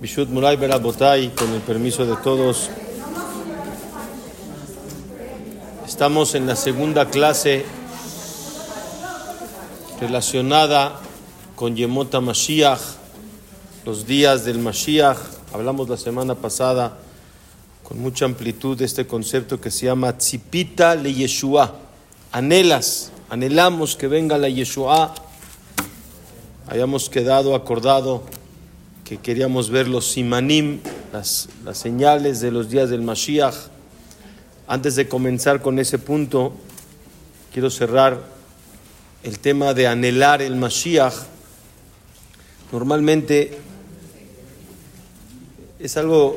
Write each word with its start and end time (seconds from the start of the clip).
Bishut 0.00 0.28
Murai 0.28 0.56
Berabotay, 0.56 1.30
con 1.30 1.52
el 1.52 1.60
permiso 1.60 2.06
de 2.06 2.14
todos. 2.22 2.70
Estamos 5.84 6.36
en 6.36 6.46
la 6.46 6.54
segunda 6.54 7.10
clase 7.10 7.66
relacionada 10.00 11.00
con 11.56 11.74
Yemota 11.74 12.20
Mashiach, 12.20 12.78
los 13.84 14.06
días 14.06 14.44
del 14.44 14.60
Mashiach. 14.60 15.18
Hablamos 15.52 15.88
la 15.88 15.96
semana 15.96 16.36
pasada 16.36 16.96
con 17.82 17.98
mucha 17.98 18.24
amplitud 18.24 18.78
de 18.78 18.84
este 18.84 19.04
concepto 19.04 19.60
que 19.60 19.72
se 19.72 19.86
llama 19.86 20.16
Tzipita 20.16 20.94
le 20.94 21.12
Yeshua. 21.12 21.74
Anhelas, 22.30 23.10
anhelamos 23.30 23.96
que 23.96 24.06
venga 24.06 24.38
la 24.38 24.48
Yeshua. 24.48 25.12
Hayamos 26.68 27.10
quedado 27.10 27.56
acordado 27.56 28.22
que 29.08 29.16
queríamos 29.16 29.70
ver 29.70 29.88
los 29.88 30.06
simanim, 30.06 30.80
las, 31.14 31.48
las 31.64 31.78
señales 31.78 32.40
de 32.40 32.50
los 32.50 32.68
días 32.68 32.90
del 32.90 33.00
Mashiach. 33.00 33.54
Antes 34.66 34.96
de 34.96 35.08
comenzar 35.08 35.62
con 35.62 35.78
ese 35.78 35.98
punto, 35.98 36.52
quiero 37.50 37.70
cerrar 37.70 38.22
el 39.22 39.38
tema 39.38 39.72
de 39.72 39.86
anhelar 39.86 40.42
el 40.42 40.56
Mashiach. 40.56 41.14
Normalmente 42.70 43.56
es 45.78 45.96
algo 45.96 46.36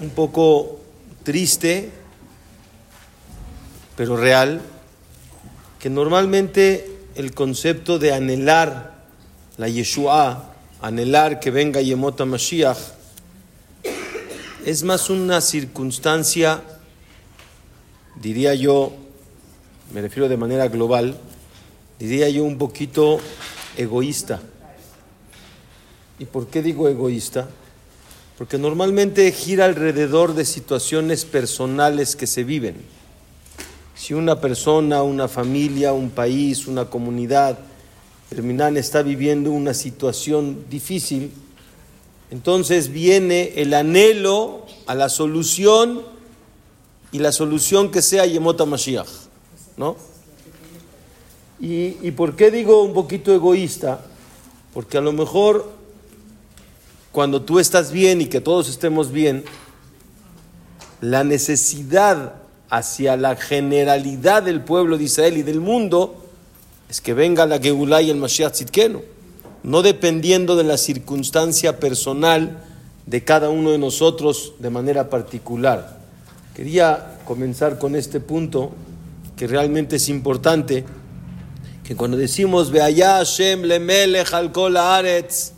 un 0.00 0.10
poco 0.10 0.78
triste, 1.24 1.90
pero 3.96 4.16
real, 4.16 4.60
que 5.80 5.90
normalmente 5.90 6.98
el 7.16 7.34
concepto 7.34 7.98
de 7.98 8.12
anhelar 8.12 8.92
la 9.56 9.68
Yeshua, 9.68 10.51
anhelar 10.82 11.38
que 11.38 11.52
venga 11.52 11.80
Yemota 11.80 12.24
Mashiach, 12.24 12.76
es 14.66 14.82
más 14.82 15.10
una 15.10 15.40
circunstancia, 15.40 16.60
diría 18.16 18.54
yo, 18.54 18.92
me 19.94 20.00
refiero 20.00 20.28
de 20.28 20.36
manera 20.36 20.66
global, 20.66 21.16
diría 22.00 22.28
yo 22.28 22.42
un 22.42 22.58
poquito 22.58 23.20
egoísta. 23.76 24.40
¿Y 26.18 26.24
por 26.24 26.48
qué 26.48 26.62
digo 26.62 26.88
egoísta? 26.88 27.48
Porque 28.36 28.58
normalmente 28.58 29.30
gira 29.30 29.66
alrededor 29.66 30.34
de 30.34 30.44
situaciones 30.44 31.24
personales 31.24 32.16
que 32.16 32.26
se 32.26 32.42
viven. 32.42 32.76
Si 33.94 34.14
una 34.14 34.40
persona, 34.40 35.04
una 35.04 35.28
familia, 35.28 35.92
un 35.92 36.10
país, 36.10 36.66
una 36.66 36.86
comunidad, 36.86 37.58
terminan 38.32 38.78
está 38.78 39.02
viviendo 39.02 39.50
una 39.50 39.74
situación 39.74 40.64
difícil, 40.70 41.30
entonces 42.30 42.90
viene 42.90 43.52
el 43.56 43.74
anhelo 43.74 44.64
a 44.86 44.94
la 44.94 45.10
solución 45.10 46.00
y 47.10 47.18
la 47.18 47.30
solución 47.30 47.90
que 47.90 48.00
sea 48.00 48.24
Yemota 48.24 48.64
Mashiach, 48.64 49.06
¿no? 49.76 49.96
¿Y, 51.60 51.98
¿Y 52.00 52.12
por 52.12 52.34
qué 52.34 52.50
digo 52.50 52.82
un 52.82 52.94
poquito 52.94 53.34
egoísta? 53.34 54.00
Porque 54.72 54.96
a 54.96 55.02
lo 55.02 55.12
mejor 55.12 55.70
cuando 57.12 57.42
tú 57.42 57.58
estás 57.58 57.92
bien 57.92 58.22
y 58.22 58.26
que 58.28 58.40
todos 58.40 58.70
estemos 58.70 59.12
bien, 59.12 59.44
la 61.02 61.22
necesidad 61.22 62.36
hacia 62.70 63.18
la 63.18 63.36
generalidad 63.36 64.42
del 64.42 64.62
pueblo 64.62 64.96
de 64.96 65.04
Israel 65.04 65.36
y 65.36 65.42
del 65.42 65.60
mundo 65.60 66.21
es 66.92 67.00
que 67.00 67.14
venga 67.14 67.46
la 67.46 67.58
Geulah 67.58 68.02
y 68.02 68.10
el 68.10 68.18
Mashiach 68.18 68.52
Tzidkenu, 68.52 69.00
no 69.62 69.80
dependiendo 69.80 70.56
de 70.56 70.64
la 70.64 70.76
circunstancia 70.76 71.80
personal 71.80 72.62
de 73.06 73.24
cada 73.24 73.48
uno 73.48 73.70
de 73.70 73.78
nosotros 73.78 74.52
de 74.58 74.68
manera 74.68 75.08
particular. 75.08 76.00
Quería 76.54 77.16
comenzar 77.24 77.78
con 77.78 77.96
este 77.96 78.20
punto 78.20 78.72
que 79.38 79.46
realmente 79.46 79.96
es 79.96 80.10
importante, 80.10 80.84
que 81.82 81.96
cuando 81.96 82.18
decimos 82.18 82.70
Veaya 82.70 83.16
Hashem 83.16 83.62
lemelech 83.62 84.30
al 84.34 84.52
kol 84.52 84.76
haaretz, 84.76 85.52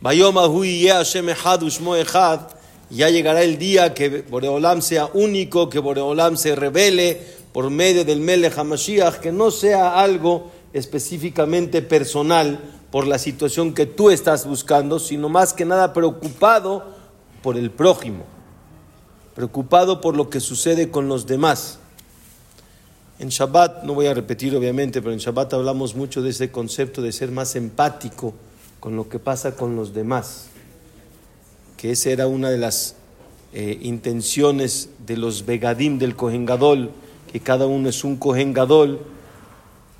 Hashem 0.00 1.28
echad 1.28 1.62
ushmo 1.64 1.96
echad, 1.96 2.42
ya 2.88 3.10
llegará 3.10 3.42
el 3.42 3.58
día 3.58 3.94
que 3.94 4.22
Boreolam 4.30 4.80
sea 4.80 5.10
único, 5.12 5.68
que 5.68 5.80
Boreolam 5.80 6.36
se 6.36 6.54
revele 6.54 7.20
por 7.52 7.68
medio 7.68 8.04
del 8.04 8.20
Melech 8.20 8.56
HaMashiach, 8.56 9.16
que 9.16 9.32
no 9.32 9.50
sea 9.50 10.00
algo 10.00 10.52
específicamente 10.72 11.82
personal 11.82 12.60
por 12.90 13.06
la 13.06 13.18
situación 13.18 13.74
que 13.74 13.86
tú 13.86 14.10
estás 14.10 14.46
buscando, 14.46 14.98
sino 14.98 15.28
más 15.28 15.52
que 15.52 15.64
nada 15.64 15.92
preocupado 15.92 16.84
por 17.42 17.56
el 17.56 17.70
prójimo, 17.70 18.24
preocupado 19.34 20.00
por 20.00 20.16
lo 20.16 20.30
que 20.30 20.40
sucede 20.40 20.90
con 20.90 21.08
los 21.08 21.26
demás. 21.26 21.78
En 23.18 23.28
Shabbat, 23.28 23.82
no 23.82 23.94
voy 23.94 24.06
a 24.06 24.14
repetir 24.14 24.54
obviamente, 24.56 25.02
pero 25.02 25.12
en 25.12 25.18
Shabbat 25.18 25.54
hablamos 25.54 25.94
mucho 25.94 26.22
de 26.22 26.30
ese 26.30 26.50
concepto 26.50 27.02
de 27.02 27.12
ser 27.12 27.30
más 27.30 27.56
empático 27.56 28.34
con 28.80 28.96
lo 28.96 29.08
que 29.08 29.18
pasa 29.18 29.56
con 29.56 29.74
los 29.74 29.92
demás, 29.92 30.46
que 31.76 31.90
esa 31.90 32.10
era 32.10 32.26
una 32.26 32.48
de 32.48 32.58
las 32.58 32.94
eh, 33.52 33.78
intenciones 33.82 34.90
de 35.04 35.16
los 35.16 35.46
Begadim 35.46 35.98
del 35.98 36.14
Kohen 36.14 36.46
Gadol, 36.46 36.90
que 37.32 37.40
cada 37.40 37.66
uno 37.66 37.88
es 37.88 38.04
un 38.04 38.16
Kohen 38.16 38.52
Gadol, 38.52 39.00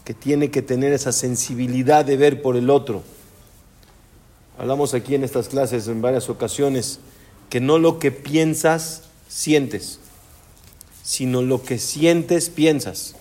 que 0.09 0.15
tiene 0.15 0.51
que 0.51 0.63
tener 0.63 0.95
esa 0.95 1.13
sensibilidad 1.13 2.03
de 2.03 2.17
ver 2.17 2.41
por 2.41 2.57
el 2.57 2.71
otro. 2.71 3.03
Hablamos 4.57 4.95
aquí 4.95 5.15
en 5.15 5.23
estas 5.23 5.51
clases 5.51 5.87
en 5.87 6.01
varias 6.01 6.31
ocasiones 6.31 6.99
que 7.51 7.61
no 7.61 7.79
lo 7.79 7.99
que 7.99 8.11
piensas, 8.11 9.03
sientes, 9.29 10.01
sino 11.03 11.43
lo 11.43 11.63
que 11.63 11.79
sientes, 11.79 12.49
piensas. 12.49 13.17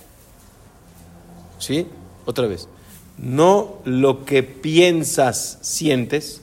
¿Sí? 1.59 1.87
Otra 2.25 2.47
vez. 2.47 2.69
No 3.17 3.79
lo 3.83 4.23
que 4.23 4.41
piensas, 4.43 5.57
sientes. 5.59 6.39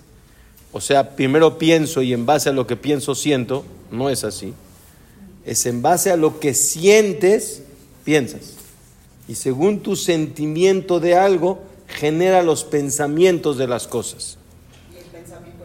O 0.72 0.82
sea, 0.82 1.16
primero 1.16 1.56
pienso 1.56 2.02
y 2.02 2.12
en 2.12 2.26
base 2.26 2.50
a 2.50 2.52
lo 2.52 2.66
que 2.66 2.76
pienso, 2.76 3.14
siento. 3.14 3.64
No 3.90 4.10
es 4.10 4.24
así. 4.24 4.52
Es 5.46 5.64
en 5.64 5.80
base 5.80 6.10
a 6.10 6.18
lo 6.18 6.38
que 6.38 6.52
sientes, 6.52 7.62
piensas 8.04 8.53
y 9.28 9.34
según 9.34 9.80
tu 9.80 9.96
sentimiento 9.96 11.00
de 11.00 11.16
algo, 11.16 11.60
genera 11.86 12.42
los 12.42 12.64
pensamientos 12.64 13.56
de 13.56 13.66
las 13.66 13.86
cosas. 13.86 14.38
¿Y 14.92 14.98
el 14.98 15.04
pensamiento 15.04 15.64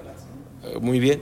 eh, 0.63 0.79
Muy 0.79 0.99
bien. 0.99 1.21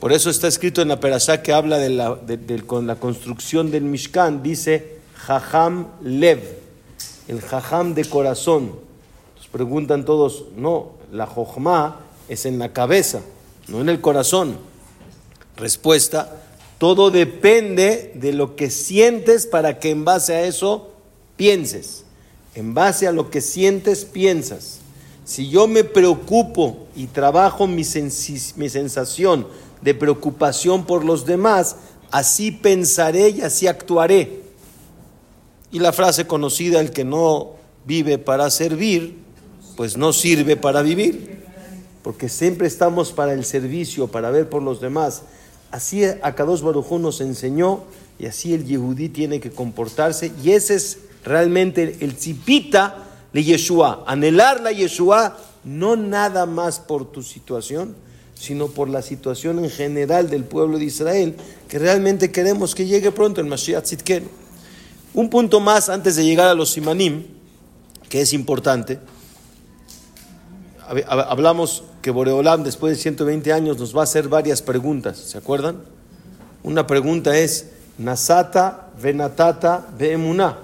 Por 0.00 0.12
eso 0.12 0.28
está 0.28 0.48
escrito 0.48 0.82
en 0.82 0.88
la 0.88 1.00
Perashá 1.00 1.42
que 1.42 1.52
habla 1.52 1.78
de 1.78 1.88
la, 1.88 2.18
con 2.66 2.86
la 2.86 2.96
construcción 2.96 3.70
del 3.70 3.84
Mishkan, 3.84 4.42
dice 4.42 4.98
Jajam 5.14 5.86
Lev, 6.02 6.40
el 7.26 7.40
Jajam 7.40 7.94
de 7.94 8.04
corazón. 8.04 8.72
Nos 9.36 9.48
preguntan 9.48 10.04
todos, 10.04 10.44
no, 10.56 10.90
la 11.10 11.26
Jojma 11.26 12.00
es 12.28 12.44
en 12.44 12.58
la 12.58 12.72
cabeza, 12.72 13.22
no 13.68 13.80
en 13.80 13.88
el 13.88 14.02
corazón. 14.02 14.58
Respuesta, 15.56 16.42
todo 16.76 17.10
depende 17.10 18.12
de 18.14 18.32
lo 18.34 18.56
que 18.56 18.68
sientes 18.68 19.46
para 19.46 19.78
que 19.78 19.90
en 19.90 20.04
base 20.04 20.34
a 20.34 20.44
eso 20.44 20.93
pienses. 21.36 22.04
En 22.54 22.74
base 22.74 23.06
a 23.06 23.12
lo 23.12 23.30
que 23.30 23.40
sientes, 23.40 24.04
piensas. 24.04 24.78
Si 25.24 25.48
yo 25.48 25.66
me 25.66 25.84
preocupo 25.84 26.86
y 26.94 27.06
trabajo 27.06 27.66
mi, 27.66 27.82
mi 28.56 28.68
sensación 28.68 29.46
de 29.80 29.94
preocupación 29.94 30.84
por 30.86 31.04
los 31.04 31.26
demás, 31.26 31.76
así 32.10 32.50
pensaré 32.50 33.30
y 33.30 33.40
así 33.40 33.66
actuaré. 33.66 34.42
Y 35.72 35.80
la 35.80 35.92
frase 35.92 36.26
conocida, 36.26 36.80
el 36.80 36.92
que 36.92 37.04
no 37.04 37.52
vive 37.84 38.18
para 38.18 38.50
servir, 38.50 39.18
pues 39.76 39.96
no 39.96 40.12
sirve 40.12 40.56
para 40.56 40.82
vivir. 40.82 41.42
Porque 42.02 42.28
siempre 42.28 42.68
estamos 42.68 43.12
para 43.12 43.32
el 43.32 43.44
servicio, 43.44 44.08
para 44.08 44.30
ver 44.30 44.48
por 44.48 44.62
los 44.62 44.80
demás. 44.80 45.22
Así 45.70 46.04
Akadosh 46.04 46.60
Baruj 46.60 46.92
nos 47.00 47.20
enseñó 47.20 47.82
y 48.18 48.26
así 48.26 48.54
el 48.54 48.64
Yehudí 48.64 49.08
tiene 49.08 49.40
que 49.40 49.50
comportarse. 49.50 50.30
Y 50.42 50.52
ese 50.52 50.76
es 50.76 50.98
realmente 51.24 51.96
el 52.00 52.14
tzipita 52.14 53.04
de 53.32 53.42
Yeshua, 53.42 54.04
anhelar 54.06 54.60
la 54.60 54.70
Yeshua, 54.70 55.36
no 55.64 55.96
nada 55.96 56.46
más 56.46 56.78
por 56.78 57.10
tu 57.10 57.22
situación, 57.22 57.96
sino 58.34 58.68
por 58.68 58.88
la 58.88 59.02
situación 59.02 59.64
en 59.64 59.70
general 59.70 60.28
del 60.28 60.44
pueblo 60.44 60.78
de 60.78 60.84
Israel, 60.84 61.34
que 61.68 61.78
realmente 61.78 62.30
queremos 62.30 62.74
que 62.74 62.86
llegue 62.86 63.10
pronto 63.10 63.40
el 63.40 63.46
Mashiach 63.46 63.84
Tzidken. 63.84 64.28
Un 65.14 65.30
punto 65.30 65.60
más 65.60 65.88
antes 65.88 66.16
de 66.16 66.24
llegar 66.24 66.48
a 66.48 66.54
los 66.54 66.70
Simanim, 66.72 67.24
que 68.08 68.20
es 68.20 68.32
importante. 68.32 68.98
Hablamos 71.08 71.84
que 72.02 72.10
Boreolam 72.10 72.62
después 72.62 72.96
de 72.96 73.02
120 73.02 73.52
años 73.52 73.78
nos 73.78 73.96
va 73.96 74.02
a 74.02 74.04
hacer 74.04 74.28
varias 74.28 74.60
preguntas, 74.60 75.16
¿se 75.16 75.38
acuerdan? 75.38 75.82
Una 76.62 76.86
pregunta 76.86 77.36
es, 77.38 77.70
Nasata 77.96 78.90
venatata 79.00 79.86
ve'emuná 79.96 80.63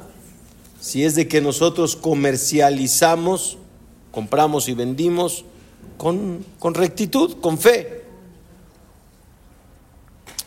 si 0.80 1.04
es 1.04 1.14
de 1.14 1.28
que 1.28 1.42
nosotros 1.42 1.94
comercializamos, 1.94 3.58
compramos 4.10 4.68
y 4.68 4.74
vendimos 4.74 5.44
con, 5.98 6.44
rectitud, 6.74 7.36
con 7.40 7.58
fe. 7.58 7.98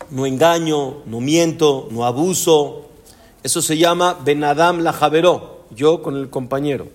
no 0.09 0.25
engaño, 0.25 1.03
no 1.06 1.21
miento, 1.21 1.88
no 1.91 2.06
abuso. 2.06 2.89
Eso 3.44 3.62
se 3.62 3.77
llama 3.77 4.19
Benadam 4.25 4.80
la 4.80 4.94
Javeró, 4.94 5.65
yo 5.75 6.01
con 6.01 6.18
el 6.18 6.30
compañero. 6.30 6.88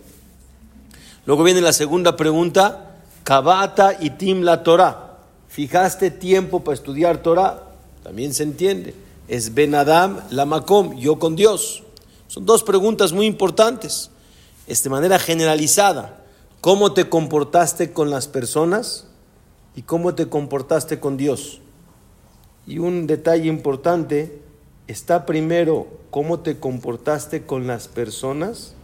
Luego 1.25 1.45
viene 1.45 1.61
la 1.61 1.73
segunda 1.73 2.17
pregunta, 2.17 2.97
Kabata 3.23 3.97
y 4.01 4.11
Tim 4.11 4.43
la 4.43 4.63
Torah. 4.63 5.19
¿Fijaste 5.49 6.11
tiempo 6.11 6.65
para 6.65 6.75
estudiar 6.75 7.23
Torah? 7.23 7.71
También 8.03 8.35
se 8.35 8.43
entiende. 8.43 8.95
Es 9.29 9.55
Benadam 9.55 10.21
la 10.31 10.45
Makom, 10.45 10.97
yo 10.97 11.19
con 11.19 11.37
Dios. 11.37 11.83
Son 12.29 12.47
dos 12.47 12.63
preguntas 12.63 13.13
muy 13.13 13.27
importantes. 13.27 14.11
Es 14.67 14.83
de 14.85 14.91
manera 14.91 15.19
generalizada. 15.19 16.23
¿Cómo 16.61 16.93
te 16.93 17.09
comportaste 17.09 17.93
con 17.93 18.11
las 18.11 18.29
personas 18.29 19.07
y 19.75 19.83
cómo 19.83 20.15
te 20.15 20.29
comportaste 20.29 21.01
con 21.01 21.17
Dios? 21.17 21.61
Y 22.67 22.79
un 22.79 23.07
detalle 23.07 23.49
importante, 23.49 24.43
está 24.87 25.25
primero 25.25 25.87
cómo 26.11 26.41
te 26.41 26.59
comportaste 26.59 27.45
con 27.45 27.67
las 27.67 27.89
personas 27.89 28.75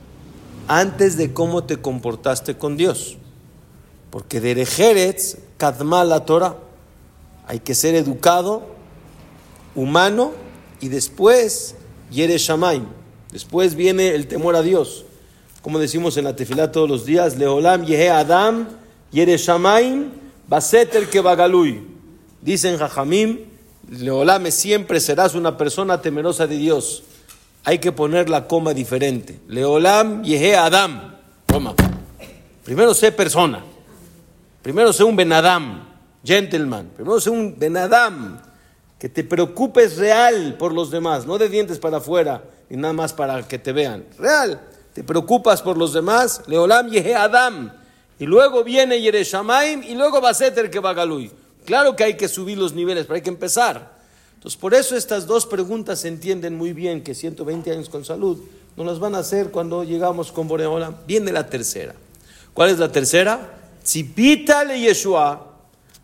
antes 0.66 1.18
de 1.18 1.34
cómo 1.34 1.64
te 1.64 1.76
comportaste 1.76 2.56
con 2.56 2.78
Dios. 2.78 3.18
Porque 4.10 4.40
de 4.40 4.52
Erejeretz, 4.52 5.36
Kadma 5.58 6.04
la 6.04 6.24
Torah. 6.24 6.56
Hay 7.46 7.60
que 7.60 7.74
ser 7.74 7.94
educado, 7.94 8.62
humano 9.74 10.32
y 10.80 10.88
después 10.88 11.74
Yere 12.10 12.38
Shamaim. 12.38 13.03
Después 13.34 13.74
viene 13.74 14.14
el 14.14 14.28
temor 14.28 14.54
a 14.54 14.62
Dios. 14.62 15.04
Como 15.60 15.80
decimos 15.80 16.16
en 16.16 16.22
la 16.22 16.36
tefilá 16.36 16.70
todos 16.70 16.88
los 16.88 17.04
días, 17.04 17.36
Leolam 17.36 17.84
Yehe 17.84 18.08
Adam, 18.08 18.68
Yere 19.10 19.36
Shamaim, 19.36 20.12
Baseter 20.46 21.10
Kebagalui. 21.10 21.82
Dicen 22.40 22.78
Jajamim, 22.78 23.40
Leolame 23.90 24.52
siempre 24.52 25.00
serás 25.00 25.34
una 25.34 25.56
persona 25.56 26.00
temerosa 26.00 26.46
de 26.46 26.58
Dios. 26.58 27.02
Hay 27.64 27.80
que 27.80 27.90
poner 27.90 28.30
la 28.30 28.46
coma 28.46 28.72
diferente. 28.72 29.40
Leolam 29.48 30.22
Yehe 30.22 30.54
Adam. 30.54 31.16
Toma. 31.46 31.74
Primero 32.62 32.94
sé 32.94 33.10
persona. 33.10 33.64
Primero 34.62 34.92
sé 34.92 35.02
un 35.02 35.16
Benadam, 35.16 35.82
gentleman. 36.24 36.88
Primero 36.94 37.18
sé 37.18 37.30
un 37.30 37.58
Benadam. 37.58 38.40
Que 38.96 39.08
te 39.08 39.24
preocupes 39.24 39.96
real 39.96 40.54
por 40.56 40.72
los 40.72 40.92
demás, 40.92 41.26
no 41.26 41.36
de 41.36 41.48
dientes 41.48 41.80
para 41.80 41.96
afuera 41.96 42.53
y 42.70 42.76
nada 42.76 42.92
más 42.94 43.12
para 43.12 43.46
que 43.46 43.58
te 43.58 43.72
vean. 43.72 44.04
Real. 44.18 44.60
Te 44.92 45.02
preocupas 45.02 45.62
por 45.62 45.76
los 45.76 45.92
demás. 45.92 46.42
Leolam 46.46 46.88
Yehe 46.88 47.14
Adam. 47.14 47.72
Y 48.18 48.26
luego 48.26 48.62
viene 48.62 49.00
Yereshamaim 49.00 49.82
y 49.82 49.94
luego 49.94 50.20
Baseter 50.20 50.70
Kebagalui. 50.70 51.30
Claro 51.64 51.96
que 51.96 52.04
hay 52.04 52.16
que 52.16 52.28
subir 52.28 52.58
los 52.58 52.74
niveles, 52.74 53.06
pero 53.06 53.16
hay 53.16 53.22
que 53.22 53.30
empezar. 53.30 53.98
Entonces, 54.34 54.60
por 54.60 54.74
eso 54.74 54.96
estas 54.96 55.26
dos 55.26 55.46
preguntas 55.46 56.00
se 56.00 56.08
entienden 56.08 56.56
muy 56.56 56.72
bien, 56.72 57.02
que 57.02 57.14
120 57.14 57.72
años 57.72 57.88
con 57.88 58.04
salud 58.04 58.38
no 58.76 58.84
las 58.84 58.98
van 58.98 59.14
a 59.14 59.18
hacer 59.18 59.50
cuando 59.50 59.84
llegamos 59.84 60.30
con 60.30 60.46
Boreola. 60.46 60.94
Viene 61.06 61.32
la 61.32 61.48
tercera. 61.48 61.94
¿Cuál 62.52 62.70
es 62.70 62.78
la 62.78 62.92
tercera? 62.92 63.58
Tzipítale 63.82 64.78
Yeshua, 64.80 65.56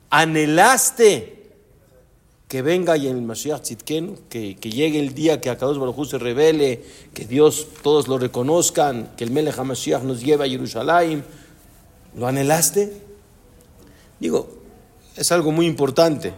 anhelaste 0.09 1.40
que 2.51 2.63
venga 2.63 2.97
y 2.97 3.07
el 3.07 3.23
Mashiach 3.23 3.63
Tzidkenu, 3.63 4.17
que, 4.29 4.57
que 4.57 4.71
llegue 4.73 4.99
el 4.99 5.15
día 5.15 5.41
que 5.41 5.51
Akadosh 5.51 5.79
Baruj 5.79 6.05
se 6.11 6.19
revele, 6.19 6.83
que 7.15 7.25
Dios 7.25 7.69
todos 7.81 8.09
lo 8.09 8.19
reconozcan, 8.19 9.13
que 9.17 9.23
el 9.23 9.31
Melech 9.31 9.57
HaMashiach 9.57 10.03
nos 10.03 10.21
lleve 10.21 10.47
a 10.47 10.49
Jerusalén. 10.49 11.25
¿Lo 12.19 12.27
anhelaste? 12.27 12.93
Digo, 14.19 14.49
es 15.15 15.31
algo 15.31 15.53
muy 15.53 15.67
importante. 15.67 16.35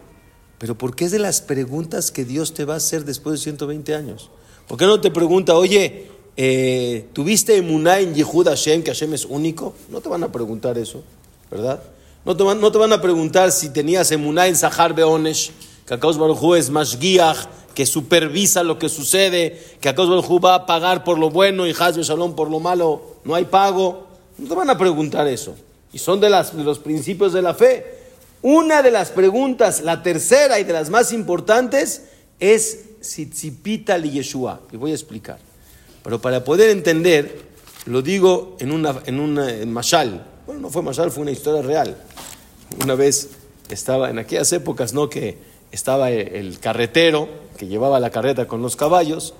Pero 0.59 0.77
¿por 0.77 0.95
qué 0.95 1.07
es 1.07 1.13
de 1.13 1.19
las 1.19 1.41
preguntas 1.41 2.11
que 2.11 2.27
Dios 2.27 2.53
te 2.53 2.67
va 2.67 2.75
a 2.75 2.77
hacer 2.77 3.07
después 3.07 3.41
de 3.41 3.45
120 3.45 3.95
años? 3.95 4.29
¿Por 4.69 4.77
qué 4.77 4.85
no 4.85 5.01
te 5.01 5.11
pregunta, 5.11 5.57
oye, 5.57 6.09
eh, 6.37 7.07
¿tuviste 7.15 7.57
emuná 7.57 8.01
en 8.01 8.15
Yehud 8.15 8.49
Hashem, 8.49 8.83
que 8.83 8.91
Hashem 8.91 9.15
es 9.15 9.25
único? 9.25 9.73
No 9.89 10.03
te 10.03 10.11
van 10.11 10.25
a 10.25 10.31
preguntar 10.31 10.77
eso, 10.77 11.03
¿verdad? 11.51 11.83
No 12.27 12.37
te 12.37 12.43
van, 12.43 12.61
no 12.61 12.71
te 12.71 12.77
van 12.77 12.93
a 12.93 13.01
preguntar 13.01 13.51
si 13.51 13.71
tenías 13.71 14.13
emuná 14.13 14.47
en 14.47 14.57
Sahar 14.57 14.95
Beonesh, 14.95 15.53
que 15.93 15.97
Akaos 15.97 16.17
Baruj 16.17 16.57
es 16.57 16.71
Mashgiach, 16.71 17.37
que 17.75 17.85
supervisa 17.85 18.63
lo 18.63 18.79
que 18.79 18.89
sucede, 18.89 19.63
que 19.79 19.91
Akaos 19.91 20.09
Baruj 20.09 20.43
va 20.43 20.55
a 20.55 20.65
pagar 20.65 21.05
por 21.05 21.19
lo 21.19 21.29
bueno 21.29 21.67
y 21.67 21.75
Hazbe 21.79 22.03
Shalom 22.03 22.35
por 22.35 22.51
lo 22.51 22.61
malo, 22.61 23.19
no 23.25 23.35
hay 23.35 23.45
pago. 23.45 24.07
No 24.39 24.49
te 24.49 24.55
van 24.55 24.71
a 24.71 24.79
preguntar 24.79 25.29
eso. 25.29 25.55
Y 25.93 25.99
son 25.99 26.19
de, 26.19 26.31
las, 26.31 26.57
de 26.57 26.65
los 26.65 26.79
principios 26.79 27.35
de 27.35 27.43
la 27.43 27.53
fe. 27.53 27.85
Una 28.41 28.81
de 28.81 28.91
las 28.91 29.11
preguntas, 29.11 29.83
la 29.83 30.03
tercera 30.03 30.59
y 30.59 30.65
de 30.65 30.73
las 30.73 30.89
más 30.89 31.13
importantes, 31.13 32.05
es 32.41 32.85
Sitzipita 33.03 33.99
li 33.99 34.13
Yeshua. 34.13 34.63
Y 34.73 34.79
voy 34.79 34.93
a 34.93 34.95
explicar. 34.95 35.41
Pero 36.03 36.23
para 36.23 36.43
poder 36.43 36.71
entender, 36.71 37.43
lo 37.85 38.01
digo 38.01 38.57
en 38.61 38.73
una, 38.73 39.03
en 39.05 39.21
una 39.21 39.47
Mashal. 39.67 40.25
Bueno, 40.47 40.63
no 40.63 40.71
fue 40.71 40.81
Mashal, 40.81 41.11
fue 41.11 41.21
una 41.21 41.33
historia 41.33 41.61
real. 41.61 41.99
Una 42.83 42.95
vez 42.95 43.29
estaba, 43.69 44.09
en 44.09 44.19
aquellas 44.19 44.51
épocas, 44.55 44.95
¿no? 44.95 45.11
Que 45.11 45.52
estaba 45.73 46.11
el 46.11 46.61
carretero 46.61 47.29
que 47.57 47.67
llevaba 47.67 47.99
la 47.99 48.11
carreta 48.11 48.47
con 48.47 48.63
los 48.63 48.77
caballos 48.77 49.35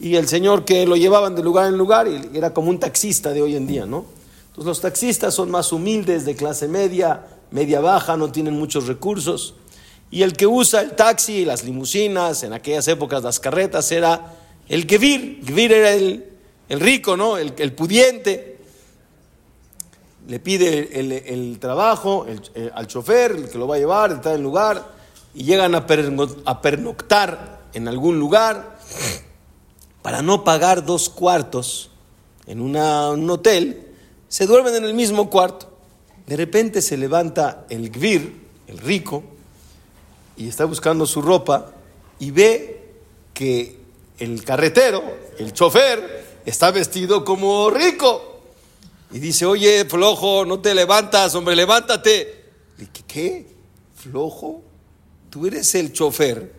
y 0.00 0.14
el 0.14 0.28
señor 0.28 0.64
que 0.64 0.86
lo 0.86 0.96
llevaban 0.96 1.34
de 1.34 1.42
lugar 1.42 1.66
en 1.66 1.76
lugar 1.76 2.06
era 2.06 2.54
como 2.54 2.70
un 2.70 2.78
taxista 2.78 3.32
de 3.32 3.42
hoy 3.42 3.56
en 3.56 3.66
día, 3.66 3.84
¿no? 3.84 4.04
Entonces 4.48 4.66
los 4.66 4.80
taxistas 4.80 5.34
son 5.34 5.50
más 5.50 5.72
humildes, 5.72 6.24
de 6.24 6.36
clase 6.36 6.68
media, 6.68 7.26
media 7.50 7.80
baja, 7.80 8.16
no 8.16 8.30
tienen 8.30 8.54
muchos 8.54 8.86
recursos. 8.86 9.54
Y 10.10 10.22
el 10.22 10.34
que 10.34 10.46
usa 10.46 10.80
el 10.82 10.92
taxi 10.92 11.44
las 11.44 11.64
limusinas, 11.64 12.42
en 12.42 12.52
aquellas 12.52 12.86
épocas 12.88 13.22
las 13.22 13.40
carretas, 13.40 13.90
era 13.92 14.34
el 14.68 14.86
Gevir. 14.86 15.42
Gevir 15.44 15.72
era 15.72 15.92
el, 15.92 16.24
rico, 16.70 17.16
¿no? 17.16 17.36
El, 17.38 17.72
pudiente. 17.72 18.58
Le 20.28 20.40
pide 20.40 20.98
el, 20.98 21.58
trabajo 21.58 22.26
al 22.74 22.86
chofer, 22.86 23.32
el 23.32 23.48
que 23.48 23.58
lo 23.58 23.66
va 23.66 23.76
a 23.76 23.78
llevar, 23.78 24.12
está 24.12 24.30
en 24.30 24.36
el 24.36 24.42
lugar, 24.42 24.97
y 25.38 25.44
llegan 25.44 25.76
a, 25.76 25.86
pernoctar 25.86 27.60
en 27.72 27.86
algún 27.86 28.18
lugar 28.18 28.76
para 30.02 30.20
no 30.20 30.42
pagar 30.42 30.84
dos 30.84 31.08
cuartos 31.08 31.90
en 32.48 32.60
un 32.60 33.30
hotel, 33.30 33.86
se 34.26 34.46
duermen 34.46 34.74
en 34.74 34.84
el 34.84 34.94
mismo 34.94 35.30
cuarto. 35.30 35.78
De 36.26 36.36
repente 36.36 36.82
se 36.82 36.96
levanta 36.96 37.66
el 37.70 37.88
Gvir, 37.92 38.48
el 38.66 38.78
rico, 38.78 39.22
y 40.36 40.48
está 40.48 40.64
buscando 40.64 41.06
su 41.06 41.22
ropa 41.22 41.70
y 42.18 42.32
ve 42.32 42.94
que 43.32 43.78
el 44.18 44.42
carretero, 44.42 45.04
el 45.38 45.52
chofer, 45.52 46.40
está 46.46 46.72
vestido 46.72 47.24
como 47.24 47.70
rico. 47.70 48.40
Y 49.12 49.20
dice, 49.20 49.46
oye, 49.46 49.84
flojo, 49.84 50.44
no 50.44 50.58
te 50.58 50.74
levantas, 50.74 51.32
hombre, 51.36 51.54
levántate. 51.54 52.44
¿Qué? 53.06 53.46
¿Flojo? 53.94 54.64
Tú 55.30 55.46
eres 55.46 55.74
el 55.74 55.92
chofer, 55.92 56.52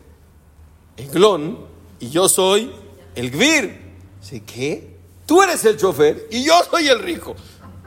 el 0.97 1.09
glón, 1.09 1.65
y 1.99 2.09
yo 2.09 2.29
soy 2.29 2.71
el 3.15 3.31
gvir. 3.31 3.89
Dice, 4.21 4.43
¿qué? 4.43 4.97
Tú 5.25 5.41
eres 5.41 5.63
el 5.65 5.77
chofer 5.77 6.27
y 6.31 6.43
yo 6.43 6.53
soy 6.69 6.87
el 6.87 6.99
rico. 6.99 7.35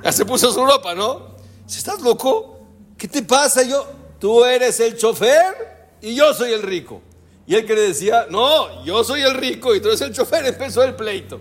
Ya 0.02 0.12
se 0.12 0.24
puso 0.24 0.52
su 0.52 0.64
ropa, 0.64 0.94
¿no? 0.94 1.36
¿Estás 1.68 2.00
loco? 2.02 2.60
¿Qué 2.98 3.08
te 3.08 3.22
pasa? 3.22 3.62
Yo, 3.62 3.86
tú 4.18 4.44
eres 4.44 4.78
el 4.80 4.96
chofer 4.96 5.90
y 6.00 6.14
yo 6.14 6.34
soy 6.34 6.52
el 6.52 6.62
rico. 6.62 7.00
Y 7.46 7.54
él 7.54 7.66
que 7.66 7.74
le 7.74 7.80
decía, 7.82 8.26
no, 8.30 8.84
yo 8.84 9.02
soy 9.02 9.22
el 9.22 9.34
rico 9.34 9.74
y 9.74 9.80
tú 9.80 9.88
eres 9.88 10.00
el 10.02 10.12
chofer, 10.12 10.46
empezó 10.46 10.82
el 10.82 10.94
pleito. 10.94 11.40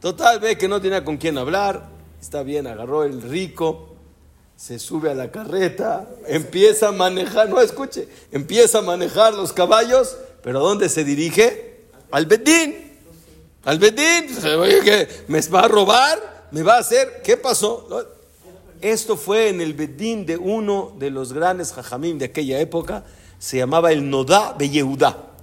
Total, 0.00 0.38
ve 0.40 0.56
que 0.56 0.68
no 0.68 0.80
tenía 0.80 1.04
con 1.04 1.16
quién 1.16 1.36
hablar, 1.38 1.88
está 2.20 2.42
bien, 2.42 2.66
agarró 2.66 3.04
el 3.04 3.22
rico, 3.22 3.95
se 4.56 4.78
sube 4.78 5.10
a 5.10 5.14
la 5.14 5.30
carreta, 5.30 6.08
empieza 6.26 6.88
a 6.88 6.92
manejar, 6.92 7.48
no 7.48 7.60
escuche, 7.60 8.08
empieza 8.32 8.78
a 8.78 8.82
manejar 8.82 9.34
los 9.34 9.52
caballos, 9.52 10.16
pero 10.42 10.60
¿dónde 10.60 10.88
se 10.88 11.04
dirige? 11.04 11.84
Al 12.10 12.26
Bedín. 12.26 12.74
Al 13.64 13.78
Bedín, 13.78 14.26
oye, 14.58 14.80
que 14.80 15.08
me 15.28 15.40
va 15.42 15.60
a 15.60 15.68
robar, 15.68 16.48
me 16.52 16.62
va 16.62 16.76
a 16.76 16.78
hacer, 16.78 17.20
¿qué 17.22 17.36
pasó? 17.36 17.88
Esto 18.80 19.16
fue 19.16 19.48
en 19.48 19.60
el 19.60 19.74
Bedín 19.74 20.24
de 20.24 20.36
uno 20.36 20.94
de 20.98 21.10
los 21.10 21.32
grandes 21.32 21.72
jajamim 21.72 22.18
de 22.18 22.26
aquella 22.26 22.58
época, 22.60 23.04
se 23.38 23.58
llamaba 23.58 23.92
el 23.92 24.08
Nodá 24.08 24.54
de 24.56 24.66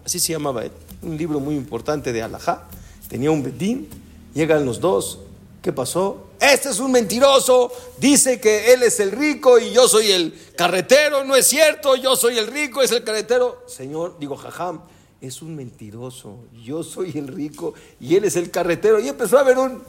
así 0.05 0.19
se 0.19 0.33
llamaba 0.33 0.65
él, 0.65 0.71
un 1.01 1.17
libro 1.17 1.39
muy 1.39 1.55
importante 1.55 2.11
de 2.11 2.23
Alajá. 2.23 2.63
Tenía 3.07 3.29
un 3.29 3.43
Bedín, 3.43 3.89
llegan 4.33 4.65
los 4.65 4.79
dos, 4.79 5.19
¿qué 5.61 5.71
pasó? 5.71 6.29
Este 6.43 6.71
es 6.71 6.79
un 6.81 6.91
mentiroso, 6.91 7.71
dice 7.99 8.41
que 8.41 8.73
él 8.73 8.83
es 8.83 8.99
el 8.99 9.13
rico 9.13 9.57
y 9.59 9.71
yo 9.71 9.87
soy 9.87 10.11
el 10.11 10.37
carretero, 10.57 11.23
no 11.23 11.37
es 11.37 11.47
cierto, 11.47 11.95
yo 11.95 12.17
soy 12.17 12.37
el 12.37 12.47
rico, 12.47 12.81
es 12.81 12.91
el 12.91 13.01
carretero. 13.01 13.63
Señor, 13.65 14.17
digo, 14.19 14.35
jajam, 14.35 14.81
es 15.21 15.41
un 15.41 15.55
mentiroso, 15.55 16.39
yo 16.61 16.83
soy 16.83 17.13
el 17.15 17.29
rico 17.29 17.75
y 17.97 18.17
él 18.17 18.25
es 18.25 18.35
el 18.35 18.51
carretero. 18.51 18.99
Y 18.99 19.07
empezó 19.07 19.37
a 19.37 19.43
ver 19.43 19.57
un, 19.57 19.83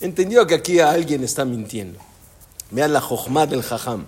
entendió 0.00 0.48
que 0.48 0.56
aquí 0.56 0.80
alguien 0.80 1.22
está 1.22 1.44
mintiendo. 1.44 2.00
Vean 2.72 2.92
la 2.92 3.00
jojma 3.00 3.46
del 3.46 3.62
jajam. 3.62 4.04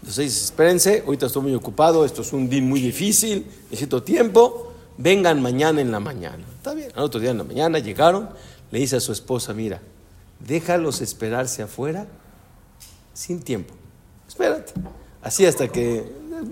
Entonces 0.00 0.44
espérense, 0.44 1.02
ahorita 1.04 1.26
estoy 1.26 1.42
muy 1.42 1.54
ocupado, 1.54 2.06
esto 2.06 2.22
es 2.22 2.32
un 2.32 2.48
día 2.48 2.62
muy 2.62 2.80
difícil, 2.80 3.46
necesito 3.64 4.02
tiempo, 4.02 4.72
vengan 4.96 5.42
mañana 5.42 5.82
en 5.82 5.92
la 5.92 6.00
mañana. 6.00 6.42
Está 6.56 6.72
bien, 6.72 6.90
al 6.94 7.02
otro 7.02 7.20
día 7.20 7.32
en 7.32 7.38
la 7.38 7.44
mañana 7.44 7.80
llegaron, 7.80 8.30
le 8.70 8.78
dice 8.78 8.96
a 8.96 9.00
su 9.00 9.12
esposa, 9.12 9.52
mira, 9.52 9.82
déjalos 10.46 11.00
esperarse 11.00 11.62
afuera 11.62 12.06
sin 13.14 13.40
tiempo. 13.40 13.74
Espérate. 14.26 14.72
Así 15.22 15.46
hasta 15.46 15.68
que, 15.68 16.04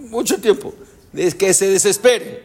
mucho 0.08 0.40
tiempo, 0.40 0.74
es 1.14 1.34
que 1.34 1.52
se 1.54 1.68
desesperen. 1.68 2.38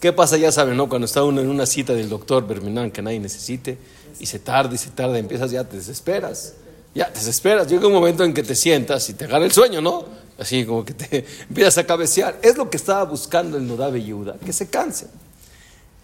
¿Qué 0.00 0.12
pasa? 0.12 0.36
Ya 0.36 0.52
saben, 0.52 0.76
¿no? 0.76 0.88
Cuando 0.88 1.06
está 1.06 1.24
uno 1.24 1.40
en 1.40 1.48
una 1.48 1.66
cita 1.66 1.94
del 1.94 2.08
doctor 2.08 2.46
Berminán 2.46 2.90
que 2.90 3.02
nadie 3.02 3.18
necesite 3.18 3.78
y 4.20 4.26
se 4.26 4.38
tarda 4.38 4.74
y 4.74 4.78
se 4.78 4.90
tarda, 4.90 5.18
empiezas 5.18 5.50
ya 5.50 5.64
te 5.64 5.76
desesperas. 5.78 6.54
Ya 6.94 7.06
te 7.06 7.18
desesperas. 7.18 7.66
Llega 7.68 7.86
un 7.86 7.92
momento 7.92 8.22
en 8.22 8.34
que 8.34 8.42
te 8.42 8.54
sientas 8.54 9.08
y 9.08 9.14
te 9.14 9.24
agarra 9.24 9.44
el 9.44 9.52
sueño, 9.52 9.80
¿no? 9.80 10.04
Así 10.38 10.64
como 10.64 10.84
que 10.84 10.94
te 10.94 11.24
empiezas 11.48 11.78
a 11.78 11.86
cabecear. 11.86 12.38
Es 12.42 12.56
lo 12.56 12.70
que 12.70 12.76
estaba 12.76 13.04
buscando 13.04 13.56
el 13.56 13.66
Nodabe 13.66 14.02
Yehuda, 14.02 14.36
que 14.44 14.52
se 14.52 14.68
canse. 14.68 15.06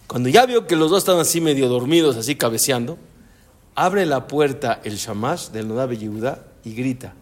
Cuando 0.07 0.27
ya 0.27 0.45
vio 0.45 0.67
que 0.67 0.75
los 0.75 0.89
dos 0.89 0.99
estaban 0.99 1.21
así 1.21 1.39
medio 1.39 1.69
dormidos, 1.69 2.17
así 2.17 2.35
cabeceando, 2.35 2.97
abre 3.75 4.05
la 4.05 4.27
puerta 4.27 4.81
el 4.83 4.97
Shamash 4.97 5.49
del 5.49 5.67
Nodabe 5.67 5.97
Yehuda 5.97 6.43
y 6.63 6.73
grita: 6.73 7.13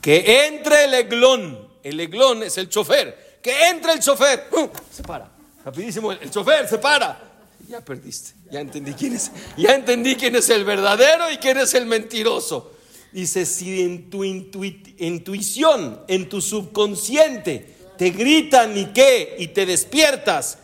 Que 0.00 0.46
entre 0.46 0.84
el 0.84 0.94
eglón. 0.94 1.66
El 1.82 2.00
eglón 2.00 2.42
es 2.42 2.58
el 2.58 2.68
chofer. 2.68 3.38
Que 3.42 3.68
entre 3.68 3.92
el 3.92 4.00
chofer. 4.00 4.48
Se 4.90 5.02
para. 5.02 5.30
Rapidísimo, 5.64 6.12
el 6.12 6.30
chofer 6.30 6.68
se 6.68 6.78
para. 6.78 7.20
Ya 7.68 7.80
perdiste. 7.80 8.32
Ya 8.50 8.60
entendí 8.60 8.92
quién 8.92 9.14
es. 9.14 9.30
Ya 9.56 9.74
entendí 9.74 10.16
quién 10.16 10.36
es 10.36 10.48
el 10.50 10.64
verdadero 10.64 11.30
y 11.30 11.36
quién 11.38 11.58
es 11.58 11.74
el 11.74 11.86
mentiroso. 11.86 12.72
Dice, 13.12 13.46
si 13.46 13.82
en 13.82 14.10
tu 14.10 14.24
intuición, 14.24 16.00
en 16.06 16.28
tu 16.28 16.40
subconsciente, 16.40 17.76
te 17.96 18.10
gritan 18.10 18.76
y 18.76 18.86
qué, 18.92 19.36
y 19.38 19.48
te 19.48 19.64
despiertas 19.64 20.58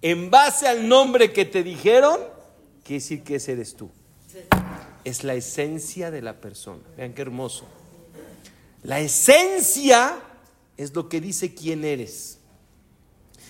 en 0.00 0.30
base 0.30 0.66
al 0.66 0.88
nombre 0.88 1.32
que 1.32 1.44
te 1.44 1.62
dijeron, 1.62 2.18
quiere 2.82 3.02
decir 3.02 3.22
que 3.22 3.36
ese 3.36 3.52
eres 3.52 3.76
tú. 3.76 3.90
Es 5.04 5.24
la 5.24 5.34
esencia 5.34 6.10
de 6.10 6.22
la 6.22 6.34
persona. 6.34 6.82
Vean 6.96 7.14
qué 7.14 7.22
hermoso. 7.22 7.64
La 8.82 9.00
esencia 9.00 10.18
es 10.76 10.94
lo 10.94 11.08
que 11.08 11.20
dice 11.20 11.54
quién 11.54 11.84
eres. 11.84 12.38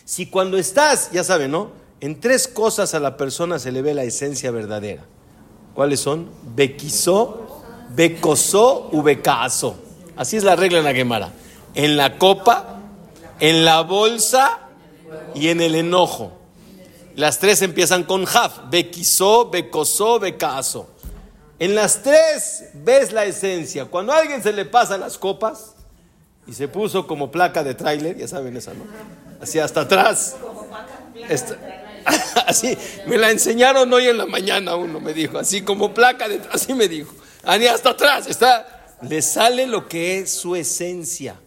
Si 0.05 0.27
cuando 0.27 0.57
estás, 0.57 1.11
ya 1.11 1.25
saben, 1.25 1.51
¿no? 1.51 1.71
En 2.01 2.21
tres 2.21 2.49
cosas 2.49 2.95
a 2.95 3.01
la 3.01 3.17
persona 3.17 3.59
se 3.59 3.73
le 3.73 3.83
ve 3.83 3.93
la 3.93 4.05
esencia 4.05 4.51
verdadera. 4.51 5.05
¿Cuáles 5.75 6.01
son? 6.01 6.31
Bequizó, 6.55 7.63
Becosó 7.91 8.91
u 8.93 9.03
becaso. 9.03 9.77
Así 10.17 10.37
es 10.37 10.45
la 10.45 10.57
regla 10.57 10.79
en 10.79 10.85
la 10.85 10.95
Gemara. 10.95 11.33
En 11.75 11.97
la 11.97 12.19
copa, 12.19 12.81
en 13.41 13.65
la 13.65 13.83
bolsa 13.83 14.69
y 15.35 15.49
en 15.49 15.61
el 15.61 15.75
enojo. 15.75 16.38
Las 17.19 17.41
tres 17.41 17.63
empiezan 17.63 18.05
con 18.05 18.27
jaf. 18.27 18.71
Bequisó, 18.71 19.51
becosó, 19.51 20.21
becaso. 20.21 20.89
En 21.59 21.75
las 21.75 22.05
tres 22.05 22.67
ves 22.75 23.11
la 23.11 23.25
esencia. 23.25 23.87
Cuando 23.87 24.13
a 24.13 24.19
alguien 24.19 24.41
se 24.41 24.53
le 24.53 24.65
pasa 24.65 24.97
las 24.97 25.19
copas 25.19 25.75
y 26.47 26.53
se 26.53 26.69
puso 26.69 27.09
como 27.09 27.33
placa 27.33 27.65
de 27.65 27.75
tráiler, 27.75 28.17
ya 28.17 28.29
saben 28.29 28.57
esa, 28.57 28.73
¿no? 28.73 28.85
Así 29.41 29.59
hasta 29.59 29.81
atrás. 29.81 30.37
así, 32.47 32.79
me 33.09 33.19
la 33.19 33.33
enseñaron 33.33 33.93
hoy 33.93 34.07
en 34.07 34.17
la 34.17 34.27
mañana 34.27 34.77
uno, 34.77 35.01
me 35.01 35.13
dijo, 35.13 35.39
así 35.39 35.63
como 35.63 35.93
placa 35.93 36.29
de 36.29 36.41
así 36.53 36.73
me 36.73 36.87
dijo. 36.87 37.13
Ani 37.43 37.67
hasta 37.67 37.91
atrás, 37.91 38.29
está. 38.29 38.95
Le 39.03 39.23
sale 39.23 39.67
lo 39.67 39.89
que 39.89 40.21
es 40.21 40.31
su 40.31 40.55
esencia. 40.55 41.41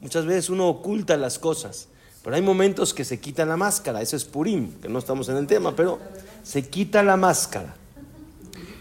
Muchas 0.00 0.24
veces 0.24 0.48
uno 0.48 0.66
oculta 0.66 1.18
las 1.18 1.38
cosas, 1.38 1.89
pero 2.22 2.36
hay 2.36 2.42
momentos 2.42 2.94
que 2.94 3.04
se 3.04 3.20
quita 3.20 3.44
la 3.44 3.56
máscara. 3.56 4.02
Eso 4.02 4.16
es 4.16 4.24
Purim, 4.24 4.80
que 4.80 4.88
no 4.88 4.98
estamos 4.98 5.28
en 5.28 5.36
el 5.36 5.46
tema, 5.46 5.74
pero 5.74 5.98
se 6.42 6.68
quita 6.68 7.02
la 7.02 7.16
máscara. 7.16 7.74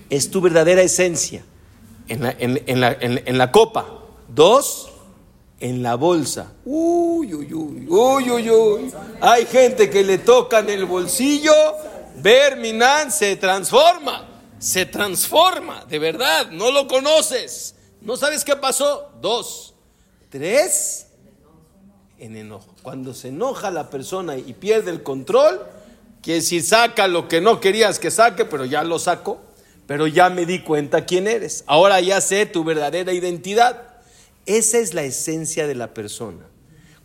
Es 0.10 0.30
tu 0.32 0.42
verdadera 0.42 0.82
esencia. 0.82 1.44
En 2.08 2.24
la, 2.24 2.36
en, 2.40 2.82
la, 2.82 2.98
en 3.00 3.38
la 3.38 3.52
copa. 3.52 3.86
Dos, 4.28 4.92
en 5.60 5.84
la 5.84 5.96
bolsa. 5.96 6.52
Uy, 6.66 7.34
uy, 7.34 7.54
uy, 7.54 7.88
uy, 7.88 8.32
uy, 8.32 8.50
uy. 8.50 8.94
Hay 9.22 9.46
gente 9.46 9.90
que 9.90 10.04
le 10.04 10.18
toca 10.18 10.60
en 10.60 10.70
el 10.70 10.86
bolsillo, 10.86 11.54
Verminan 12.22 13.12
se 13.12 13.36
transforma 13.36 14.30
se 14.60 14.86
transforma, 14.86 15.86
de 15.86 16.00
verdad, 16.00 16.52
no 16.52 16.70
lo 16.72 16.88
conoces, 16.88 17.76
no 18.02 18.18
sabes 18.18 18.44
qué 18.44 18.56
pasó. 18.58 19.10
Dos, 19.22 19.74
tres, 20.30 21.08
en 22.20 22.36
enojo. 22.36 22.74
Cuando 22.84 23.14
se 23.14 23.30
enoja 23.30 23.72
la 23.72 23.90
persona 23.90 24.38
y 24.38 24.54
pierde 24.54 24.92
el 24.92 25.04
control, 25.04 25.62
quiere 26.22 26.42
decir, 26.42 26.64
saca 26.64 27.08
lo 27.08 27.28
que 27.28 27.42
no 27.42 27.60
querías 27.60 28.00
que 28.00 28.12
saque, 28.12 28.46
pero 28.46 28.66
ya 28.66 28.84
lo 28.84 29.00
saco, 29.00 29.42
pero 29.88 30.08
ya 30.08 30.30
me 30.30 30.46
di 30.46 30.60
cuenta 30.60 31.06
quién 31.06 31.28
eres. 31.28 31.64
Ahora 31.68 32.00
ya 32.02 32.22
sé 32.22 32.46
tu 32.46 32.64
verdadera 32.64 33.14
identidad. 33.14 33.84
Esa 34.46 34.80
es 34.80 34.94
la 34.94 35.04
esencia 35.04 35.68
de 35.68 35.76
la 35.76 35.94
persona. 35.94 36.46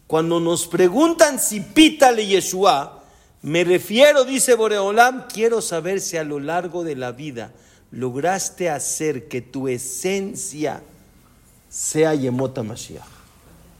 Cuando 0.06 0.40
nos 0.40 0.66
preguntan 0.66 1.38
si 1.38 1.60
pítale 1.60 2.26
Yeshua, 2.26 3.02
me 3.42 3.64
refiero, 3.64 4.24
dice 4.24 4.54
Boreolam, 4.54 5.26
quiero 5.28 5.60
saber 5.60 6.00
si 6.00 6.16
a 6.16 6.24
lo 6.24 6.40
largo 6.40 6.84
de 6.84 6.96
la 6.96 7.12
vida 7.12 7.52
lograste 7.90 8.70
hacer 8.70 9.28
que 9.28 9.40
tu 9.40 9.68
esencia 9.68 10.82
sea 11.68 12.14
Yemota 12.14 12.62
Mashiach. 12.62 13.04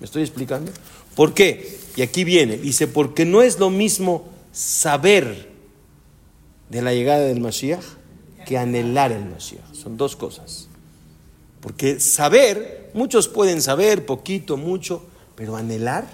¿Me 0.01 0.07
estoy 0.07 0.23
explicando? 0.23 0.71
¿Por 1.15 1.35
qué? 1.35 1.79
Y 1.97 2.03
aquí 2.03 2.25
viene, 2.25 2.57
dice, 2.57 2.87
porque 2.87 3.25
no 3.25 3.43
es 3.43 3.59
lo 3.59 3.71
mismo 3.71 4.29
saber 4.53 5.51
de 6.71 6.83
la 6.83 6.93
llegada 6.93 7.21
del 7.21 7.41
Mashiach 7.41 7.85
que 8.47 8.59
anhelar 8.59 9.13
el 9.13 9.25
Mashiach. 9.25 9.73
Son 9.73 9.97
dos 9.97 10.17
cosas. 10.17 10.69
Porque 11.61 12.01
saber, 12.01 12.91
muchos 12.95 13.29
pueden 13.29 13.63
saber, 13.63 14.05
poquito, 14.05 14.57
mucho, 14.57 15.05
pero 15.37 15.57
anhelar, 15.57 16.07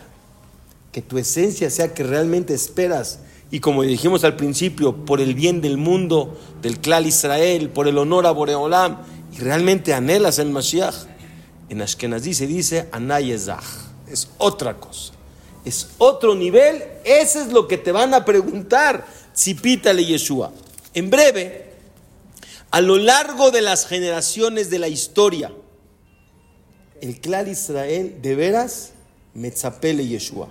que 0.92 1.02
tu 1.02 1.18
esencia 1.18 1.70
sea 1.70 1.94
que 1.94 2.02
realmente 2.02 2.54
esperas 2.54 3.20
y 3.50 3.60
como 3.60 3.82
dijimos 3.82 4.22
al 4.22 4.36
principio, 4.36 5.04
por 5.04 5.20
el 5.20 5.34
bien 5.34 5.60
del 5.60 5.76
mundo, 5.76 6.38
del 6.62 6.78
clan 6.78 7.06
Israel, 7.06 7.68
por 7.70 7.88
el 7.88 7.98
honor 7.98 8.26
a 8.26 8.30
Boreolam, 8.30 8.98
y 9.32 9.38
realmente 9.38 9.92
anhelas 9.92 10.38
el 10.38 10.50
Mashiach, 10.50 10.94
en 11.68 11.82
Ashkenazí 11.82 12.32
se 12.34 12.46
dice 12.46 12.88
Anayezach, 12.92 13.64
es 14.10 14.28
otra 14.38 14.76
cosa, 14.78 15.12
es 15.64 15.88
otro 15.98 16.34
nivel, 16.34 16.82
ese 17.04 17.42
es 17.42 17.52
lo 17.52 17.68
que 17.68 17.78
te 17.78 17.92
van 17.92 18.14
a 18.14 18.24
preguntar, 18.24 19.06
Tzipítale 19.34 20.04
Yeshua. 20.04 20.52
En 20.92 21.08
breve, 21.08 21.72
a 22.70 22.80
lo 22.80 22.98
largo 22.98 23.50
de 23.50 23.62
las 23.62 23.86
generaciones 23.86 24.70
de 24.70 24.78
la 24.78 24.88
historia, 24.88 25.52
el 27.00 27.20
clan 27.20 27.48
Israel 27.48 28.20
de 28.20 28.34
veras, 28.34 28.92
Metzapele 29.34 30.06
Yeshua, 30.06 30.48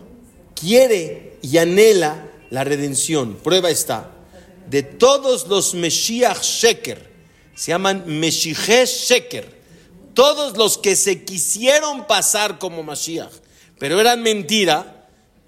quiere 0.56 1.38
y 1.42 1.58
anhela 1.58 2.26
la 2.50 2.64
redención. 2.64 3.36
Prueba 3.36 3.70
está. 3.70 4.12
De 4.70 4.84
todos 4.84 5.48
los 5.48 5.74
Meshiach 5.74 6.42
Sheker, 6.42 7.10
se 7.56 7.72
llaman 7.72 8.04
Meshiach 8.06 8.88
Sheker, 8.88 9.60
todos 10.14 10.58
los 10.58 10.78
que 10.78 10.96
se 10.96 11.24
quisieron 11.24 12.08
pasar 12.08 12.60
como 12.60 12.84
Mashiach, 12.84 13.32
pero 13.80 14.00
eran 14.00 14.22
mentira, 14.22 15.08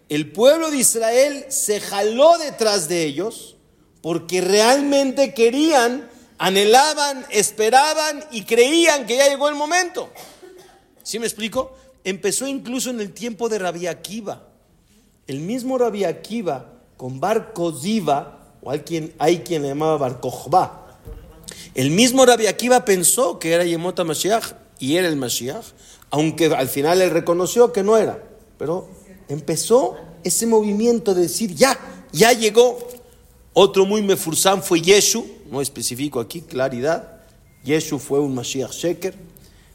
el 0.09 0.31
pueblo 0.31 0.71
de 0.71 0.77
Israel 0.77 1.45
se 1.49 1.79
jaló 1.79 2.37
detrás 2.37 2.87
de 2.87 3.03
ellos 3.03 3.57
porque 4.01 4.41
realmente 4.41 5.33
querían, 5.33 6.09
anhelaban, 6.37 7.25
esperaban 7.29 8.23
y 8.31 8.43
creían 8.43 9.05
que 9.05 9.17
ya 9.17 9.27
llegó 9.27 9.47
el 9.47 9.55
momento. 9.55 10.09
¿Sí 11.03 11.19
me 11.19 11.27
explico? 11.27 11.75
Empezó 12.03 12.47
incluso 12.47 12.89
en 12.89 12.99
el 12.99 13.13
tiempo 13.13 13.47
de 13.47 13.59
Rabbi 13.59 13.87
Akiva. 13.87 14.47
El 15.27 15.39
mismo 15.39 15.77
Rabbi 15.77 16.03
Akiva 16.03 16.73
con 16.97 17.19
Bar 17.19 17.53
o 18.63 18.71
hay 18.71 18.79
quien, 18.79 19.13
hay 19.17 19.39
quien 19.39 19.61
le 19.61 19.69
llamaba 19.69 19.97
Bar 19.97 20.19
El 21.73 21.91
mismo 21.91 22.25
Rabbi 22.25 22.47
Akiva 22.47 22.85
pensó 22.85 23.39
que 23.39 23.53
era 23.53 23.65
Yemota 23.65 24.03
Mashiach 24.03 24.53
y 24.79 24.97
era 24.97 25.07
el 25.07 25.15
Mashiach, 25.15 25.65
aunque 26.11 26.45
al 26.47 26.67
final 26.67 27.01
él 27.01 27.09
reconoció 27.09 27.71
que 27.71 27.83
no 27.83 27.97
era. 27.97 28.21
Pero 28.57 28.87
empezó 29.29 29.95
ese 30.23 30.45
movimiento 30.45 31.15
de 31.15 31.23
decir, 31.23 31.55
ya, 31.55 31.77
ya 32.11 32.33
llegó. 32.33 32.77
Otro 33.53 33.85
muy 33.85 34.01
mefursán 34.01 34.61
fue 34.61 34.81
Yeshu, 34.81 35.25
no 35.49 35.61
especifico 35.61 36.19
aquí, 36.19 36.41
claridad. 36.41 37.21
Yeshu 37.63 37.97
fue 37.97 38.19
un 38.19 38.35
Mashiach 38.35 38.71
Sheker. 38.71 39.15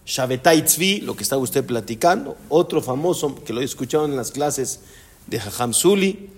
Shabetai 0.05 0.64
Tzvi, 0.64 1.00
lo 1.00 1.16
que 1.16 1.25
estaba 1.25 1.43
usted 1.43 1.64
platicando. 1.64 2.37
Otro 2.49 2.81
famoso 2.81 3.35
que 3.45 3.52
lo 3.52 3.61
he 3.61 3.64
escuchado 3.64 4.05
en 4.05 4.14
las 4.14 4.31
clases 4.31 4.81
de 5.26 5.40
Jajam 5.40 5.73
Suli. 5.73 6.31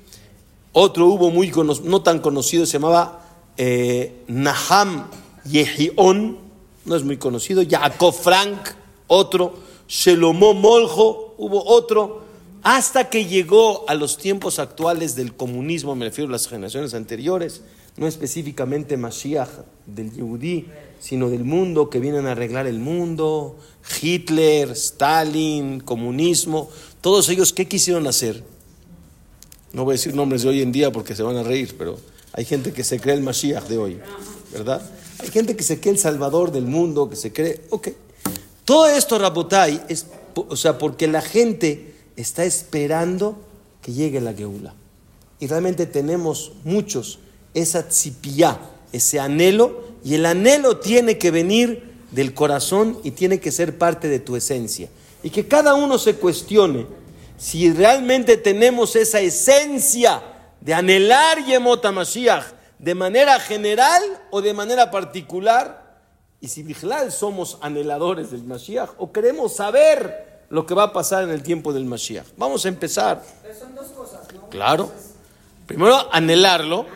Otro 0.72 1.06
hubo 1.06 1.30
muy 1.30 1.52
no 1.84 2.02
tan 2.02 2.20
conocido, 2.20 2.64
se 2.64 2.74
llamaba 2.74 3.26
eh, 3.56 4.22
Naham 4.28 5.08
Yehion, 5.44 6.38
no 6.84 6.96
es 6.96 7.02
muy 7.02 7.18
conocido. 7.18 7.62
Jacob 7.68 8.14
Frank, 8.14 8.58
otro. 9.06 9.67
Shelomo 9.88 10.52
Moljo, 10.52 11.34
hubo 11.38 11.64
otro, 11.64 12.20
hasta 12.62 13.08
que 13.08 13.24
llegó 13.24 13.88
a 13.88 13.94
los 13.94 14.18
tiempos 14.18 14.58
actuales 14.58 15.16
del 15.16 15.34
comunismo, 15.34 15.96
me 15.96 16.04
refiero 16.04 16.28
a 16.28 16.32
las 16.32 16.46
generaciones 16.46 16.92
anteriores, 16.92 17.62
no 17.96 18.06
específicamente 18.06 18.98
Mashiach 18.98 19.48
del 19.86 20.12
Yehudí, 20.12 20.66
sino 21.00 21.30
del 21.30 21.44
mundo, 21.44 21.88
que 21.88 22.00
vienen 22.00 22.26
a 22.26 22.32
arreglar 22.32 22.66
el 22.66 22.78
mundo, 22.78 23.56
Hitler, 24.02 24.72
Stalin, 24.72 25.80
comunismo, 25.80 26.68
todos 27.00 27.28
ellos, 27.30 27.54
¿qué 27.54 27.66
quisieron 27.66 28.06
hacer? 28.06 28.44
No 29.72 29.84
voy 29.84 29.92
a 29.92 29.94
decir 29.94 30.14
nombres 30.14 30.42
de 30.42 30.50
hoy 30.50 30.60
en 30.60 30.70
día 30.70 30.92
porque 30.92 31.14
se 31.14 31.22
van 31.22 31.36
a 31.36 31.42
reír, 31.42 31.76
pero 31.78 31.98
hay 32.34 32.44
gente 32.44 32.72
que 32.72 32.84
se 32.84 33.00
cree 33.00 33.14
el 33.14 33.22
Mashiach 33.22 33.64
de 33.64 33.78
hoy, 33.78 33.98
¿verdad? 34.52 34.82
Hay 35.20 35.30
gente 35.30 35.56
que 35.56 35.62
se 35.62 35.80
cree 35.80 35.94
el 35.94 35.98
Salvador 35.98 36.52
del 36.52 36.66
mundo, 36.66 37.08
que 37.08 37.16
se 37.16 37.32
cree, 37.32 37.62
ok. 37.70 37.88
Todo 38.68 38.86
esto, 38.86 39.18
Rabotai, 39.18 39.82
es, 39.88 40.04
o 40.34 40.54
sea, 40.54 40.76
porque 40.76 41.08
la 41.08 41.22
gente 41.22 41.94
está 42.16 42.44
esperando 42.44 43.38
que 43.80 43.94
llegue 43.94 44.20
la 44.20 44.34
Geula. 44.34 44.74
Y 45.40 45.46
realmente 45.46 45.86
tenemos 45.86 46.52
muchos 46.64 47.18
esa 47.54 47.88
tzipiyá, 47.88 48.60
ese 48.92 49.20
anhelo, 49.20 49.84
y 50.04 50.16
el 50.16 50.26
anhelo 50.26 50.76
tiene 50.76 51.16
que 51.16 51.30
venir 51.30 51.94
del 52.10 52.34
corazón 52.34 52.98
y 53.04 53.12
tiene 53.12 53.40
que 53.40 53.52
ser 53.52 53.78
parte 53.78 54.06
de 54.06 54.20
tu 54.20 54.36
esencia. 54.36 54.90
Y 55.22 55.30
que 55.30 55.48
cada 55.48 55.72
uno 55.72 55.96
se 55.96 56.16
cuestione 56.16 56.86
si 57.38 57.72
realmente 57.72 58.36
tenemos 58.36 58.96
esa 58.96 59.20
esencia 59.20 60.22
de 60.60 60.74
anhelar 60.74 61.42
Yemot 61.42 61.90
Mashiach 61.90 62.44
de 62.78 62.94
manera 62.94 63.40
general 63.40 64.02
o 64.30 64.42
de 64.42 64.52
manera 64.52 64.90
particular, 64.90 65.77
y 66.40 66.48
si 66.48 66.62
Bijlal 66.62 67.10
somos 67.12 67.58
anheladores 67.60 68.30
del 68.30 68.44
Mashiach 68.44 68.90
o 68.98 69.12
queremos 69.12 69.56
saber 69.56 70.46
lo 70.50 70.64
que 70.66 70.74
va 70.74 70.84
a 70.84 70.92
pasar 70.92 71.24
en 71.24 71.30
el 71.30 71.42
tiempo 71.42 71.72
del 71.72 71.84
Mashiach. 71.84 72.26
Vamos 72.36 72.64
a 72.64 72.68
empezar. 72.68 73.22
son 73.58 73.74
dos 73.74 73.88
cosas, 73.88 74.20
¿no? 74.32 74.48
Claro. 74.48 74.90
Primero, 75.66 76.12
anhelarlo 76.12 76.86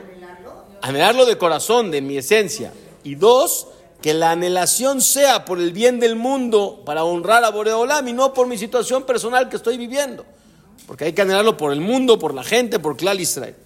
anhelarlo 0.82 1.24
de 1.24 1.38
corazón, 1.38 1.90
de 1.90 2.02
mi 2.02 2.18
esencia. 2.18 2.72
Y 3.04 3.14
dos, 3.14 3.68
que 4.02 4.12
la 4.12 4.32
anhelación 4.32 5.00
sea 5.00 5.44
por 5.44 5.58
el 5.58 5.72
bien 5.72 5.98
del 5.98 6.16
mundo, 6.16 6.82
para 6.84 7.04
honrar 7.04 7.44
a 7.44 7.50
Boreolam 7.50 8.06
y 8.08 8.12
no 8.12 8.34
por 8.34 8.46
mi 8.46 8.58
situación 8.58 9.04
personal 9.04 9.48
que 9.48 9.56
estoy 9.56 9.78
viviendo. 9.78 10.26
Porque 10.86 11.04
hay 11.04 11.12
que 11.12 11.22
anhelarlo 11.22 11.56
por 11.56 11.72
el 11.72 11.80
mundo, 11.80 12.18
por 12.18 12.34
la 12.34 12.42
gente, 12.42 12.78
por 12.78 12.96
Klal 12.96 13.20
Israel. 13.20 13.56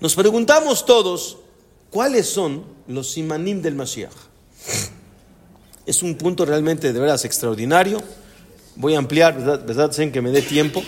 Nos 0.00 0.14
preguntamos 0.14 0.84
todos, 0.84 1.38
¿cuáles 1.90 2.28
son 2.28 2.64
los 2.90 3.10
simanim 3.12 3.62
del 3.62 3.74
Mashiach? 3.74 4.12
Es 5.86 6.02
un 6.02 6.16
punto 6.16 6.44
realmente 6.44 6.92
de 6.92 7.00
veras 7.00 7.24
extraordinario. 7.24 8.02
Voy 8.76 8.94
a 8.94 8.98
ampliar, 8.98 9.36
¿verdad? 9.36 9.64
¿verdad? 9.66 10.12
que 10.12 10.20
me 10.20 10.30
dé 10.30 10.42
tiempo. 10.42 10.82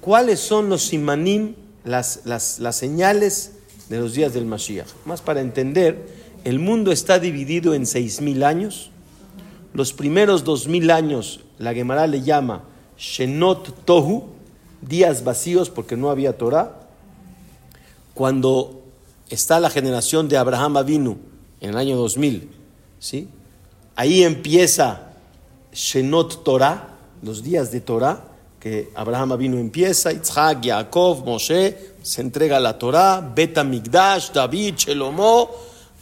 ¿Cuáles 0.00 0.40
son 0.40 0.68
los 0.68 0.82
simanim 0.82 1.54
las, 1.86 2.22
las, 2.24 2.76
señales 2.76 3.52
de 3.88 3.98
los 3.98 4.12
días 4.12 4.34
del 4.34 4.44
Mashiach. 4.44 4.88
Más 5.04 5.22
para 5.22 5.40
entender, 5.40 6.08
el 6.44 6.58
mundo 6.58 6.92
está 6.92 7.18
dividido 7.18 7.74
en 7.74 7.86
seis 7.86 8.20
mil 8.20 8.42
años. 8.42 8.90
Los 9.72 9.92
primeros 9.92 10.44
dos 10.44 10.66
mil 10.66 10.90
años, 10.90 11.40
la 11.58 11.72
Gemara 11.72 12.06
le 12.06 12.22
llama 12.22 12.64
Shenot 12.98 13.84
Tohu, 13.84 14.24
días 14.82 15.22
vacíos 15.22 15.70
porque 15.70 15.96
no 15.96 16.10
había 16.10 16.36
Torah. 16.36 16.80
Cuando 18.14 18.82
está 19.30 19.60
la 19.60 19.70
generación 19.70 20.28
de 20.28 20.36
Abraham 20.36 20.78
Avinu 20.78 21.18
en 21.60 21.70
el 21.70 21.76
año 21.76 21.96
2000, 21.96 22.50
¿sí? 22.98 23.28
ahí 23.96 24.22
empieza 24.22 25.12
Shenot 25.72 26.44
Torah, 26.44 26.96
los 27.22 27.42
días 27.42 27.72
de 27.72 27.80
Torah 27.80 28.36
que 28.60 28.90
Abraham 28.94 29.36
vino 29.38 29.58
empieza, 29.58 30.10
Yitzhak, 30.12 30.64
Jacob, 30.64 31.24
Moshe, 31.24 31.94
se 32.02 32.20
entrega 32.20 32.58
la 32.58 32.76
Torah, 32.78 33.20
Beta 33.20 33.62
Migdash, 33.62 34.32
David, 34.32 34.74
Shelomó, 34.76 35.50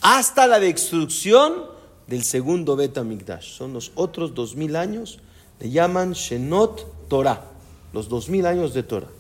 hasta 0.01 0.47
la 0.47 0.59
destrucción 0.59 1.67
del 2.07 2.25
segundo 2.25 2.75
Beta 2.75 3.05
Migdash. 3.05 3.57
Son 3.57 3.73
los 3.73 3.93
otros 3.97 4.35
dos 4.35 4.57
mil 4.57 4.77
años, 4.77 5.19
le 5.61 5.71
llaman 5.71 6.12
Shenot 6.12 7.09
Torah, 7.09 7.45
los 7.93 8.09
dos 8.09 8.29
mil 8.29 8.47
años 8.47 8.73
de 8.73 8.83
Torah. 8.83 9.11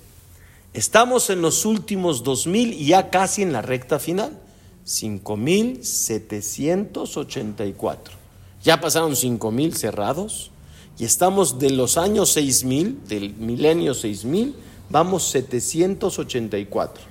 Estamos 0.72 1.28
en 1.28 1.42
los 1.42 1.66
últimos 1.66 2.24
dos 2.24 2.46
mil 2.46 2.72
y 2.72 2.86
ya 2.86 3.10
casi 3.10 3.42
en 3.42 3.52
la 3.52 3.62
recta 3.62 3.98
final, 3.98 4.38
cinco 4.84 5.36
mil 5.36 5.84
setecientos 5.84 7.16
ochenta 7.16 7.64
y 7.66 7.72
cuatro. 7.72 8.14
Ya 8.62 8.80
pasaron 8.80 9.16
cinco 9.16 9.50
mil 9.50 9.74
cerrados 9.74 10.50
y 10.98 11.04
estamos 11.04 11.58
de 11.58 11.70
los 11.70 11.98
años 11.98 12.30
6000, 12.30 13.08
del 13.08 13.34
milenio 13.34 13.94
6000, 13.94 14.54
vamos 14.90 15.24
784. 15.24 17.02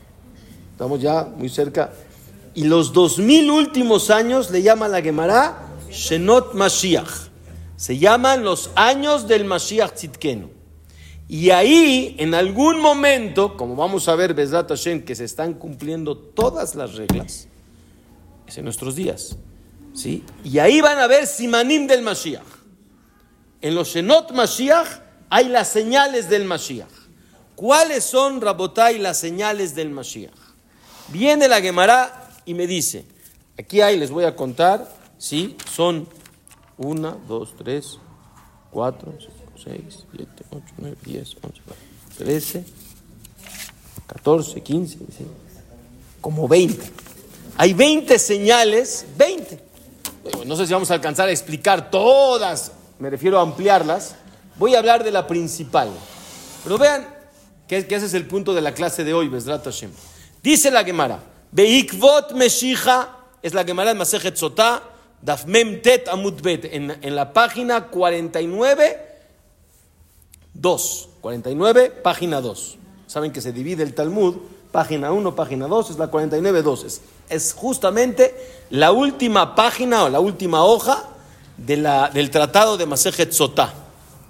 Estamos 0.71 1.01
ya 1.01 1.25
muy 1.38 1.49
cerca. 1.49 1.91
Y 2.55 2.65
los 2.65 2.93
2000 2.93 3.51
últimos 3.51 4.09
años 4.09 4.51
le 4.51 4.62
llama 4.62 4.88
la 4.88 5.01
Gemara 5.01 5.67
Shenot 5.89 6.53
Mashiach. 6.53 7.29
Se 7.75 7.97
llaman 7.97 8.43
los 8.43 8.69
años 8.75 9.27
del 9.27 9.43
Mashiach 9.43 9.93
Tzidkenu. 9.93 10.49
Y 11.27 11.49
ahí, 11.49 12.15
en 12.19 12.36
algún 12.36 12.79
momento, 12.79 13.57
como 13.57 13.75
vamos 13.75 14.07
a 14.07 14.15
ver, 14.15 14.33
Besrat 14.33 14.69
Hashem, 14.69 15.03
que 15.03 15.15
se 15.15 15.25
están 15.25 15.53
cumpliendo 15.55 16.15
todas 16.15 16.75
las 16.75 16.95
reglas, 16.95 17.47
es 18.47 18.58
en 18.58 18.65
nuestros 18.65 18.95
días. 18.95 19.38
¿sí? 19.93 20.23
Y 20.43 20.60
ahí 20.60 20.82
van 20.82 20.99
a 20.99 21.08
ver 21.08 21.27
Simanim 21.27 21.88
del 21.88 22.01
Mashiach. 22.01 22.43
En 23.62 23.75
los 23.75 23.89
Shenot 23.89 24.32
Mashiach 24.32 24.88
hay 25.29 25.47
las 25.47 25.69
señales 25.69 26.29
del 26.29 26.45
Mashiach. 26.45 26.91
¿Cuáles 27.56 28.03
son, 28.03 28.41
Rabotai, 28.41 28.97
las 28.99 29.19
señales 29.19 29.75
del 29.75 29.89
Mashiach? 29.89 30.34
Viene 31.10 31.47
la 31.47 31.62
Gemara 31.62 32.29
y 32.45 32.53
me 32.53 32.67
dice, 32.67 33.06
aquí 33.58 33.82
hay, 33.82 33.97
les 33.97 34.10
voy 34.10 34.25
a 34.25 34.36
contar, 34.36 34.91
¿sí? 35.17 35.56
Son 35.71 36.08
una, 36.77 37.12
dos, 37.27 37.56
tres, 37.58 37.99
cuatro, 38.71 39.13
cinco, 39.19 39.53
seis, 39.56 40.06
siete, 40.12 40.43
ocho, 40.49 40.73
nueve, 40.77 40.97
diez, 41.06 41.36
once, 41.41 41.62
trece, 42.17 42.65
catorce, 44.08 44.62
quince, 44.62 44.97
como 46.19 46.47
veinte. 46.47 46.91
Hay 47.57 47.73
veinte 47.73 48.19
señales, 48.19 49.05
veinte. 49.17 49.59
No 50.45 50.55
sé 50.55 50.65
si 50.67 50.73
vamos 50.73 50.89
a 50.91 50.95
alcanzar 50.95 51.27
a 51.27 51.31
explicar 51.31 51.91
todas 51.91 52.71
me 53.03 53.09
refiero 53.09 53.37
a 53.37 53.41
ampliarlas, 53.41 54.15
voy 54.57 54.75
a 54.75 54.79
hablar 54.79 55.03
de 55.03 55.11
la 55.11 55.27
principal. 55.27 55.89
Pero 56.63 56.77
vean 56.77 57.05
que, 57.67 57.79
ese 57.79 58.05
es 58.05 58.13
el 58.13 58.27
punto 58.27 58.53
de 58.53 58.61
la 58.61 58.73
clase 58.73 59.03
de 59.03 59.13
hoy, 59.13 59.27
Besrat 59.27 59.65
Hashem. 59.65 59.91
Dice 60.41 60.71
la 60.71 60.85
Gemara, 60.85 61.19
Beikvot 61.51 62.31
Meshicha, 62.31 63.09
es 63.41 63.53
la 63.53 63.65
Gemara 63.65 63.89
de 63.89 63.99
Masejet 63.99 64.37
Sotah, 64.37 64.83
Dafmem 65.21 65.81
Tet 65.81 66.07
Amutbet, 66.07 66.69
en 66.71 67.15
la 67.15 67.33
página 67.33 67.87
49, 67.87 69.17
2. 70.53 71.09
49, 71.19 71.89
página 72.01 72.39
2. 72.39 72.77
Saben 73.07 73.33
que 73.33 73.41
se 73.41 73.51
divide 73.51 73.83
el 73.83 73.93
Talmud, 73.93 74.37
página 74.73 75.12
1, 75.12 75.36
página 75.36 75.67
2, 75.67 75.91
es 75.91 75.97
la 75.99 76.07
49, 76.07 76.63
2. 76.63 76.83
Es, 76.83 77.01
es 77.29 77.53
justamente 77.53 78.36
la 78.71 78.91
última 78.91 79.53
página 79.55 80.03
o 80.03 80.09
la 80.09 80.19
última 80.19 80.65
hoja 80.65 81.03
de 81.55 81.77
la, 81.77 82.09
del 82.09 82.31
tratado 82.31 82.75
de 82.75 82.88
Masejet. 82.88 83.31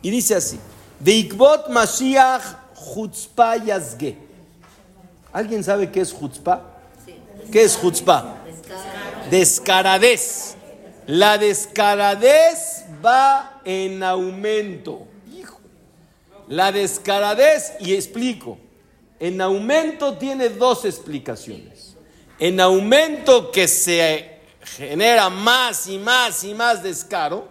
Y 0.02 0.10
dice 0.12 0.36
así: 0.36 0.60
Veikbot 1.00 1.70
Mashiach 1.70 2.44
Chutzpah 2.76 3.56
Yazge. 3.56 4.18
¿Alguien 5.32 5.64
sabe 5.64 5.90
qué 5.90 6.02
es 6.02 6.16
Chutzpah? 6.16 6.62
¿Qué 7.50 7.64
es 7.64 7.80
Chutzpah? 7.80 8.36
Descaradez. 9.32 10.56
La 11.08 11.38
descaradez 11.38 12.84
va 13.04 13.62
en 13.64 14.04
aumento. 14.04 15.08
Hijo. 15.34 15.60
La 16.50 16.72
descaradez, 16.74 17.74
y 17.80 17.94
explico, 17.94 18.58
en 19.24 19.40
aumento 19.40 20.18
tiene 20.18 20.50
dos 20.50 20.84
explicaciones. 20.84 21.96
En 22.40 22.60
aumento 22.60 23.52
que 23.52 23.70
se 23.70 24.40
genera 24.62 25.30
más 25.30 25.88
y 25.88 25.98
más 25.98 26.44
y 26.44 26.54
más 26.54 26.84
descaro, 26.84 27.48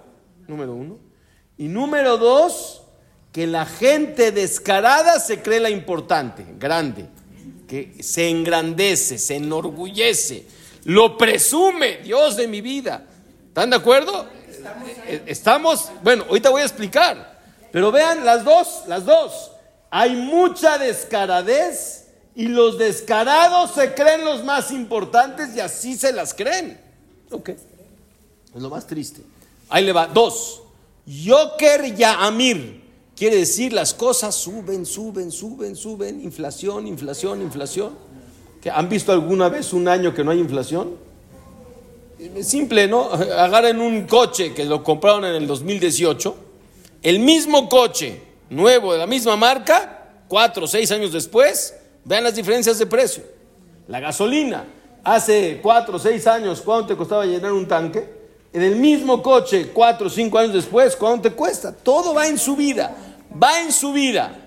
número 0.46 0.74
uno. 0.74 0.98
Y 1.56 1.68
número 1.68 2.18
dos, 2.18 2.82
que 3.32 3.46
la 3.46 3.64
gente 3.64 4.32
descarada 4.32 5.18
se 5.18 5.40
cree 5.40 5.60
la 5.60 5.70
importante, 5.70 6.44
grande, 6.58 7.06
que 7.66 7.94
se 8.02 8.28
engrandece, 8.28 9.16
se 9.16 9.36
enorgullece, 9.36 10.44
lo 10.84 11.16
presume, 11.16 12.00
Dios 12.04 12.36
de 12.36 12.48
mi 12.48 12.60
vida. 12.60 13.06
¿Están 13.48 13.70
de 13.70 13.76
acuerdo? 13.76 14.26
Estamos, 15.24 15.90
bueno, 16.02 16.26
ahorita 16.28 16.50
voy 16.50 16.60
a 16.60 16.66
explicar, 16.66 17.40
pero 17.70 17.90
vean 17.90 18.26
las 18.26 18.44
dos, 18.44 18.82
las 18.88 19.06
dos. 19.06 19.51
Hay 19.94 20.16
mucha 20.16 20.78
descaradez 20.78 22.06
y 22.34 22.48
los 22.48 22.78
descarados 22.78 23.72
se 23.72 23.92
creen 23.92 24.24
los 24.24 24.42
más 24.42 24.70
importantes 24.70 25.54
y 25.54 25.60
así 25.60 25.96
se 25.96 26.14
las 26.14 26.32
creen. 26.32 26.80
Ok. 27.30 27.50
Es 27.50 27.60
lo 28.54 28.70
más 28.70 28.86
triste. 28.86 29.20
Ahí 29.68 29.84
le 29.84 29.92
va. 29.92 30.06
Dos. 30.06 30.62
Yoker 31.04 31.94
ya 31.94 32.24
Amir. 32.24 32.80
Quiere 33.14 33.36
decir 33.36 33.74
las 33.74 33.92
cosas 33.92 34.34
suben, 34.34 34.86
suben, 34.86 35.30
suben, 35.30 35.76
suben. 35.76 36.22
Inflación, 36.22 36.86
inflación, 36.86 37.42
inflación. 37.42 37.92
¿Han 38.72 38.88
visto 38.88 39.12
alguna 39.12 39.50
vez 39.50 39.74
un 39.74 39.88
año 39.88 40.14
que 40.14 40.24
no 40.24 40.30
hay 40.30 40.38
inflación? 40.38 40.96
Simple, 42.40 42.88
¿no? 42.88 43.10
Agarren 43.12 43.78
un 43.78 44.06
coche 44.06 44.54
que 44.54 44.64
lo 44.64 44.82
compraron 44.82 45.26
en 45.26 45.34
el 45.34 45.46
2018. 45.46 46.34
El 47.02 47.18
mismo 47.18 47.68
coche, 47.68 48.31
nuevo, 48.54 48.92
de 48.92 48.98
la 48.98 49.06
misma 49.06 49.36
marca, 49.36 50.08
cuatro 50.28 50.64
o 50.64 50.68
seis 50.68 50.90
años 50.92 51.12
después, 51.12 51.74
vean 52.04 52.24
las 52.24 52.34
diferencias 52.34 52.78
de 52.78 52.86
precio. 52.86 53.22
La 53.88 54.00
gasolina, 54.00 54.64
hace 55.02 55.60
cuatro 55.62 55.96
o 55.96 55.98
seis 55.98 56.26
años, 56.26 56.60
¿cuánto 56.60 56.88
te 56.88 56.96
costaba 56.96 57.24
llenar 57.24 57.52
un 57.52 57.66
tanque? 57.66 58.22
En 58.52 58.62
el 58.62 58.76
mismo 58.76 59.22
coche, 59.22 59.70
cuatro 59.72 60.06
o 60.06 60.10
cinco 60.10 60.38
años 60.38 60.52
después, 60.52 60.94
¿cuánto 60.94 61.30
te 61.30 61.34
cuesta? 61.34 61.72
Todo 61.72 62.14
va 62.14 62.26
en 62.26 62.38
su 62.38 62.54
vida, 62.54 62.94
va 63.42 63.60
en 63.60 63.72
su 63.72 63.92
vida. 63.92 64.38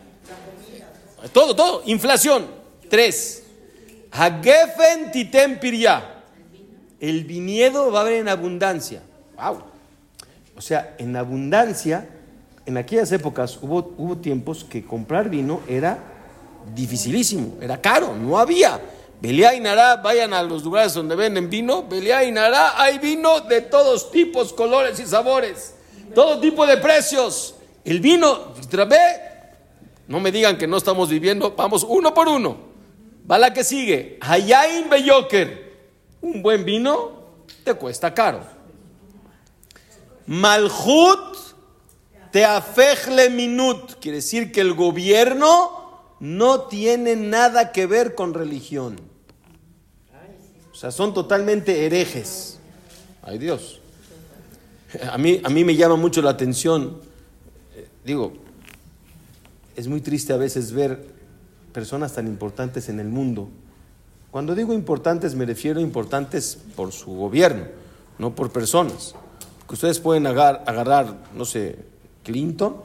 Todo, 1.33 1.55
todo. 1.55 1.81
Inflación. 1.85 2.45
Tres. 2.89 3.43
Hagefen 4.11 5.11
titem 5.11 5.59
El 6.99 7.23
viñedo 7.25 7.91
va 7.91 7.99
a 7.99 8.01
haber 8.03 8.13
en 8.13 8.29
abundancia. 8.29 9.01
Wow. 9.35 9.63
O 10.55 10.61
sea, 10.61 10.95
en 10.97 11.15
abundancia, 11.15 12.07
en 12.65 12.77
aquellas 12.77 13.11
épocas 13.11 13.59
hubo, 13.61 13.93
hubo 13.97 14.17
tiempos 14.17 14.63
que 14.63 14.83
comprar 14.83 15.29
vino 15.29 15.61
era 15.67 15.99
dificilísimo, 16.73 17.57
era 17.61 17.79
caro, 17.79 18.15
no 18.15 18.37
había. 18.37 18.81
Beliá 19.21 19.55
y 19.55 19.59
Nará, 19.59 19.97
vayan 19.97 20.33
a 20.33 20.43
los 20.43 20.63
lugares 20.63 20.93
donde 20.93 21.15
venden 21.15 21.49
vino. 21.49 21.83
Beliá 21.83 22.23
y 22.23 22.31
Nará, 22.31 22.81
hay 22.81 22.99
vino 22.99 23.41
de 23.41 23.61
todos 23.61 24.11
tipos, 24.11 24.53
colores 24.53 24.99
y 24.99 25.05
sabores. 25.05 25.75
Todo 26.13 26.39
tipo 26.39 26.65
de 26.65 26.77
precios. 26.77 27.55
El 27.83 27.99
vino, 28.01 28.53
no 30.07 30.19
me 30.19 30.31
digan 30.31 30.57
que 30.57 30.67
no 30.67 30.77
estamos 30.77 31.09
viviendo, 31.09 31.53
vamos 31.55 31.85
uno 31.87 32.13
por 32.13 32.27
uno. 32.27 32.57
Va 33.29 33.39
la 33.39 33.53
que 33.53 33.63
sigue. 33.63 34.17
Hayain 34.21 34.89
Beyoker. 34.89 35.65
Un 36.21 36.41
buen 36.41 36.65
vino 36.65 37.11
te 37.63 37.73
cuesta 37.73 38.13
caro. 38.13 38.41
Malhut 40.27 41.44
te 42.35 42.43
afejle 42.43 43.29
minut. 43.29 43.93
Quiere 44.01 44.17
decir 44.17 44.51
que 44.51 44.59
el 44.59 44.73
gobierno 44.73 45.71
no 46.19 46.63
tiene 46.63 47.15
nada 47.15 47.71
que 47.71 47.85
ver 47.85 48.13
con 48.13 48.33
religión. 48.33 48.99
O 50.69 50.75
sea, 50.75 50.91
son 50.91 51.13
totalmente 51.13 51.85
herejes. 51.85 52.59
Ay 53.21 53.37
Dios. 53.37 53.79
A 55.09 55.17
mí, 55.17 55.39
a 55.45 55.47
mí 55.47 55.63
me 55.63 55.77
llama 55.77 55.95
mucho 55.95 56.21
la 56.21 56.31
atención, 56.31 56.99
eh, 57.73 57.87
digo, 58.03 58.33
es 59.77 59.87
muy 59.87 60.01
triste 60.01 60.33
a 60.33 60.37
veces 60.37 60.73
ver 60.73 61.07
personas 61.71 62.15
tan 62.15 62.27
importantes 62.27 62.89
en 62.89 62.99
el 62.99 63.07
mundo. 63.07 63.47
Cuando 64.29 64.55
digo 64.55 64.73
importantes 64.73 65.35
me 65.35 65.45
refiero 65.45 65.79
a 65.79 65.83
importantes 65.83 66.57
por 66.75 66.91
su 66.91 67.15
gobierno, 67.15 67.67
no 68.19 68.35
por 68.35 68.51
personas. 68.51 69.15
Que 69.65 69.73
ustedes 69.73 70.01
pueden 70.01 70.27
agarrar, 70.27 71.15
no 71.33 71.45
sé, 71.45 71.94
Clinton, 72.25 72.75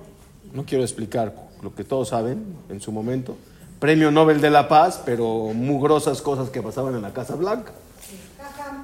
no 0.52 0.64
quiero 0.64 0.84
explicar 0.84 1.34
lo 1.62 1.74
que 1.74 1.82
todos 1.82 2.10
saben 2.10 2.54
en 2.68 2.80
su 2.80 2.92
momento, 2.92 3.36
premio 3.80 4.10
Nobel 4.10 4.40
de 4.40 4.50
la 4.50 4.68
Paz, 4.68 5.02
pero 5.04 5.26
mugrosas 5.54 6.22
cosas 6.22 6.50
que 6.50 6.62
pasaban 6.62 6.94
en 6.94 7.02
la 7.02 7.12
Casa 7.12 7.34
Blanca. 7.34 7.72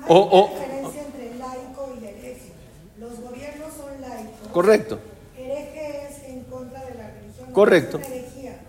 O, 0.08 0.50
diferencia 0.52 1.02
entre 1.02 1.38
laico 1.38 1.94
y 2.00 2.06
hereje. 2.06 2.52
Los 2.98 3.20
gobiernos 3.20 3.68
son 3.76 4.00
laicos. 4.00 4.48
Correcto. 4.52 4.98
Hereje 5.36 6.08
es 6.08 6.28
en 6.28 6.44
contra 6.44 6.84
de 6.84 6.94
la 6.94 7.10
religión. 7.10 7.52
Correcto. 7.52 8.00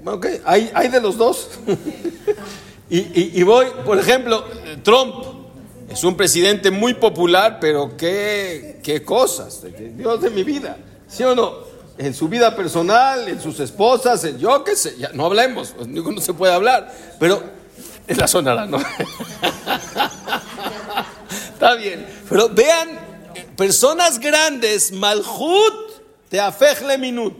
ok, 0.05 0.27
hay, 0.45 0.69
hay 0.73 0.89
de 0.89 1.01
los 1.01 1.17
dos. 1.17 1.49
y, 2.89 2.97
y, 2.97 3.31
y 3.35 3.43
voy, 3.43 3.67
por 3.85 3.97
ejemplo, 3.97 4.43
Trump 4.83 5.15
es 5.89 6.03
un 6.03 6.17
presidente 6.17 6.71
muy 6.71 6.95
popular, 6.95 7.59
pero 7.61 7.95
qué, 7.95 8.79
qué 8.83 9.03
cosas, 9.03 9.65
Dios 9.95 10.21
de 10.21 10.29
mi 10.29 10.43
vida, 10.43 10.77
¿sí 11.07 11.23
o 11.23 11.33
no? 11.33 11.66
En 11.97 12.13
su 12.13 12.27
vida 12.27 12.55
personal, 12.55 13.27
en 13.27 13.41
sus 13.41 13.59
esposas, 13.59 14.23
en 14.23 14.37
yo 14.37 14.63
qué 14.63 14.75
sé, 14.75 14.95
ya 14.97 15.09
no 15.13 15.25
hablemos, 15.25 15.73
pues, 15.75 15.87
no 15.87 16.21
se 16.21 16.33
puede 16.33 16.53
hablar, 16.53 16.93
pero 17.19 17.43
en 18.07 18.17
la 18.17 18.27
zona 18.27 18.65
¿no? 18.65 18.77
Está 21.53 21.73
bien, 21.75 22.07
pero 22.29 22.49
vean, 22.49 22.99
personas 23.55 24.19
grandes, 24.19 24.91
malhut 24.91 25.87
te 26.29 26.39
afejle 26.39 26.97
minut. 26.97 27.35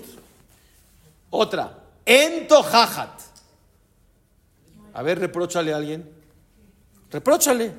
Otra, 1.30 1.78
entojajat. 2.06 3.22
A 4.94 5.04
ver, 5.04 5.20
reprochale 5.20 5.74
a 5.74 5.78
alguien. 5.78 6.10
Repróchale. 7.12 7.72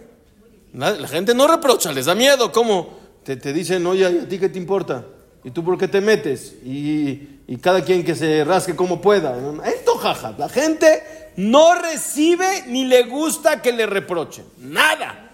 La 0.75 1.09
gente 1.09 1.35
no 1.35 1.49
reprocha, 1.49 1.91
les 1.93 2.07
da 2.07 2.15
miedo. 2.15 2.53
¿Cómo? 2.53 2.99
Te, 3.25 3.37
te 3.37 3.53
dicen, 3.53 3.85
oye, 3.87 4.07
¿a 4.07 4.29
ti 4.29 4.39
qué 4.39 4.49
te 4.49 4.59
importa? 4.59 5.05
¿Y 5.45 5.51
tú 5.51 5.65
por 5.65 5.79
qué 5.79 5.89
te 5.89 6.01
metes? 6.01 6.55
Y, 6.65 7.39
cada 7.63 7.83
quien 7.83 8.05
que 8.05 8.15
se 8.15 8.45
rasque 8.45 8.77
como 8.77 9.01
pueda. 9.01 9.37
Esto 9.65 9.97
jaja. 9.97 10.35
La 10.37 10.49
gente 10.49 11.33
no 11.37 11.75
recibe 11.75 12.65
ni 12.67 12.85
le 12.85 13.05
gusta 13.05 13.63
que 13.63 13.73
le 13.73 13.87
reprochen. 13.87 14.45
Nada. 14.59 15.31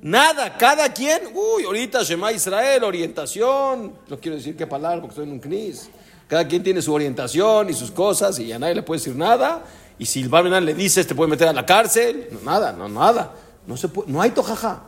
Nada. 0.00 0.56
Cada 0.56 0.92
quien, 0.92 1.20
uy, 1.34 1.64
ahorita 1.64 2.02
Shema 2.02 2.32
Israel, 2.32 2.84
orientación. 2.84 3.92
No 4.08 4.18
quiero 4.18 4.36
decir 4.36 4.56
qué 4.56 4.66
palabra 4.66 5.00
porque 5.00 5.12
estoy 5.12 5.24
en 5.24 5.32
un 5.32 5.40
CNIS. 5.40 5.90
Cada 6.28 6.46
quien 6.46 6.62
tiene 6.62 6.80
su 6.80 6.94
orientación 6.94 7.68
y 7.68 7.74
sus 7.74 7.90
cosas 7.90 8.38
y 8.38 8.52
a 8.52 8.58
nadie 8.58 8.76
le 8.76 8.82
puede 8.82 9.00
decir 9.00 9.16
nada. 9.16 9.64
Y 9.98 10.06
si 10.06 10.22
el 10.22 10.28
Barmenán 10.28 10.64
le 10.64 10.72
dices, 10.72 11.06
te 11.06 11.14
puede 11.14 11.28
meter 11.28 11.48
a 11.48 11.52
la 11.52 11.66
cárcel. 11.66 12.28
nada, 12.44 12.72
no, 12.72 12.88
nada. 12.88 13.34
No, 13.66 13.76
se 13.76 13.88
puede, 13.88 14.10
no 14.10 14.22
hay 14.22 14.30
tojaja. 14.30 14.84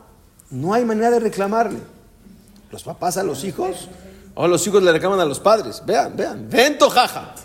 No 0.49 0.73
hay 0.73 0.85
manera 0.85 1.11
de 1.11 1.19
reclamarle. 1.19 1.79
Los 2.71 2.83
papás 2.83 3.17
a 3.17 3.23
los 3.23 3.43
hijos 3.43 3.89
o 4.35 4.47
los 4.47 4.65
hijos 4.65 4.81
le 4.81 4.91
reclaman 4.91 5.19
a 5.19 5.25
los 5.25 5.39
padres. 5.39 5.83
Vean, 5.85 6.15
vean. 6.15 6.49
Vento 6.49 6.89
jaja. 6.89 7.35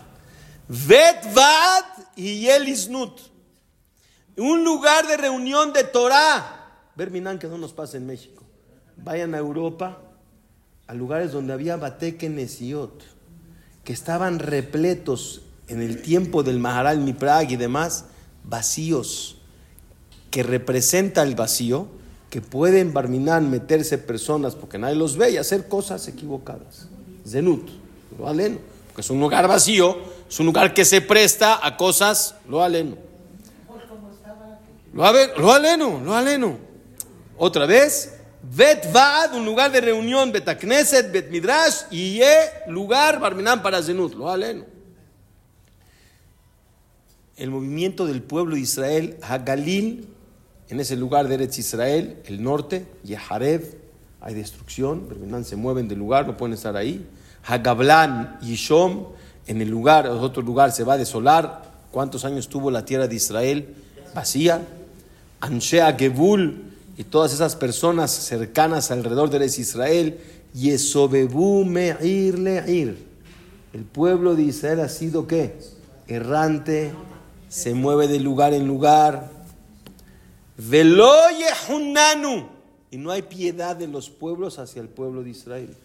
Vetvad 0.68 1.84
y 2.16 2.46
Elisnut. 2.46 3.20
Un 4.36 4.64
lugar 4.64 5.06
de 5.06 5.16
reunión 5.16 5.72
de 5.72 5.84
Torah. 5.84 6.54
Ver, 6.94 7.10
Minan, 7.10 7.38
que 7.38 7.46
no 7.46 7.58
nos 7.58 7.72
pasa 7.72 7.96
en 7.96 8.06
México. 8.06 8.44
Vayan 8.96 9.34
a 9.34 9.38
Europa, 9.38 9.98
a 10.86 10.94
lugares 10.94 11.32
donde 11.32 11.52
había 11.52 11.76
Batekenesiot, 11.76 13.02
que 13.84 13.92
estaban 13.92 14.38
repletos 14.38 15.42
en 15.68 15.82
el 15.82 16.02
tiempo 16.02 16.42
del 16.42 16.58
Maharal 16.58 16.98
Miprag 16.98 17.50
y 17.50 17.56
demás, 17.56 18.06
vacíos, 18.44 19.38
que 20.30 20.42
representa 20.42 21.22
el 21.22 21.34
vacío 21.34 21.88
que 22.30 22.40
pueden 22.40 22.92
Barminan 22.92 23.50
meterse 23.50 23.98
personas 23.98 24.54
porque 24.54 24.78
nadie 24.78 24.96
los 24.96 25.16
ve 25.16 25.30
y 25.30 25.36
hacer 25.38 25.68
cosas 25.68 26.06
equivocadas. 26.08 26.88
Zenut, 27.26 27.68
lo 28.18 28.28
aleno, 28.28 28.58
porque 28.86 29.00
es 29.00 29.10
un 29.10 29.20
lugar 29.20 29.48
vacío, 29.48 29.96
es 30.28 30.38
un 30.38 30.46
lugar 30.46 30.74
que 30.74 30.84
se 30.84 31.00
presta 31.00 31.64
a 31.66 31.76
cosas, 31.76 32.34
lo 32.48 32.62
aleno. 32.62 32.96
Lo, 34.92 35.04
lo 35.38 35.52
aleno, 35.52 36.00
lo 36.00 36.14
aleno. 36.14 36.58
Otra 37.36 37.66
vez, 37.66 38.14
Bet 38.42 38.86
un 39.34 39.44
lugar 39.44 39.70
de 39.72 39.80
reunión, 39.80 40.32
Betakneset, 40.32 41.12
Bet 41.12 41.30
Midrash, 41.30 41.82
y 41.90 42.20
lugar 42.68 43.20
Barminan 43.20 43.62
para 43.62 43.82
Zenut, 43.82 44.14
lo 44.14 44.30
aleno. 44.30 44.64
El 47.36 47.50
movimiento 47.50 48.06
del 48.06 48.22
pueblo 48.22 48.54
de 48.54 48.62
Israel, 48.62 49.16
Hagalil, 49.22 50.08
en 50.68 50.80
ese 50.80 50.96
lugar 50.96 51.28
de 51.28 51.34
Eretz 51.34 51.58
Israel, 51.58 52.18
el 52.26 52.42
norte, 52.42 52.86
Yeharev, 53.04 53.76
hay 54.20 54.34
destrucción, 54.34 55.08
se 55.44 55.56
mueven 55.56 55.88
del 55.88 55.98
lugar, 55.98 56.26
no 56.26 56.36
pueden 56.36 56.54
estar 56.54 56.76
ahí. 56.76 57.06
Hagablan, 57.46 58.38
Yishom, 58.40 59.06
en 59.46 59.62
el 59.62 59.68
lugar, 59.68 60.06
en 60.06 60.12
otro 60.12 60.42
lugar 60.42 60.72
se 60.72 60.84
va 60.84 60.94
a 60.94 60.98
desolar. 60.98 61.62
¿Cuántos 61.90 62.24
años 62.24 62.48
tuvo 62.48 62.70
la 62.70 62.84
tierra 62.84 63.08
de 63.08 63.14
Israel 63.14 63.74
vacía? 64.14 64.60
Anshea 65.40 65.96
Gebul 65.96 66.64
y 66.98 67.04
todas 67.04 67.32
esas 67.32 67.56
personas 67.56 68.10
cercanas 68.10 68.90
alrededor 68.90 69.30
de 69.30 69.36
Eretz 69.36 69.58
Israel, 69.58 70.18
Yesobebu 70.52 71.64
Meir 71.64 72.38
Leir. 72.38 73.06
El 73.72 73.84
pueblo 73.84 74.34
de 74.34 74.42
Israel 74.42 74.80
ha 74.80 74.88
sido 74.88 75.26
qué? 75.26 75.56
Errante, 76.08 76.92
se 77.48 77.72
mueve 77.72 78.08
de 78.08 78.18
lugar 78.18 78.52
en 78.52 78.66
lugar. 78.66 79.37
Y 82.90 82.96
no 82.96 83.10
hay 83.12 83.22
piedad 83.22 83.76
de 83.76 83.86
los 83.86 84.10
pueblos 84.10 84.58
hacia 84.58 84.82
el 84.82 84.88
pueblo 84.88 85.22
de 85.22 85.30
Israel. 85.30 85.76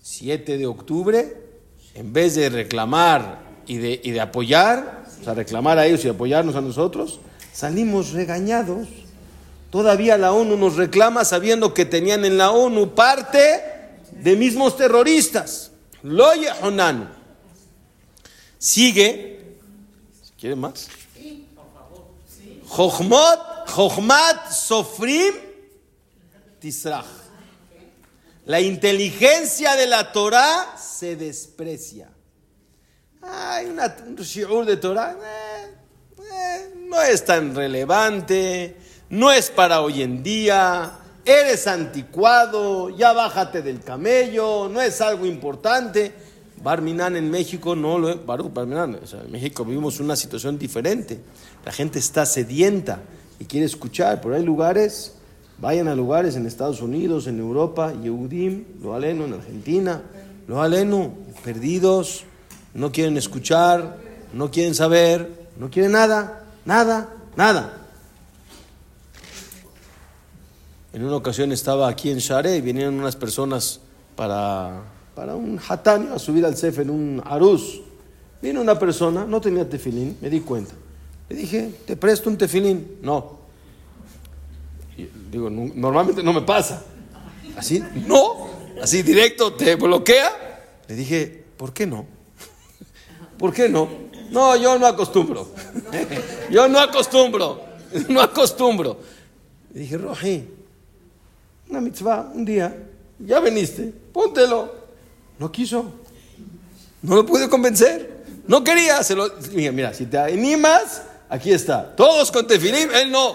7 0.00 0.56
de 0.56 0.66
octubre, 0.66 1.36
en 1.94 2.12
vez 2.12 2.36
de 2.36 2.48
reclamar 2.48 3.42
y 3.66 3.76
de, 3.76 4.00
y 4.02 4.12
de 4.12 4.20
apoyar, 4.20 5.04
o 5.20 5.24
sea, 5.24 5.34
reclamar 5.34 5.78
a 5.78 5.86
ellos 5.86 6.04
y 6.04 6.08
apoyarnos 6.08 6.56
a 6.56 6.62
nosotros, 6.62 7.20
salimos 7.52 8.12
regañados. 8.12 8.88
Todavía 9.70 10.16
la 10.16 10.32
ONU 10.32 10.56
nos 10.56 10.76
reclama 10.76 11.24
sabiendo 11.24 11.74
que 11.74 11.84
tenían 11.84 12.24
en 12.24 12.38
la 12.38 12.50
ONU 12.50 12.94
parte 12.94 13.62
de 14.10 14.36
mismos 14.36 14.76
terroristas. 14.76 15.70
Loye 16.02 16.48
Honanu. 16.62 17.08
Sigue. 18.58 19.58
¿Quiere 20.38 20.56
más? 20.56 20.88
Jochmot, 22.76 23.68
Jochmat 23.68 24.50
Sofrim 24.50 25.32
Tisrach. 26.58 27.06
La 28.46 28.60
inteligencia 28.60 29.76
de 29.76 29.86
la 29.86 30.10
Torah 30.10 30.74
se 30.76 31.14
desprecia. 31.14 32.10
Hay 33.22 33.66
una, 33.66 33.94
un 34.04 34.16
shiur 34.16 34.66
de 34.66 34.76
Torah, 34.76 35.12
eh, 35.12 35.74
eh, 36.18 36.74
no 36.88 37.00
es 37.00 37.24
tan 37.24 37.54
relevante, 37.54 38.76
no 39.08 39.30
es 39.30 39.50
para 39.50 39.80
hoy 39.80 40.02
en 40.02 40.24
día, 40.24 40.98
eres 41.24 41.68
anticuado, 41.68 42.90
ya 42.90 43.12
bájate 43.12 43.62
del 43.62 43.84
camello, 43.84 44.68
no 44.68 44.82
es 44.82 45.00
algo 45.00 45.26
importante. 45.26 46.12
Barminan 46.64 47.14
en 47.14 47.30
México 47.30 47.76
no 47.76 47.98
lo 47.98 48.08
es. 48.08 48.16
Barminan, 48.24 48.98
o 49.02 49.06
sea, 49.06 49.20
en 49.20 49.30
México 49.30 49.66
vivimos 49.66 50.00
una 50.00 50.16
situación 50.16 50.58
diferente. 50.58 51.20
La 51.62 51.70
gente 51.70 51.98
está 51.98 52.24
sedienta 52.24 53.02
y 53.38 53.44
quiere 53.44 53.66
escuchar, 53.66 54.22
pero 54.22 54.34
hay 54.34 54.42
lugares, 54.42 55.14
vayan 55.58 55.88
a 55.88 55.94
lugares 55.94 56.36
en 56.36 56.46
Estados 56.46 56.80
Unidos, 56.80 57.26
en 57.26 57.38
Europa, 57.38 57.92
Yehudim, 57.92 58.64
lo 58.82 58.94
aleno 58.94 59.26
en 59.26 59.34
Argentina, 59.34 60.00
lo 60.48 60.62
aleno, 60.62 61.12
perdidos, 61.44 62.24
no 62.72 62.90
quieren 62.90 63.18
escuchar, 63.18 63.98
no 64.32 64.50
quieren 64.50 64.74
saber, 64.74 65.48
no 65.58 65.68
quieren 65.68 65.92
nada, 65.92 66.46
nada, 66.64 67.10
nada. 67.36 67.82
En 70.94 71.04
una 71.04 71.16
ocasión 71.16 71.52
estaba 71.52 71.88
aquí 71.88 72.08
en 72.08 72.18
Share 72.18 72.56
y 72.56 72.62
vinieron 72.62 72.94
unas 72.94 73.16
personas 73.16 73.80
para, 74.16 74.93
para 75.14 75.34
un 75.36 75.60
hatán, 75.68 76.10
a 76.12 76.18
subir 76.18 76.44
al 76.44 76.56
cef 76.56 76.78
en 76.80 76.90
un 76.90 77.22
aruz. 77.24 77.80
Vino 78.42 78.60
una 78.60 78.78
persona, 78.78 79.24
no 79.24 79.40
tenía 79.40 79.68
tefilín, 79.68 80.18
me 80.20 80.28
di 80.28 80.40
cuenta. 80.40 80.74
Le 81.28 81.36
dije, 81.36 81.70
¿te 81.86 81.96
presto 81.96 82.28
un 82.28 82.36
tefilín? 82.36 82.98
No. 83.02 83.38
Digo, 85.30 85.50
"No- 85.50 85.72
normalmente 85.74 86.22
no 86.22 86.32
me 86.32 86.42
pasa. 86.42 86.82
Así, 87.56 87.82
no. 88.06 88.48
Así 88.82 89.02
directo, 89.02 89.52
te 89.54 89.76
bloquea. 89.76 90.30
Le 90.88 90.94
dije, 90.94 91.44
¿por 91.56 91.72
qué 91.72 91.86
no? 91.86 92.04
¿Por 93.38 93.52
qué 93.52 93.68
no? 93.68 93.88
No, 94.30 94.56
yo 94.56 94.78
no 94.78 94.86
acostumbro. 94.86 95.48
Yo 96.50 96.68
no 96.68 96.78
acostumbro. 96.80 97.62
No 98.08 98.20
acostumbro. 98.20 98.98
Le 99.72 99.80
dije, 99.80 99.96
Roji, 99.96 100.44
una 101.70 101.80
mitzvah, 101.80 102.30
un 102.34 102.44
día, 102.44 102.76
ya 103.20 103.38
veniste, 103.40 103.92
póntelo. 104.12 104.83
No 105.38 105.50
quiso. 105.50 105.92
No 107.02 107.16
lo 107.16 107.26
pude 107.26 107.48
convencer. 107.48 108.24
No 108.46 108.62
quería. 108.62 109.02
Se 109.02 109.14
lo, 109.14 109.30
mira, 109.52 109.72
mira, 109.72 109.94
si 109.94 110.06
te 110.06 110.18
animas, 110.18 111.02
aquí 111.28 111.52
está. 111.52 111.94
Todos 111.96 112.30
con 112.30 112.46
tefilim, 112.46 112.90
él 112.92 113.10
no. 113.10 113.34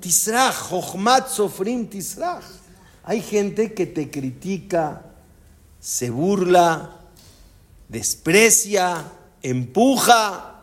Tisrach, 0.00 0.54
Jochmat 0.54 1.28
Sofrim 1.28 1.88
Tisrach. 1.88 2.44
Hay 3.04 3.22
gente 3.22 3.72
que 3.72 3.86
te 3.86 4.10
critica, 4.10 5.02
se 5.80 6.10
burla, 6.10 6.90
desprecia, 7.88 9.02
empuja. 9.42 10.56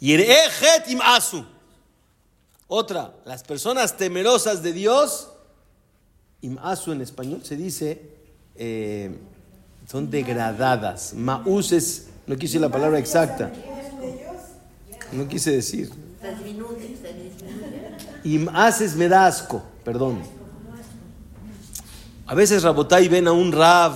Y 0.00 0.14
im 0.14 1.00
asu. 1.02 1.44
Otra, 2.66 3.14
las 3.26 3.42
personas 3.44 3.96
temerosas 3.96 4.62
de 4.62 4.72
Dios, 4.72 5.28
im 6.40 6.58
asu 6.58 6.92
en 6.92 7.02
español 7.02 7.44
se 7.44 7.56
dice, 7.56 8.21
eh, 8.56 9.10
son 9.86 10.10
degradadas. 10.10 11.14
Maús 11.14 11.72
es, 11.72 12.08
no 12.26 12.36
quise 12.36 12.58
la 12.58 12.68
palabra 12.68 12.98
exacta. 12.98 13.50
No 15.12 15.28
quise 15.28 15.50
decir. 15.50 15.90
Im 18.24 18.48
ases 18.48 18.94
me 18.94 19.08
da 19.08 19.26
asco, 19.26 19.62
perdón. 19.84 20.20
A 22.26 22.34
veces 22.34 22.62
Rabotai 22.62 23.08
ven 23.08 23.26
a 23.26 23.32
un 23.32 23.52
Rav, 23.52 23.92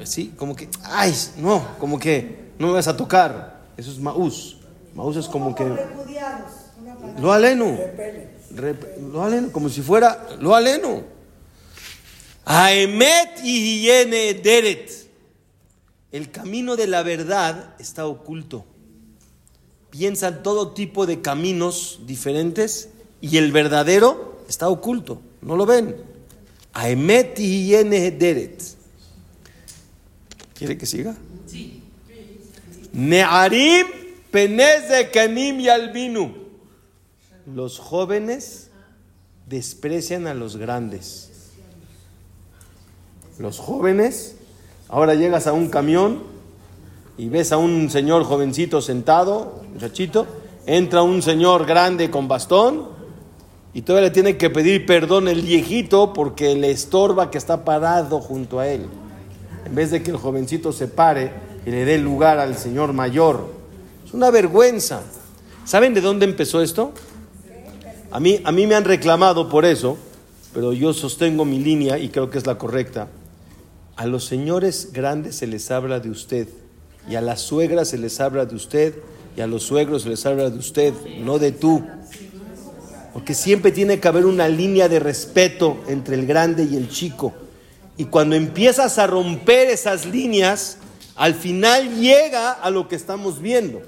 así, 0.00 0.28
como 0.36 0.54
que, 0.54 0.68
ay, 0.84 1.12
no, 1.36 1.66
como 1.78 1.98
que 1.98 2.52
no 2.58 2.68
me 2.68 2.74
vas 2.74 2.88
a 2.88 2.96
tocar. 2.96 3.60
Eso 3.76 3.90
es 3.90 3.98
Maús. 3.98 4.58
Maús 4.94 5.16
es 5.16 5.26
como 5.26 5.54
que. 5.54 5.64
Lo 7.20 7.32
aleno. 7.32 7.76
Lo 9.12 9.22
aleno, 9.22 9.52
como 9.52 9.68
si 9.68 9.82
fuera 9.82 10.26
lo 10.40 10.54
aleno. 10.54 11.13
Aemet 12.44 13.40
y 13.42 13.86
deret. 13.86 14.90
El 16.12 16.30
camino 16.30 16.76
de 16.76 16.86
la 16.86 17.02
verdad 17.02 17.74
está 17.78 18.06
oculto. 18.06 18.64
Piensan 19.90 20.42
todo 20.42 20.72
tipo 20.72 21.06
de 21.06 21.20
caminos 21.20 22.00
diferentes 22.06 22.90
y 23.20 23.38
el 23.38 23.52
verdadero 23.52 24.44
está 24.48 24.68
oculto. 24.68 25.20
No 25.40 25.56
lo 25.56 25.66
ven. 25.66 25.96
Aemet 26.72 27.38
y 27.38 27.70
deret. 27.70 28.62
¿Quiere 30.54 30.78
que 30.78 30.86
siga? 30.86 31.16
Sí. 31.46 31.82
Nearim 32.92 33.86
penez 34.30 34.88
de 34.88 35.10
kanim 35.10 35.60
y 35.60 35.68
albinu. 35.68 36.34
Los 37.46 37.78
jóvenes 37.78 38.70
desprecian 39.46 40.26
a 40.26 40.34
los 40.34 40.56
grandes. 40.56 41.33
Los 43.38 43.58
jóvenes, 43.58 44.36
ahora 44.88 45.14
llegas 45.14 45.48
a 45.48 45.52
un 45.52 45.68
camión 45.68 46.22
y 47.18 47.28
ves 47.28 47.50
a 47.50 47.56
un 47.56 47.90
señor 47.90 48.22
jovencito 48.22 48.80
sentado, 48.80 49.60
muchachito, 49.72 50.26
entra 50.66 51.02
un 51.02 51.20
señor 51.20 51.66
grande 51.66 52.10
con 52.10 52.28
bastón 52.28 52.86
y 53.72 53.82
todavía 53.82 54.08
le 54.08 54.14
tiene 54.14 54.36
que 54.36 54.50
pedir 54.50 54.86
perdón 54.86 55.26
el 55.26 55.42
viejito 55.42 56.12
porque 56.12 56.54
le 56.54 56.70
estorba 56.70 57.32
que 57.32 57.38
está 57.38 57.64
parado 57.64 58.20
junto 58.20 58.60
a 58.60 58.68
él. 58.68 58.86
En 59.66 59.74
vez 59.74 59.90
de 59.90 60.00
que 60.00 60.12
el 60.12 60.16
jovencito 60.16 60.72
se 60.72 60.86
pare 60.86 61.32
y 61.66 61.70
le 61.70 61.84
dé 61.84 61.98
lugar 61.98 62.38
al 62.38 62.56
señor 62.56 62.92
mayor. 62.92 63.48
Es 64.06 64.14
una 64.14 64.30
vergüenza. 64.30 65.02
¿Saben 65.64 65.92
de 65.92 66.00
dónde 66.00 66.24
empezó 66.24 66.62
esto? 66.62 66.92
A 68.12 68.20
mí, 68.20 68.40
a 68.44 68.52
mí 68.52 68.68
me 68.68 68.76
han 68.76 68.84
reclamado 68.84 69.48
por 69.48 69.64
eso, 69.64 69.98
pero 70.52 70.72
yo 70.72 70.92
sostengo 70.92 71.44
mi 71.44 71.58
línea 71.58 71.98
y 71.98 72.10
creo 72.10 72.30
que 72.30 72.38
es 72.38 72.46
la 72.46 72.56
correcta. 72.56 73.08
A 73.96 74.06
los 74.06 74.24
señores 74.24 74.90
grandes 74.92 75.36
se 75.36 75.46
les 75.46 75.70
habla 75.70 76.00
de 76.00 76.10
usted, 76.10 76.48
y 77.08 77.14
a 77.14 77.20
las 77.20 77.40
suegras 77.42 77.88
se 77.88 77.98
les 77.98 78.20
habla 78.20 78.44
de 78.44 78.56
usted, 78.56 78.94
y 79.36 79.40
a 79.40 79.46
los 79.46 79.62
suegros 79.62 80.02
se 80.02 80.08
les 80.08 80.26
habla 80.26 80.50
de 80.50 80.58
usted, 80.58 80.92
no 81.20 81.38
de 81.38 81.52
tú. 81.52 81.84
Porque 83.12 83.34
siempre 83.34 83.70
tiene 83.70 84.00
que 84.00 84.08
haber 84.08 84.26
una 84.26 84.48
línea 84.48 84.88
de 84.88 84.98
respeto 84.98 85.78
entre 85.86 86.16
el 86.16 86.26
grande 86.26 86.64
y 86.64 86.76
el 86.76 86.88
chico. 86.88 87.32
Y 87.96 88.06
cuando 88.06 88.34
empiezas 88.34 88.98
a 88.98 89.06
romper 89.06 89.70
esas 89.70 90.06
líneas, 90.06 90.78
al 91.14 91.34
final 91.34 91.94
llega 92.00 92.50
a 92.50 92.70
lo 92.70 92.88
que 92.88 92.96
estamos 92.96 93.40
viendo. 93.40 93.82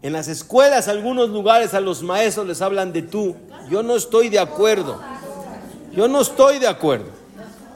En 0.00 0.14
las 0.14 0.28
escuelas, 0.28 0.88
algunos 0.88 1.28
lugares 1.28 1.74
a 1.74 1.80
los 1.80 2.02
maestros 2.02 2.46
les 2.46 2.62
hablan 2.62 2.94
de 2.94 3.02
tú. 3.02 3.36
Yo 3.70 3.82
no 3.82 3.96
estoy 3.96 4.30
de 4.30 4.38
acuerdo. 4.38 4.98
Yo 5.94 6.08
no 6.08 6.22
estoy 6.22 6.58
de 6.58 6.66
acuerdo. 6.66 7.23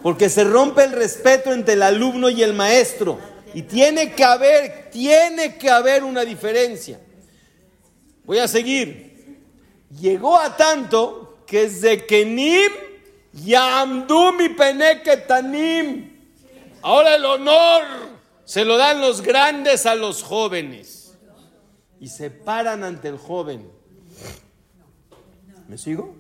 Porque 0.09 0.31
se 0.31 0.43
rompe 0.43 0.85
el 0.85 0.93
respeto 0.93 1.53
entre 1.53 1.75
el 1.75 1.83
alumno 1.83 2.31
y 2.31 2.43
el 2.43 2.55
maestro. 2.55 3.19
Y 3.53 3.61
tiene 3.61 4.15
que 4.15 4.25
haber, 4.25 4.89
tiene 4.91 5.59
que 5.59 5.69
haber 5.69 6.03
una 6.03 6.25
diferencia. 6.25 6.99
Voy 8.25 8.39
a 8.39 8.49
seguir. 8.49 9.39
Llegó 10.01 10.39
a 10.39 10.57
tanto 10.57 11.41
que 11.47 11.69
Zekenim 11.69 12.71
Yamdu 13.35 14.33
mi 14.33 14.49
peneketanim. 14.49 16.11
Ahora 16.81 17.15
el 17.15 17.27
honor 17.27 17.83
se 18.47 18.65
lo 18.65 18.79
dan 18.79 19.03
los 19.03 19.21
grandes 19.21 19.85
a 19.85 19.95
los 19.95 20.23
jóvenes. 20.23 21.19
Y 22.01 22.09
se 22.09 22.31
paran 22.31 22.83
ante 22.83 23.09
el 23.09 23.19
joven. 23.19 23.71
¿Me 25.69 25.77
sigo? 25.77 26.17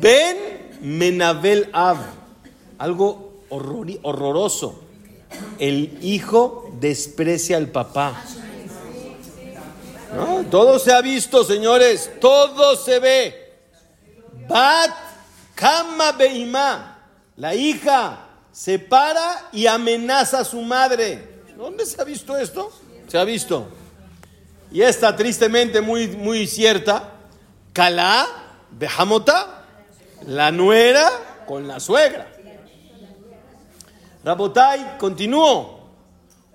Ben 0.00 0.78
Menabel 0.80 1.68
Av. 1.72 2.17
Algo 2.78 3.42
horroroso. 3.50 4.80
El 5.58 5.98
hijo 6.02 6.70
desprecia 6.80 7.56
al 7.56 7.68
papá. 7.68 8.24
Todo 10.50 10.78
se 10.78 10.92
ha 10.92 11.00
visto, 11.00 11.44
señores. 11.44 12.10
Todo 12.20 12.76
se 12.76 12.98
ve. 12.98 13.52
Bat 14.48 14.90
Kama 15.54 16.12
Beima. 16.12 16.98
La 17.36 17.54
hija 17.54 18.26
se 18.52 18.78
para 18.78 19.48
y 19.52 19.66
amenaza 19.66 20.40
a 20.40 20.44
su 20.44 20.60
madre. 20.62 21.42
¿Dónde 21.56 21.84
se 21.84 22.00
ha 22.00 22.04
visto 22.04 22.36
esto? 22.36 22.72
Se 23.08 23.18
ha 23.18 23.24
visto. 23.24 23.68
Y 24.70 24.82
esta 24.82 25.14
tristemente 25.16 25.80
muy, 25.80 26.08
muy 26.08 26.46
cierta. 26.46 27.12
Kalá 27.72 28.26
Behamota. 28.70 29.64
La 30.26 30.50
nuera 30.50 31.44
con 31.46 31.68
la 31.68 31.80
suegra. 31.80 32.37
Rabotai, 34.24 34.98
continúo. 34.98 35.78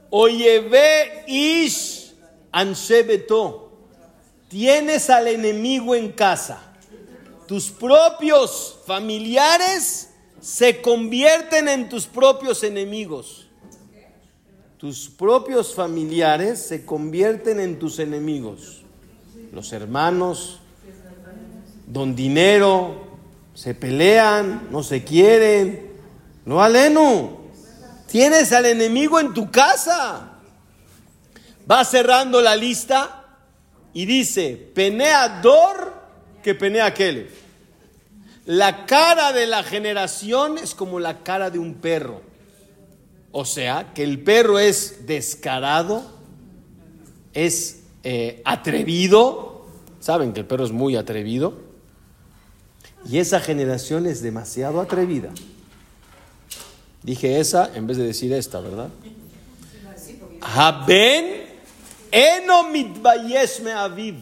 Oyeve 0.10 1.24
ish 1.28 2.14
anshebeto. 2.52 3.72
Tienes 4.48 5.10
al 5.10 5.28
enemigo 5.28 5.96
en 5.96 6.12
casa. 6.12 6.62
Tus 7.48 7.70
propios 7.70 8.80
familiares 8.86 10.10
se 10.40 10.82
convierten 10.82 11.68
en 11.68 11.90
tus 11.90 12.06
propios 12.06 12.64
enemigos. 12.64 13.48
Tus 14.78 15.10
propios 15.10 15.74
familiares 15.74 16.60
se 16.60 16.86
convierten 16.86 17.60
en 17.60 17.80
tus 17.80 18.00
enemigos. 18.00 18.84
Los 19.52 19.72
hermanos, 19.72 20.60
don 21.88 22.16
dinero, 22.16 23.04
se 23.54 23.74
pelean, 23.74 24.68
no 24.72 24.84
se 24.84 25.04
quieren. 25.04 25.94
No, 26.46 26.62
aleno. 26.62 27.43
Tienes 28.14 28.52
al 28.52 28.68
enemigo 28.68 29.20
en 29.20 29.34
tu 29.34 29.50
casa. 29.50 30.34
Va 31.70 31.84
cerrando 31.84 32.42
la 32.42 32.56
lista 32.56 33.26
y 33.92 34.06
dice, 34.06 34.72
penea 34.76 35.42
Dor 35.42 35.96
que 36.44 36.54
penea 36.54 36.86
aquel. 36.86 37.32
La 38.46 38.86
cara 38.86 39.34
de 39.34 39.48
la 39.48 39.64
generación 39.64 40.60
es 40.60 40.76
como 40.76 41.00
la 41.00 41.24
cara 41.24 41.50
de 41.50 41.58
un 41.58 41.74
perro. 41.74 42.22
O 43.32 43.46
sea, 43.46 43.94
que 43.96 44.04
el 44.04 44.22
perro 44.22 44.60
es 44.60 45.08
descarado, 45.08 46.04
es 47.34 47.80
eh, 48.04 48.44
atrevido. 48.46 49.66
Saben 50.00 50.34
que 50.34 50.42
el 50.42 50.46
perro 50.46 50.66
es 50.66 50.72
muy 50.72 50.98
atrevido. 50.98 51.58
Y 53.10 53.18
esa 53.18 53.40
generación 53.40 54.06
es 54.06 54.22
demasiado 54.22 54.82
atrevida. 54.82 55.32
Dije 57.04 57.40
esa 57.40 57.72
en 57.76 57.86
vez 57.86 57.98
de 57.98 58.06
decir 58.06 58.32
esta, 58.32 58.60
¿verdad? 58.62 58.90
Haben 60.42 61.44
eno 62.12 62.70
mitbayesh 62.70 63.62
me 63.62 63.72
aviv. 63.72 64.16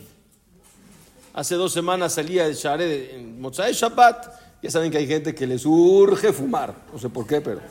Hace 1.33 1.55
dos 1.55 1.71
semanas 1.71 2.13
salía 2.13 2.47
de 2.47 2.53
Share 2.53 3.15
en 3.15 3.39
Motzai 3.39 3.73
Shabbat. 3.73 4.27
Ya 4.61 4.69
saben 4.69 4.91
que 4.91 4.97
hay 4.97 5.07
gente 5.07 5.33
que 5.33 5.47
les 5.47 5.65
urge 5.65 6.33
fumar. 6.33 6.75
No 6.91 6.99
sé 6.99 7.09
por 7.09 7.25
qué, 7.25 7.39
pero 7.39 7.61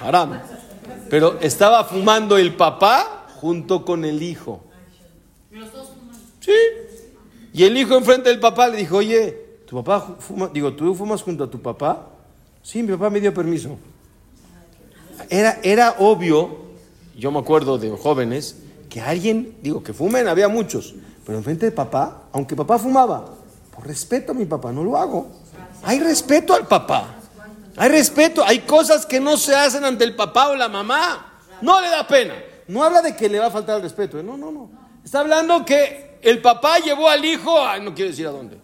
haram. 0.00 0.40
Pero 1.08 1.38
estaba 1.40 1.84
fumando 1.84 2.36
el 2.36 2.54
papá 2.54 3.26
junto 3.40 3.84
con 3.84 4.04
el 4.04 4.22
hijo. 4.22 4.64
Sí. 6.40 6.52
Y 7.52 7.64
el 7.64 7.76
hijo 7.76 7.96
enfrente 7.96 8.28
del 8.28 8.40
papá 8.40 8.68
le 8.68 8.78
dijo, 8.78 8.96
oye, 8.96 9.60
¿tu 9.66 9.82
papá 9.82 10.16
fuma? 10.18 10.48
Digo, 10.52 10.72
¿tú 10.72 10.94
fumas 10.94 11.22
junto 11.22 11.44
a 11.44 11.50
tu 11.50 11.60
papá? 11.60 12.08
Sí, 12.62 12.82
mi 12.82 12.92
papá 12.92 13.10
me 13.10 13.20
dio 13.20 13.32
permiso. 13.32 13.78
Era, 15.30 15.58
era 15.62 15.96
obvio, 15.98 16.58
yo 17.16 17.30
me 17.30 17.38
acuerdo 17.38 17.78
de 17.78 17.90
jóvenes, 17.90 18.56
que 18.88 19.00
alguien, 19.00 19.56
digo, 19.62 19.82
que 19.82 19.92
fumen, 19.92 20.28
había 20.28 20.48
muchos, 20.48 20.94
pero 21.24 21.38
enfrente 21.38 21.66
de 21.66 21.72
papá, 21.72 22.24
aunque 22.32 22.54
papá 22.54 22.78
fumaba, 22.78 23.24
por 23.74 23.86
respeto 23.86 24.32
a 24.32 24.34
mi 24.34 24.44
papá, 24.44 24.72
no 24.72 24.84
lo 24.84 24.96
hago. 24.96 25.28
Hay 25.82 25.98
respeto 26.00 26.54
al 26.54 26.66
papá. 26.66 27.16
Hay 27.76 27.88
respeto. 27.88 28.44
Hay 28.44 28.60
cosas 28.60 29.06
que 29.06 29.18
no 29.18 29.36
se 29.36 29.54
hacen 29.54 29.84
ante 29.84 30.04
el 30.04 30.14
papá 30.14 30.50
o 30.50 30.56
la 30.56 30.68
mamá. 30.68 31.40
No 31.60 31.80
le 31.80 31.88
da 31.88 32.06
pena. 32.06 32.34
No 32.68 32.84
habla 32.84 33.02
de 33.02 33.16
que 33.16 33.28
le 33.28 33.38
va 33.38 33.46
a 33.46 33.50
faltar 33.50 33.76
el 33.76 33.82
respeto. 33.82 34.18
¿eh? 34.18 34.22
No, 34.22 34.36
no, 34.36 34.52
no. 34.52 34.70
Está 35.04 35.20
hablando 35.20 35.64
que 35.64 36.18
el 36.22 36.40
papá 36.40 36.78
llevó 36.78 37.08
al 37.08 37.24
hijo, 37.24 37.58
no 37.80 37.94
quiero 37.94 38.10
decir 38.10 38.26
a 38.26 38.30
dónde. 38.30 38.60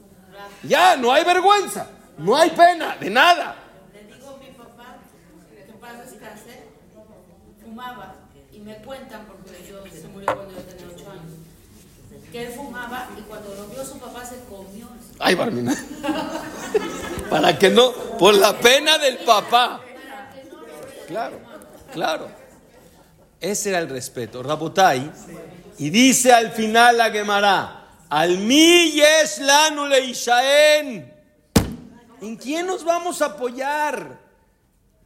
Ya, 0.62 0.96
no 0.96 1.12
hay 1.12 1.24
vergüenza. 1.24 1.88
No 2.18 2.36
hay 2.36 2.50
pena, 2.50 2.96
de 2.96 3.10
nada. 3.10 3.56
Le 3.92 4.14
digo 4.14 4.30
a 4.30 4.38
mi 4.38 4.50
papá, 4.50 4.98
que 5.66 5.72
paz 5.74 6.10
descanse, 6.10 6.64
fumaba. 7.78 8.14
Y 8.52 8.58
me 8.58 8.76
cuentan, 8.78 9.24
porque 9.26 9.64
yo, 9.68 9.84
se 9.88 10.08
murió 10.08 10.26
cuando 10.34 10.52
yo 10.52 10.62
tenía 10.62 10.86
8 10.96 11.10
años, 11.10 11.32
que 12.32 12.46
él 12.46 12.52
fumaba 12.52 13.08
y 13.16 13.22
cuando 13.22 13.54
lo 13.54 13.68
vio 13.68 13.84
su 13.84 13.98
papá 13.98 14.24
se 14.24 14.40
comió. 14.48 14.88
Ay, 15.20 15.36
Barmina. 15.36 15.76
Para 17.30 17.56
que 17.56 17.70
no, 17.70 17.92
por 18.18 18.34
la 18.34 18.58
pena 18.58 18.98
del 18.98 19.18
papá. 19.18 19.80
Claro, 21.06 21.38
claro. 21.92 22.28
Ese 23.40 23.68
era 23.68 23.78
el 23.78 23.88
respeto. 23.88 24.42
Rabotai. 24.42 25.12
Y 25.78 25.90
dice 25.90 26.32
al 26.32 26.50
final 26.50 26.98
la 26.98 27.10
Gemara, 27.10 27.90
al 28.08 28.38
mi 28.38 28.90
yesh 28.90 29.38
lanu 29.38 29.86
leishaen. 29.86 31.14
¿En 32.20 32.36
quién 32.36 32.66
nos 32.66 32.82
vamos 32.84 33.22
a 33.22 33.26
apoyar? 33.26 34.27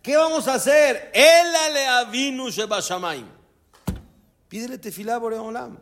¿Qué 0.02 0.16
vamos 0.16 0.48
a 0.48 0.54
hacer? 0.54 1.10
Ela 1.14 1.70
le 1.70 1.86
avinu 1.86 2.50
shebashamaim. 2.50 3.24
Pídele 4.48 4.76
tefilá 4.76 5.18
boreolam. 5.18 5.78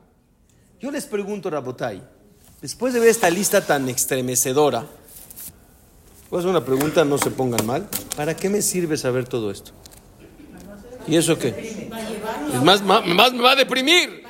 Yo 0.78 0.90
les 0.90 1.06
pregunto, 1.06 1.48
Rabotai, 1.48 2.02
después 2.60 2.92
de 2.92 3.00
ver 3.00 3.08
esta 3.08 3.30
lista 3.30 3.64
tan 3.64 3.88
estremecedora, 3.88 4.84
voy 6.28 6.36
a 6.36 6.40
hacer 6.40 6.50
una 6.50 6.64
pregunta, 6.64 7.04
no 7.04 7.16
se 7.16 7.30
pongan 7.30 7.64
mal. 7.66 7.88
¿Para 8.14 8.36
qué 8.36 8.50
me 8.50 8.60
sirve 8.60 8.98
saber 8.98 9.26
todo 9.26 9.50
esto? 9.50 9.72
¿Y 11.06 11.16
eso 11.16 11.38
qué? 11.38 11.88
Es 12.52 12.62
más, 12.62 12.82
más, 12.82 13.06
más 13.06 13.32
me 13.32 13.42
va 13.42 13.52
a 13.52 13.56
deprimir. 13.56 14.22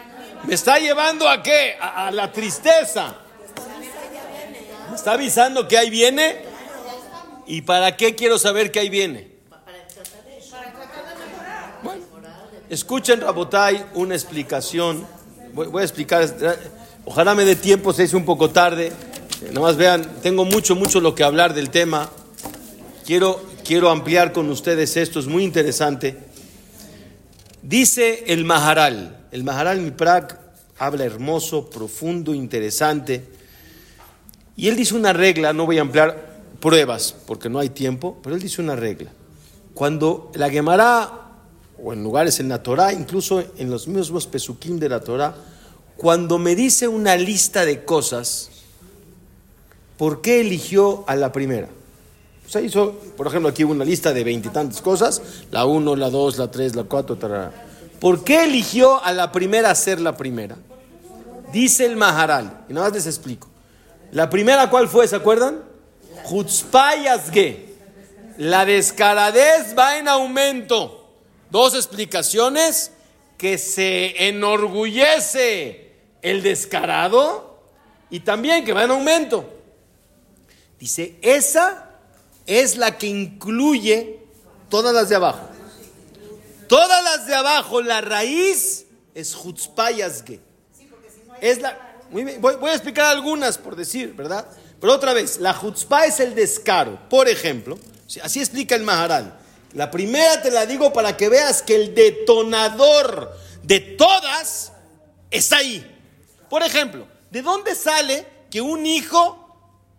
¿Me 0.45 0.55
está 0.55 0.79
llevando 0.79 1.29
a 1.29 1.43
qué? 1.43 1.77
A, 1.81 2.07
a 2.07 2.11
la 2.13 2.31
tristeza. 2.31 3.17
¿Me 4.89 4.97
está 4.97 5.13
avisando 5.13 5.67
que 5.67 5.77
ahí 5.77 5.91
viene? 5.91 6.43
¿Y 7.47 7.63
para 7.63 7.97
qué 7.97 8.15
quiero 8.15 8.39
saber 8.39 8.71
que 8.71 8.79
ahí 8.79 8.89
viene? 8.89 9.31
Bueno, 11.83 12.05
escuchen, 12.71 13.21
Rabotai, 13.21 13.85
una 13.95 14.15
explicación. 14.15 15.05
Voy, 15.53 15.83
a 15.83 15.85
explicar. 15.85 16.27
Ojalá 17.05 17.35
me 17.35 17.45
dé 17.45 17.57
tiempo, 17.57 17.93
se 17.93 18.05
hizo 18.05 18.17
un 18.17 18.25
poco 18.25 18.51
tarde. 18.51 18.87
Eh, 18.87 19.49
Nada 19.49 19.61
más 19.61 19.77
vean, 19.77 20.07
tengo 20.23 20.45
mucho, 20.45 20.77
mucho 20.77 21.01
lo 21.01 21.15
que 21.15 21.25
hablar 21.25 21.53
del 21.53 21.71
tema. 21.71 22.09
Quiero, 23.05 23.43
quiero 23.65 23.91
ampliar 23.91 24.33
con 24.33 24.49
ustedes 24.49 24.97
esto, 24.97 25.19
es 25.19 25.27
muy 25.27 25.45
interesante. 25.45 26.17
Dice 27.63 28.25
el 28.29 28.45
Maharal, 28.45 29.27
el 29.33 29.45
Maharal 29.45 29.81
Miprak 29.81 30.39
habla 30.79 31.05
hermoso, 31.05 31.69
profundo, 31.69 32.33
interesante. 32.33 33.25
Y 34.57 34.69
él 34.69 34.77
dice 34.77 34.95
una 34.95 35.13
regla, 35.13 35.53
no 35.53 35.67
voy 35.67 35.79
a 35.79 35.83
ampliar 35.83 36.41
pruebas 36.61 37.15
porque 37.27 37.49
no 37.49 37.59
hay 37.59 37.71
tiempo, 37.71 38.19
pero 38.23 38.37
él 38.37 38.43
dice 38.43 38.63
una 38.63 38.77
regla. 38.77 39.11
Cuando 39.75 40.31
la 40.35 40.51
Gemara, 40.51 41.20
o 41.83 41.93
en 41.93 42.03
lugares 42.03 42.41
en 42.41 42.49
la 42.49 42.63
Torah, 42.63 42.93
incluso 42.93 43.43
en 43.57 43.71
los 43.71 43.89
mismos 43.89 44.27
pesukim 44.27 44.79
de 44.79 44.89
la 44.89 45.01
Torah, 45.01 45.35
cuando 45.97 46.39
me 46.39 46.55
dice 46.55 46.89
una 46.89 47.17
lista 47.17 47.65
de 47.65 47.85
cosas, 47.85 48.51
¿por 49.97 50.21
qué 50.21 50.41
eligió 50.41 51.05
a 51.07 51.17
la 51.17 51.33
primera? 51.33 51.69
O 52.47 52.49
sea, 52.51 52.61
hizo, 52.61 52.93
por 53.17 53.27
ejemplo, 53.27 53.49
aquí 53.49 53.65
una 53.65 53.85
lista 53.85 54.13
de 54.13 54.25
veintitantas 54.25 54.81
cosas, 54.81 55.23
la 55.51 55.67
uno, 55.67 55.95
la 55.95 56.11
dos, 56.11 56.39
la 56.39 56.51
tres, 56.51 56.75
la 56.75 56.85
cuatro, 56.85 57.17
tarara. 57.17 57.53
¿Por 58.01 58.25
qué 58.25 58.45
eligió 58.45 59.05
a 59.05 59.13
la 59.13 59.31
primera 59.31 59.75
ser 59.75 60.01
la 60.01 60.17
primera? 60.17 60.57
Dice 61.53 61.85
el 61.85 61.97
Maharal, 61.97 62.65
y 62.69 62.73
nada 62.73 62.87
más 62.87 62.95
les 62.95 63.07
explico. 63.07 63.49
La 64.13 64.31
primera, 64.31 64.71
¿cuál 64.71 64.89
fue? 64.89 65.07
¿Se 65.07 65.17
acuerdan? 65.17 65.61
Jutzpayasge. 66.25 67.69
La 68.39 68.65
descaradez 68.65 69.77
va 69.79 69.99
en 69.99 70.09
aumento. 70.09 71.00
Dos 71.51 71.75
explicaciones 71.75 72.93
que 73.37 73.59
se 73.59 74.29
enorgullece 74.29 75.93
el 76.23 76.43
descarado 76.43 77.59
y 78.11 78.21
también 78.21 78.65
que 78.65 78.73
va 78.73 78.85
en 78.85 78.91
aumento. 78.91 79.49
Dice, 80.79 81.17
esa 81.23 81.91
es 82.47 82.77
la 82.77 82.97
que 82.99 83.07
incluye 83.07 84.21
todas 84.69 84.95
las 84.95 85.09
de 85.09 85.17
abajo. 85.17 85.49
Todas 86.69 87.03
las 87.03 87.27
de 87.27 87.35
abajo, 87.35 87.83
la 87.83 88.01
raíz 88.01 88.87
es 89.15 89.35
Jutzpayasge. 89.35 90.41
Es 91.41 91.61
la, 91.61 91.91
muy 92.11 92.25
bien, 92.25 92.41
voy, 92.41 92.55
a 92.71 92.75
explicar 92.75 93.07
algunas 93.07 93.59
por 93.59 93.77
decir, 93.77 94.15
¿verdad? 94.15 94.47
Pero 94.81 94.93
otra 94.95 95.13
vez, 95.13 95.39
la 95.39 95.53
Jutzpah 95.53 96.07
es 96.07 96.21
el 96.21 96.35
descaro. 96.35 96.99
Por 97.09 97.29
ejemplo, 97.29 97.79
así 98.23 98.41
explica 98.41 98.75
el 98.75 98.83
Maharal. 98.83 99.40
La 99.73 99.91
primera 99.91 100.43
te 100.43 100.51
la 100.51 100.67
digo 100.67 100.93
para 100.93 101.17
que 101.17 101.29
veas 101.29 101.63
que 101.63 101.77
el 101.77 101.95
detonador 101.95 103.37
de 103.63 103.81
todas 103.81 104.73
está 105.31 105.59
ahí. 105.59 105.87
Por 106.49 106.63
ejemplo, 106.63 107.07
¿de 107.31 107.43
dónde 107.43 107.75
sale 107.75 108.27
que 108.51 108.61
un 108.61 108.85
hijo 108.85 109.47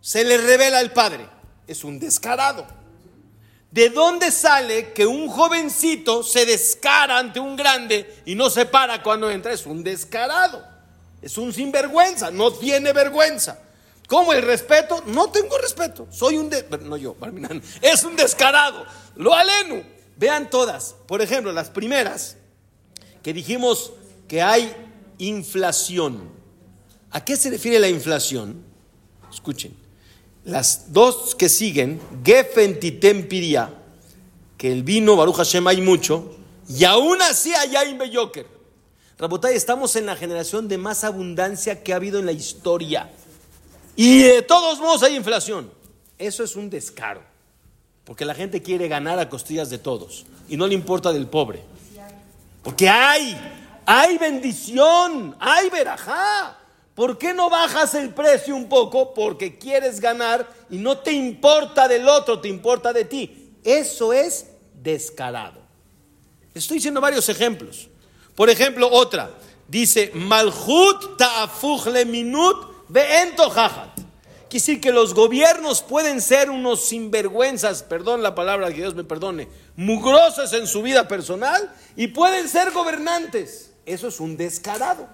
se 0.01 0.25
le 0.25 0.37
revela 0.37 0.79
al 0.79 0.91
padre? 0.91 1.27
Es 1.67 1.83
un 1.83 1.99
descarado. 1.99 2.67
¿De 3.71 3.89
dónde 3.89 4.31
sale 4.31 4.91
que 4.91 5.05
un 5.05 5.29
jovencito 5.29 6.23
se 6.23 6.45
descara 6.45 7.17
ante 7.17 7.39
un 7.39 7.55
grande 7.55 8.21
y 8.25 8.35
no 8.35 8.49
se 8.49 8.65
para 8.65 9.01
cuando 9.01 9.31
entra? 9.31 9.53
Es 9.53 9.65
un 9.65 9.81
descarado. 9.81 10.67
Es 11.21 11.37
un 11.37 11.53
sinvergüenza, 11.53 12.31
no 12.31 12.51
tiene 12.51 12.91
vergüenza. 12.91 13.59
¿Cómo 14.11 14.33
el 14.33 14.41
respeto? 14.41 15.01
No 15.07 15.29
tengo 15.29 15.57
respeto. 15.57 16.05
Soy 16.11 16.37
un 16.37 16.49
de... 16.49 16.65
no 16.83 16.97
yo. 16.97 17.15
Es 17.81 18.03
un 18.03 18.17
descarado. 18.17 18.85
Lo 19.15 19.33
aleno. 19.33 19.83
Vean 20.17 20.49
todas. 20.49 20.95
Por 21.07 21.21
ejemplo, 21.21 21.53
las 21.53 21.69
primeras 21.69 22.35
que 23.23 23.31
dijimos 23.31 23.93
que 24.27 24.41
hay 24.41 24.75
inflación. 25.17 26.29
¿A 27.11 27.23
qué 27.23 27.37
se 27.37 27.51
refiere 27.51 27.79
la 27.79 27.87
inflación? 27.87 28.61
Escuchen. 29.31 29.77
Las 30.43 30.91
dos 30.91 31.33
que 31.33 31.47
siguen, 31.47 32.01
Gefen 32.21 32.81
Titempiria, 32.81 33.73
que 34.57 34.73
el 34.73 34.83
vino, 34.83 35.15
Baruch 35.15 35.37
Hashem, 35.37 35.65
hay 35.67 35.79
mucho, 35.79 36.35
y 36.67 36.83
aún 36.83 37.21
así 37.21 37.53
allá 37.53 37.83
en 37.83 37.97
Beyoker. 37.97 38.45
Rabotay, 39.17 39.55
estamos 39.55 39.95
en 39.95 40.05
la 40.05 40.17
generación 40.17 40.67
de 40.67 40.77
más 40.77 41.05
abundancia 41.05 41.81
que 41.81 41.93
ha 41.93 41.95
habido 41.95 42.19
en 42.19 42.25
la 42.25 42.33
historia. 42.33 43.09
Y 43.95 44.23
de 44.23 44.41
todos 44.41 44.79
modos 44.79 45.03
hay 45.03 45.15
inflación. 45.15 45.71
Eso 46.17 46.43
es 46.43 46.55
un 46.55 46.69
descaro. 46.69 47.21
Porque 48.03 48.25
la 48.25 48.33
gente 48.33 48.61
quiere 48.61 48.87
ganar 48.87 49.19
a 49.19 49.29
costillas 49.29 49.69
de 49.69 49.77
todos. 49.77 50.25
Y 50.49 50.57
no 50.57 50.67
le 50.67 50.73
importa 50.73 51.13
del 51.13 51.27
pobre. 51.27 51.63
Porque 52.63 52.89
hay, 52.89 53.37
hay 53.85 54.17
bendición, 54.17 55.35
hay 55.39 55.69
verajá. 55.69 56.57
¿Por 56.95 57.17
qué 57.17 57.33
no 57.33 57.49
bajas 57.49 57.95
el 57.95 58.13
precio 58.13 58.55
un 58.55 58.67
poco? 58.67 59.13
Porque 59.13 59.57
quieres 59.57 59.99
ganar 59.99 60.47
y 60.69 60.77
no 60.77 60.97
te 60.97 61.13
importa 61.13 61.87
del 61.87 62.07
otro, 62.07 62.39
te 62.39 62.47
importa 62.47 62.93
de 62.93 63.05
ti. 63.05 63.53
Eso 63.63 64.13
es 64.13 64.47
descarado. 64.73 65.61
Estoy 66.53 66.77
diciendo 66.77 66.99
varios 66.99 67.29
ejemplos. 67.29 67.87
Por 68.35 68.49
ejemplo, 68.49 68.89
otra. 68.91 69.31
Dice, 69.67 70.11
Malhut 70.13 71.17
ta'afuch 71.17 71.87
le 71.87 72.05
minut. 72.05 72.70
Quiere 74.51 74.65
decir 74.65 74.81
que 74.81 74.91
los 74.91 75.13
gobiernos 75.13 75.81
pueden 75.81 76.19
ser 76.19 76.49
unos 76.49 76.85
sinvergüenzas, 76.85 77.83
perdón 77.83 78.21
la 78.21 78.35
palabra, 78.35 78.67
que 78.67 78.81
Dios 78.81 78.95
me 78.95 79.05
perdone, 79.05 79.47
mugrosos 79.77 80.51
en 80.51 80.67
su 80.67 80.81
vida 80.81 81.07
personal 81.07 81.73
y 81.95 82.07
pueden 82.07 82.49
ser 82.49 82.71
gobernantes. 82.71 83.71
Eso 83.85 84.09
es 84.09 84.19
un 84.19 84.35
descarado. 84.35 85.07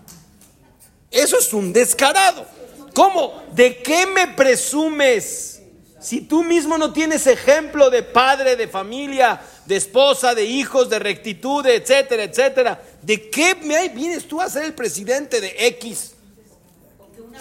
Eso 1.11 1.37
es 1.37 1.53
un 1.53 1.71
descarado. 1.71 2.47
¿Cómo? 2.95 3.43
¿De 3.53 3.77
qué 3.83 4.07
me 4.07 4.29
presumes? 4.29 5.61
Si 5.99 6.21
tú 6.21 6.43
mismo 6.43 6.79
no 6.79 6.91
tienes 6.93 7.27
ejemplo 7.27 7.91
de 7.91 8.01
padre, 8.01 8.55
de 8.55 8.67
familia, 8.67 9.39
de 9.65 9.75
esposa, 9.75 10.33
de 10.33 10.45
hijos, 10.45 10.89
de 10.89 10.97
rectitud, 10.97 11.65
etcétera, 11.65 12.23
etcétera, 12.23 12.81
¿de 13.03 13.29
qué 13.29 13.53
me 13.53 13.89
vienes 13.89 14.27
tú 14.27 14.41
a 14.41 14.49
ser 14.49 14.63
el 14.63 14.73
presidente 14.73 15.39
de 15.41 15.55
X? 15.67 16.13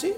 Sí. 0.01 0.13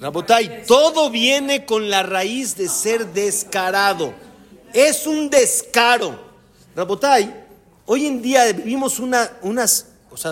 Rabotay, 0.00 0.64
todo 0.66 1.10
viene 1.10 1.64
con 1.64 1.90
la 1.90 2.02
raíz 2.02 2.56
de 2.56 2.68
ser 2.68 3.06
descarado. 3.08 4.14
Es 4.72 5.06
un 5.06 5.28
descaro. 5.28 6.18
Rabotay, 6.76 7.34
hoy 7.86 8.06
en 8.06 8.22
día 8.22 8.52
vivimos 8.52 9.00
una- 9.00 9.30
unas 9.42 9.86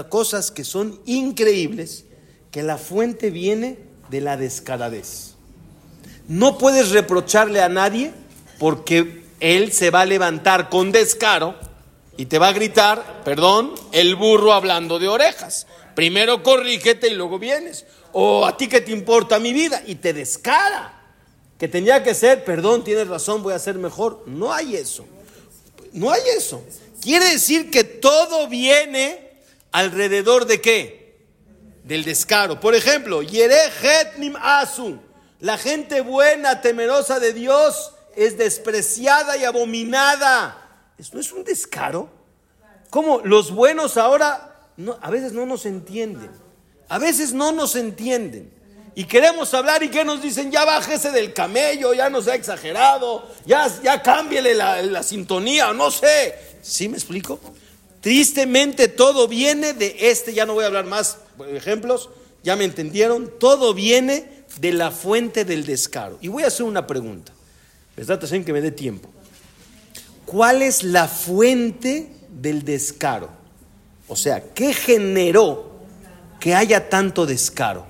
cosas 0.09 0.51
que 0.51 0.63
son 0.65 1.01
increíbles, 1.07 2.05
que 2.51 2.63
la 2.63 2.79
fuente 2.79 3.31
viene 3.31 3.79
de 4.09 4.21
la 4.21 4.37
descaradez. 4.37 5.35
No 6.29 6.59
puedes 6.59 6.91
reprocharle 6.91 7.61
a 7.63 7.69
nadie 7.69 8.13
porque 8.59 9.25
él 9.41 9.73
se 9.73 9.91
va 9.91 10.03
a 10.03 10.07
levantar 10.07 10.69
con 10.69 10.93
descaro 10.93 11.55
y 12.17 12.27
te 12.27 12.39
va 12.39 12.49
a 12.49 12.53
gritar, 12.53 13.23
perdón, 13.25 13.75
el 13.93 14.15
burro 14.17 14.53
hablando 14.53 14.99
de 14.99 15.09
orejas. 15.09 15.67
Primero 15.97 16.43
corrígete 16.43 17.09
y 17.09 17.15
luego 17.15 17.39
vienes. 17.39 17.87
O 18.13 18.45
a 18.45 18.55
ti 18.59 18.69
que 18.69 18.83
te 18.83 18.93
importa 18.93 19.39
mi 19.39 19.55
vida 19.55 19.83
y 19.87 19.95
te 19.95 20.13
descara. 20.13 20.93
Que 21.59 21.69
tenía 21.69 22.05
que 22.05 22.15
ser, 22.15 22.45
perdón, 22.45 22.85
tienes 22.85 23.09
razón, 23.09 23.43
voy 23.43 23.55
a 23.55 23.59
ser 23.59 23.77
mejor. 23.77 24.23
No 24.27 24.53
hay 24.53 24.77
eso. 24.77 25.07
No 25.95 26.13
hay 26.13 26.21
eso. 26.37 26.63
Quiere 27.01 27.31
decir 27.31 27.71
que 27.71 27.83
todo 27.83 28.47
viene 28.47 29.41
alrededor 29.73 30.45
de 30.45 30.61
qué? 30.61 31.17
Del 31.83 32.05
descaro. 32.05 32.61
Por 32.61 32.75
ejemplo. 32.75 33.23
La 35.41 35.57
gente 35.57 36.03
buena, 36.03 36.61
temerosa 36.61 37.21
de 37.21 37.33
Dios, 37.33 37.95
es 38.15 38.37
despreciada 38.37 39.39
y 39.39 39.45
abominada. 39.45 40.93
¿Esto 40.99 41.19
es 41.19 41.33
un 41.33 41.43
descaro? 41.43 42.11
¿Cómo 42.91 43.23
los 43.25 43.51
buenos 43.51 43.97
ahora 43.97 44.56
no- 44.77 44.99
a 45.01 45.11
veces 45.11 45.33
no 45.33 45.47
nos 45.47 45.67
entienden? 45.67 46.31
A 46.89 46.99
veces 46.99 47.33
no 47.33 47.53
nos 47.53 47.77
entienden. 47.77 48.51
Y 48.95 49.05
queremos 49.05 49.53
hablar 49.53 49.83
y 49.83 49.91
que 49.91 50.05
nos 50.05 50.23
dicen, 50.23 50.51
ya 50.51 50.65
bájese 50.65 51.11
del 51.11 51.35
camello, 51.35 51.93
ya 51.93 52.09
no 52.09 52.23
sea 52.23 52.35
exagerado, 52.35 53.29
ya, 53.45 53.69
ya 53.83 54.03
la, 54.55 54.81
la 54.83 55.03
sintonía, 55.03 55.73
no 55.75 55.91
sé. 55.91 56.35
¿Sí 56.63 56.89
me 56.89 56.97
explico? 56.97 57.39
Tristemente 58.01 58.89
todo 58.89 59.29
viene 59.29 59.75
de 59.75 59.97
este, 59.99 60.33
ya 60.33 60.47
no 60.47 60.55
voy 60.55 60.65
a 60.65 60.69
hablar 60.69 60.87
más 60.87 61.19
ejemplos, 61.53 62.09
ya 62.43 62.57
me 62.57 62.65
entendieron, 62.65 63.31
todo 63.39 63.75
viene 63.75 64.31
de 64.61 64.73
la 64.73 64.91
fuente 64.91 65.45
del 65.45 65.67
descaro. 65.67 66.17
Y 66.23 66.29
voy 66.29 66.45
a 66.45 66.47
hacer 66.47 66.65
una 66.65 66.87
pregunta, 66.87 67.33
¿verdad? 67.97 68.19
Hashem, 68.21 68.45
que 68.45 68.53
me 68.55 68.63
dé 68.63 68.71
tiempo. 68.71 69.11
¿Cuál 70.25 70.63
es 70.63 70.83
la 70.83 71.07
fuente 71.07 72.11
del 72.31 72.65
descaro? 72.65 73.29
O 74.09 74.17
sea, 74.17 74.43
¿qué 74.55 74.73
generó 74.73 75.71
que 76.39 76.55
haya 76.55 76.89
tanto 76.89 77.27
descaro? 77.27 77.87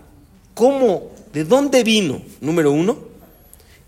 ¿Cómo? 0.55 1.11
¿De 1.33 1.45
dónde 1.45 1.85
vino? 1.85 2.23
Número 2.41 2.73
uno. 2.73 2.99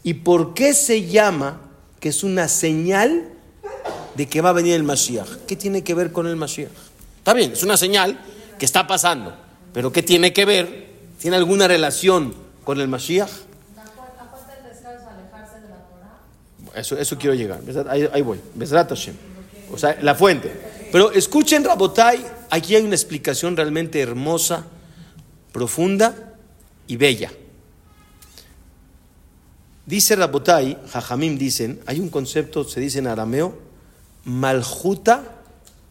¿Y 0.02 0.14
por 0.14 0.54
qué 0.54 0.74
se 0.74 1.06
llama 1.06 1.60
que 2.00 2.10
es 2.10 2.22
una 2.22 2.48
señal 2.48 3.30
de 4.14 4.26
que 4.26 4.40
va 4.40 4.50
a 4.50 4.52
venir 4.52 4.74
el 4.74 4.82
Mashiach? 4.82 5.46
¿Qué 5.46 5.56
tiene 5.56 5.82
que 5.82 5.94
ver 5.94 6.12
con 6.12 6.26
el 6.26 6.36
Mashiach? 6.36 6.70
Está 7.18 7.34
bien, 7.34 7.52
es 7.52 7.62
una 7.62 7.76
señal 7.76 8.18
que 8.58 8.64
está 8.64 8.86
pasando, 8.86 9.34
pero 9.72 9.92
¿qué 9.92 10.02
tiene 10.02 10.32
que 10.32 10.44
ver? 10.44 10.88
¿Tiene 11.20 11.36
alguna 11.36 11.68
relación 11.68 12.34
con 12.64 12.80
el 12.80 12.88
Mashiach? 12.88 13.30
Eso, 16.74 16.96
eso 16.96 17.18
quiero 17.18 17.34
llegar. 17.34 17.60
Ahí, 17.88 18.22
voy. 18.22 18.40
O 19.72 19.78
sea, 19.78 19.98
la 20.00 20.14
fuente. 20.14 20.77
Pero 20.91 21.12
escuchen, 21.12 21.64
Rabotai, 21.64 22.24
aquí 22.51 22.74
hay 22.74 22.82
una 22.82 22.95
explicación 22.95 23.57
realmente 23.57 24.01
hermosa, 24.01 24.66
profunda 25.53 26.34
y 26.86 26.97
bella. 26.97 27.30
Dice 29.86 30.16
Rabotai, 30.16 30.78
Jajamim 30.91 31.39
dicen, 31.39 31.80
hay 31.86 32.01
un 32.01 32.09
concepto, 32.09 32.64
se 32.64 32.80
dice 32.80 32.99
en 32.99 33.07
arameo, 33.07 33.59
Maljuta 34.24 35.39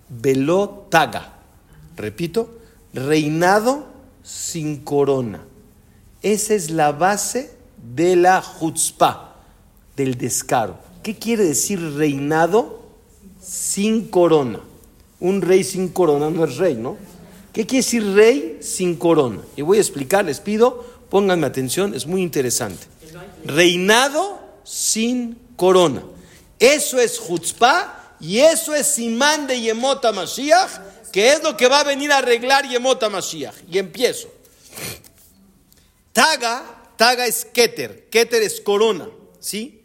velo 0.09 0.87
taga. 0.89 1.33
Repito, 1.95 2.59
reinado 2.93 3.87
sin 4.23 4.77
corona. 4.83 5.43
Esa 6.21 6.53
es 6.53 6.69
la 6.69 6.91
base 6.91 7.55
de 7.95 8.15
la 8.15 8.43
chutzpah, 8.59 9.35
del 9.95 10.17
descaro. 10.17 10.77
¿Qué 11.03 11.15
quiere 11.15 11.43
decir 11.43 11.79
reinado 11.95 12.81
sin 13.41 14.07
corona? 14.09 14.59
Un 15.19 15.41
rey 15.41 15.63
sin 15.63 15.89
corona 15.89 16.29
no 16.29 16.45
es 16.45 16.57
rey, 16.57 16.75
¿no? 16.75 16.97
¿Qué 17.53 17.65
quiere 17.65 17.83
decir 17.83 18.13
rey 18.13 18.59
sin 18.61 18.95
corona? 18.97 19.41
Y 19.55 19.63
voy 19.63 19.79
a 19.79 19.81
explicar, 19.81 20.25
les 20.25 20.39
pido, 20.39 20.85
pónganme 21.09 21.47
atención, 21.47 21.95
es 21.95 22.05
muy 22.05 22.21
interesante. 22.21 22.85
Reinado 23.45 24.39
sin 24.63 25.39
corona. 25.55 26.03
Eso 26.59 26.99
es 26.99 27.19
chutzpah 27.25 28.15
y 28.19 28.39
eso 28.39 28.75
es 28.75 28.87
simán 28.87 29.47
de 29.47 29.59
Yemota 29.59 30.11
Mashiach, 30.11 31.11
que 31.11 31.29
es 31.29 31.41
lo 31.41 31.57
que 31.57 31.67
va 31.67 31.79
a 31.79 31.83
venir 31.83 32.11
a 32.11 32.17
arreglar 32.17 32.67
Yemota 32.67 33.09
Mashiach. 33.09 33.55
Y 33.71 33.79
empiezo. 33.79 34.27
Taga, 36.13 36.63
taga 36.95 37.25
es 37.25 37.45
keter, 37.45 38.07
keter 38.09 38.41
es 38.43 38.61
corona, 38.61 39.09
¿sí? 39.39 39.83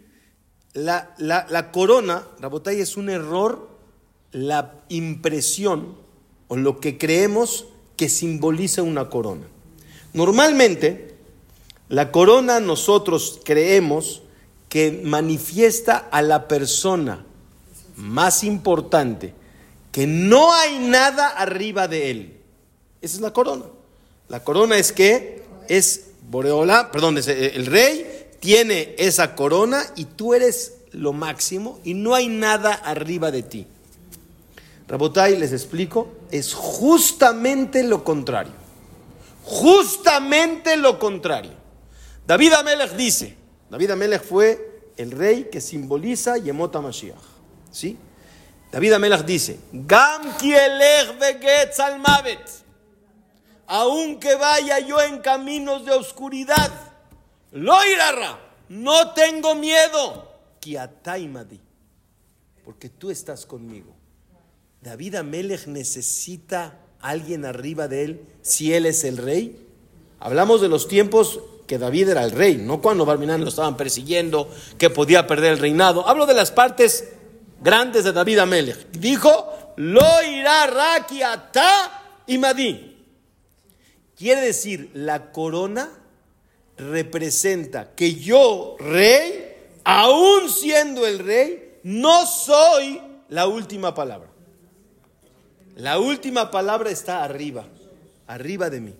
La, 0.72 1.14
la, 1.18 1.46
la 1.48 1.70
corona, 1.70 2.26
Rabotay, 2.40 2.80
es 2.80 2.96
un 2.96 3.10
error, 3.10 3.71
la 4.32 4.74
impresión 4.88 5.94
o 6.48 6.56
lo 6.56 6.80
que 6.80 6.98
creemos 6.98 7.66
que 7.96 8.08
simboliza 8.08 8.82
una 8.82 9.08
corona. 9.08 9.46
Normalmente, 10.12 11.14
la 11.88 12.10
corona 12.10 12.60
nosotros 12.60 13.40
creemos 13.44 14.22
que 14.68 15.02
manifiesta 15.04 15.96
a 16.10 16.22
la 16.22 16.48
persona 16.48 17.24
más 17.96 18.42
importante, 18.44 19.34
que 19.90 20.06
no 20.06 20.52
hay 20.54 20.78
nada 20.78 21.28
arriba 21.28 21.88
de 21.88 22.10
él. 22.10 22.36
Esa 23.02 23.16
es 23.16 23.20
la 23.20 23.32
corona. 23.32 23.66
La 24.28 24.42
corona 24.42 24.78
es 24.78 24.92
que 24.92 25.42
es 25.68 26.06
Boreola, 26.30 26.90
perdón, 26.90 27.18
es 27.18 27.28
eh, 27.28 27.52
el 27.54 27.66
rey 27.66 28.06
tiene 28.40 28.94
esa 28.98 29.34
corona 29.34 29.84
y 29.94 30.06
tú 30.06 30.34
eres 30.34 30.78
lo 30.92 31.12
máximo 31.12 31.78
y 31.84 31.94
no 31.94 32.14
hay 32.14 32.28
nada 32.28 32.72
arriba 32.72 33.30
de 33.30 33.42
ti. 33.42 33.66
Rabotai, 34.92 35.38
les 35.38 35.52
explico, 35.52 36.12
es 36.30 36.52
justamente 36.52 37.82
lo 37.82 38.04
contrario. 38.04 38.52
Justamente 39.42 40.76
lo 40.76 40.98
contrario. 40.98 41.54
David 42.26 42.52
Amelech 42.52 42.92
dice, 42.92 43.34
David 43.70 43.92
Amelech 43.92 44.22
fue 44.22 44.90
el 44.98 45.12
rey 45.12 45.48
que 45.50 45.62
simboliza 45.62 46.36
Yemot 46.36 46.76
Mashiach. 46.76 47.16
¿Sí? 47.70 47.96
David 48.70 48.92
Amelach 48.92 49.24
dice, 49.24 49.60
Gam 49.72 50.24
aunque 53.66 54.34
vaya 54.34 54.78
yo 54.80 55.00
en 55.00 55.20
caminos 55.20 55.86
de 55.86 55.92
oscuridad, 55.92 56.70
lo 57.50 57.82
irará, 57.86 58.38
no 58.68 59.14
tengo 59.14 59.54
miedo, 59.54 60.30
porque 62.62 62.90
tú 62.90 63.10
estás 63.10 63.46
conmigo. 63.46 63.91
David 64.82 65.14
Amelech 65.14 65.68
necesita 65.68 66.80
alguien 67.00 67.44
arriba 67.44 67.86
de 67.86 68.04
él 68.04 68.26
si 68.42 68.74
él 68.74 68.84
es 68.86 69.04
el 69.04 69.16
rey. 69.16 69.64
Hablamos 70.18 70.60
de 70.60 70.68
los 70.68 70.88
tiempos 70.88 71.40
que 71.68 71.78
David 71.78 72.08
era 72.10 72.24
el 72.24 72.32
rey, 72.32 72.56
no 72.56 72.82
cuando 72.82 73.06
Barminán 73.06 73.42
lo 73.42 73.48
estaban 73.48 73.76
persiguiendo, 73.76 74.50
que 74.78 74.90
podía 74.90 75.28
perder 75.28 75.52
el 75.52 75.58
reinado. 75.60 76.06
Hablo 76.08 76.26
de 76.26 76.34
las 76.34 76.50
partes 76.50 77.08
grandes 77.62 78.02
de 78.02 78.12
David 78.12 78.40
Amelech. 78.40 78.90
Dijo, 78.90 79.74
lo 79.76 80.22
irá 80.24 80.66
Rakiata 80.66 82.22
y 82.26 82.38
Madí. 82.38 82.96
Quiere 84.16 84.40
decir, 84.40 84.90
la 84.94 85.30
corona 85.30 85.90
representa 86.76 87.94
que 87.94 88.16
yo, 88.16 88.76
rey, 88.80 89.78
aún 89.84 90.50
siendo 90.50 91.06
el 91.06 91.20
rey, 91.20 91.78
no 91.84 92.26
soy 92.26 93.00
la 93.28 93.46
última 93.46 93.94
palabra. 93.94 94.31
La 95.76 95.98
última 95.98 96.50
palabra 96.50 96.90
está 96.90 97.24
arriba, 97.24 97.64
arriba 98.26 98.68
de 98.68 98.80
mí. 98.80 98.94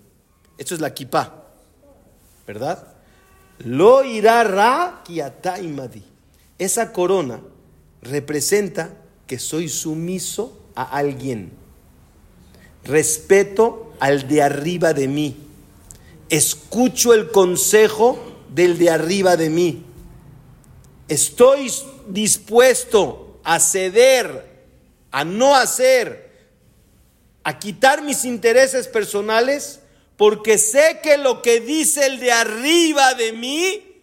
Esto 0.57 0.73
es 0.73 0.81
la 0.81 0.93
kipá, 0.93 1.45
¿verdad? 2.47 2.87
Lo 3.59 4.03
irá 4.03 4.43
ra 4.43 5.03
madi. 5.63 6.03
Esa 6.57 6.91
corona 6.91 7.41
representa 8.01 8.89
que 9.27 9.37
soy 9.37 9.69
sumiso 9.69 10.59
a 10.75 10.83
alguien. 10.83 11.51
Respeto 12.83 13.93
al 13.99 14.27
de 14.27 14.41
arriba 14.41 14.93
de 14.93 15.07
mí. 15.07 15.37
Escucho 16.29 17.13
el 17.13 17.29
consejo 17.29 18.17
del 18.49 18.77
de 18.79 18.89
arriba 18.89 19.37
de 19.37 19.49
mí. 19.49 19.85
Estoy 21.07 21.71
dispuesto 22.07 23.39
a 23.43 23.59
ceder, 23.59 24.65
a 25.11 25.23
no 25.23 25.55
hacer 25.55 26.22
a 27.43 27.59
quitar 27.59 28.01
mis 28.01 28.25
intereses 28.25 28.87
personales 28.87 29.79
porque 30.17 30.57
sé 30.57 30.99
que 31.01 31.17
lo 31.17 31.41
que 31.41 31.59
dice 31.59 32.05
el 32.05 32.19
de 32.19 32.31
arriba 32.31 33.13
de 33.15 33.33
mí 33.33 33.93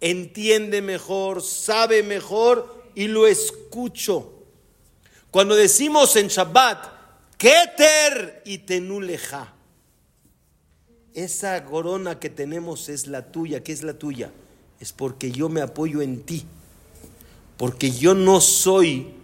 entiende 0.00 0.82
mejor, 0.82 1.42
sabe 1.42 2.02
mejor 2.02 2.84
y 2.94 3.08
lo 3.08 3.26
escucho. 3.26 4.32
Cuando 5.30 5.56
decimos 5.56 6.14
en 6.16 6.28
Shabbat, 6.28 6.86
Keter 7.36 8.42
y 8.44 8.58
Tenuleja, 8.58 9.54
esa 11.14 11.64
corona 11.64 12.20
que 12.20 12.30
tenemos 12.30 12.88
es 12.88 13.06
la 13.06 13.32
tuya. 13.32 13.64
¿Qué 13.64 13.72
es 13.72 13.82
la 13.82 13.94
tuya? 13.94 14.30
Es 14.80 14.92
porque 14.92 15.32
yo 15.32 15.48
me 15.48 15.62
apoyo 15.62 16.02
en 16.02 16.22
ti. 16.22 16.44
Porque 17.56 17.90
yo 17.90 18.14
no 18.14 18.42
soy 18.42 19.14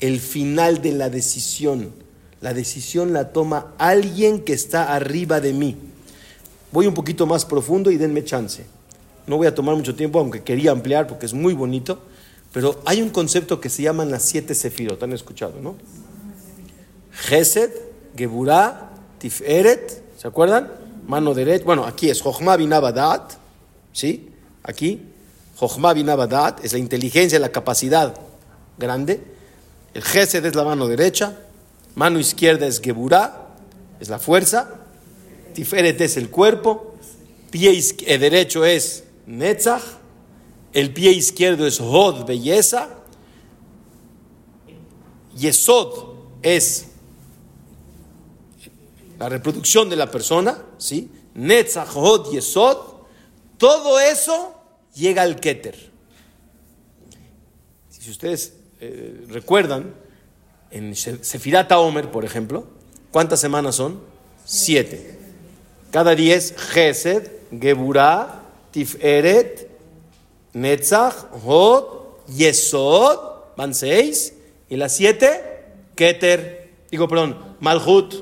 el 0.00 0.18
final 0.18 0.80
de 0.80 0.92
la 0.92 1.10
decisión 1.10 2.01
la 2.42 2.52
decisión 2.52 3.12
la 3.12 3.32
toma 3.32 3.72
alguien 3.78 4.44
que 4.44 4.52
está 4.52 4.94
arriba 4.94 5.40
de 5.40 5.52
mí. 5.52 5.76
Voy 6.72 6.86
un 6.86 6.94
poquito 6.94 7.24
más 7.24 7.44
profundo 7.44 7.90
y 7.90 7.96
denme 7.96 8.24
chance. 8.24 8.66
No 9.26 9.36
voy 9.36 9.46
a 9.46 9.54
tomar 9.54 9.76
mucho 9.76 9.94
tiempo, 9.94 10.18
aunque 10.18 10.42
quería 10.42 10.72
ampliar 10.72 11.06
porque 11.06 11.26
es 11.26 11.34
muy 11.34 11.54
bonito. 11.54 12.00
Pero 12.52 12.80
hay 12.84 13.00
un 13.00 13.10
concepto 13.10 13.60
que 13.60 13.70
se 13.70 13.82
llaman 13.82 14.10
las 14.10 14.24
siete 14.24 14.54
sefirot. 14.54 15.00
¿Han 15.02 15.12
escuchado, 15.12 15.60
no? 15.60 15.76
Gesed, 17.12 17.70
Geburah, 18.16 18.90
Tiferet. 19.18 20.02
¿Se 20.18 20.26
acuerdan? 20.26 20.68
Mano 21.06 21.34
derecha. 21.34 21.64
Bueno, 21.64 21.86
aquí 21.86 22.10
es 22.10 22.20
Jochma 22.20 22.56
Binabadat. 22.56 23.34
¿Sí? 23.92 24.30
Aquí. 24.64 25.00
Jochma 25.56 25.92
Binabadat 25.92 26.64
es 26.64 26.72
la 26.72 26.80
inteligencia, 26.80 27.38
la 27.38 27.50
capacidad 27.50 28.14
grande. 28.78 29.20
El 29.94 30.02
Gesed 30.02 30.44
es 30.44 30.54
la 30.56 30.64
mano 30.64 30.88
derecha. 30.88 31.36
Mano 31.94 32.18
izquierda 32.18 32.66
es 32.66 32.80
Geburá, 32.80 33.54
es 34.00 34.08
la 34.08 34.18
fuerza. 34.18 34.80
Tiferet 35.54 36.00
es 36.00 36.16
el 36.16 36.30
cuerpo. 36.30 36.94
Pie 37.50 37.78
eh, 38.06 38.18
derecho 38.18 38.64
es 38.64 39.04
Netzach. 39.26 39.82
El 40.72 40.92
pie 40.94 41.12
izquierdo 41.12 41.66
es 41.66 41.80
Hod, 41.80 42.24
belleza. 42.24 42.88
Yesod 45.36 46.14
es 46.42 46.86
la 49.18 49.28
reproducción 49.28 49.88
de 49.88 49.96
la 49.96 50.10
persona, 50.10 50.62
¿sí? 50.78 51.10
Netzach, 51.34 51.94
Hod, 51.94 52.32
Yesod. 52.32 52.78
Todo 53.58 54.00
eso 54.00 54.54
llega 54.94 55.22
al 55.22 55.38
Keter. 55.38 55.92
Si 57.90 58.10
ustedes 58.10 58.54
eh, 58.80 59.26
recuerdan, 59.28 59.94
en 60.72 60.96
Sefirata 60.96 61.78
Omer, 61.78 62.10
por 62.10 62.24
ejemplo, 62.24 62.64
¿cuántas 63.10 63.40
semanas 63.40 63.76
son? 63.76 64.00
Siete. 64.44 65.18
Cada 65.90 66.14
diez, 66.14 66.54
Gesed, 66.56 67.30
Geburah, 67.60 68.42
Tiferet, 68.70 69.68
Netzach, 70.54 71.14
Hod, 71.44 71.84
Yesod, 72.34 73.18
van 73.56 73.74
seis. 73.74 74.34
Y 74.68 74.76
las 74.76 74.96
siete, 74.96 75.40
Keter, 75.94 76.70
digo, 76.90 77.06
perdón, 77.08 77.56
Malhut, 77.60 78.14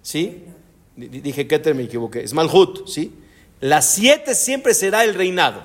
¿sí? 0.00 0.44
Dije 0.96 1.48
Keter, 1.48 1.74
me 1.74 1.82
equivoqué, 1.82 2.22
es 2.22 2.32
Malhut, 2.32 2.86
¿sí? 2.86 3.12
Las 3.60 3.86
siete 3.86 4.34
siempre 4.34 4.74
será 4.74 5.04
el 5.04 5.14
reinado. 5.14 5.62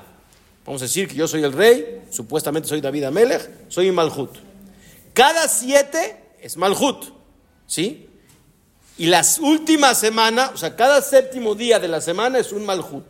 Vamos 0.65 0.82
a 0.82 0.86
decir 0.86 1.07
que 1.07 1.15
yo 1.15 1.28
soy 1.28 1.43
el 1.43 1.53
rey, 1.53 2.01
supuestamente 2.09 2.68
soy 2.68 2.82
David 2.82 3.03
Amelech, 3.05 3.49
soy 3.70 3.91
Malhut. 3.91 4.47
Cada 5.18 5.47
siete 5.47 6.15
es 6.39 6.57
Malhut, 6.57 7.05
¿sí? 7.65 8.07
Y 8.99 9.07
las 9.07 9.39
últimas 9.39 9.99
semanas, 9.99 10.51
o 10.53 10.57
sea, 10.57 10.76
cada 10.76 11.01
séptimo 11.01 11.55
día 11.55 11.80
de 11.80 11.88
la 11.88 12.01
semana 12.01 12.38
es 12.38 12.51
un 12.51 12.63
Malhut. 12.63 13.03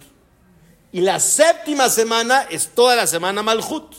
Y 0.94 1.02
la 1.02 1.20
séptima 1.20 1.90
semana 1.90 2.44
es 2.50 2.70
toda 2.70 2.96
la 2.96 3.08
semana 3.08 3.44
Malhut. 3.44 3.94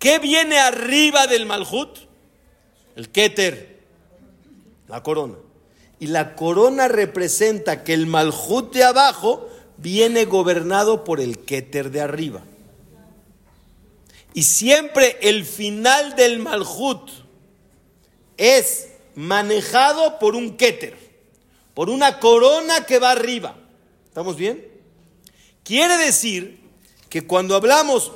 ¿Qué 0.00 0.18
viene 0.18 0.58
arriba 0.58 1.28
del 1.28 1.46
Malhut? 1.46 1.98
El 2.96 3.10
Keter, 3.10 3.78
la 4.88 5.04
corona. 5.04 5.36
Y 6.00 6.08
la 6.08 6.34
corona 6.34 6.88
representa 6.88 7.84
que 7.84 7.94
el 7.94 8.08
Malhut 8.08 8.74
de 8.74 8.82
abajo 8.82 9.48
viene 9.76 10.24
gobernado 10.24 11.04
por 11.04 11.20
el 11.20 11.38
Keter 11.38 11.92
de 11.92 12.00
arriba. 12.00 12.42
Y 14.34 14.42
siempre 14.42 15.16
el 15.22 15.44
final 15.44 16.16
del 16.16 16.40
Malhut 16.40 17.19
es 18.40 18.88
manejado 19.14 20.18
por 20.18 20.34
un 20.34 20.56
Keter, 20.56 20.96
por 21.74 21.90
una 21.90 22.18
corona 22.18 22.86
que 22.86 22.98
va 22.98 23.10
arriba. 23.10 23.54
¿Estamos 24.08 24.36
bien? 24.36 24.66
Quiere 25.62 25.98
decir 25.98 26.58
que 27.10 27.26
cuando 27.26 27.54
hablamos, 27.54 28.12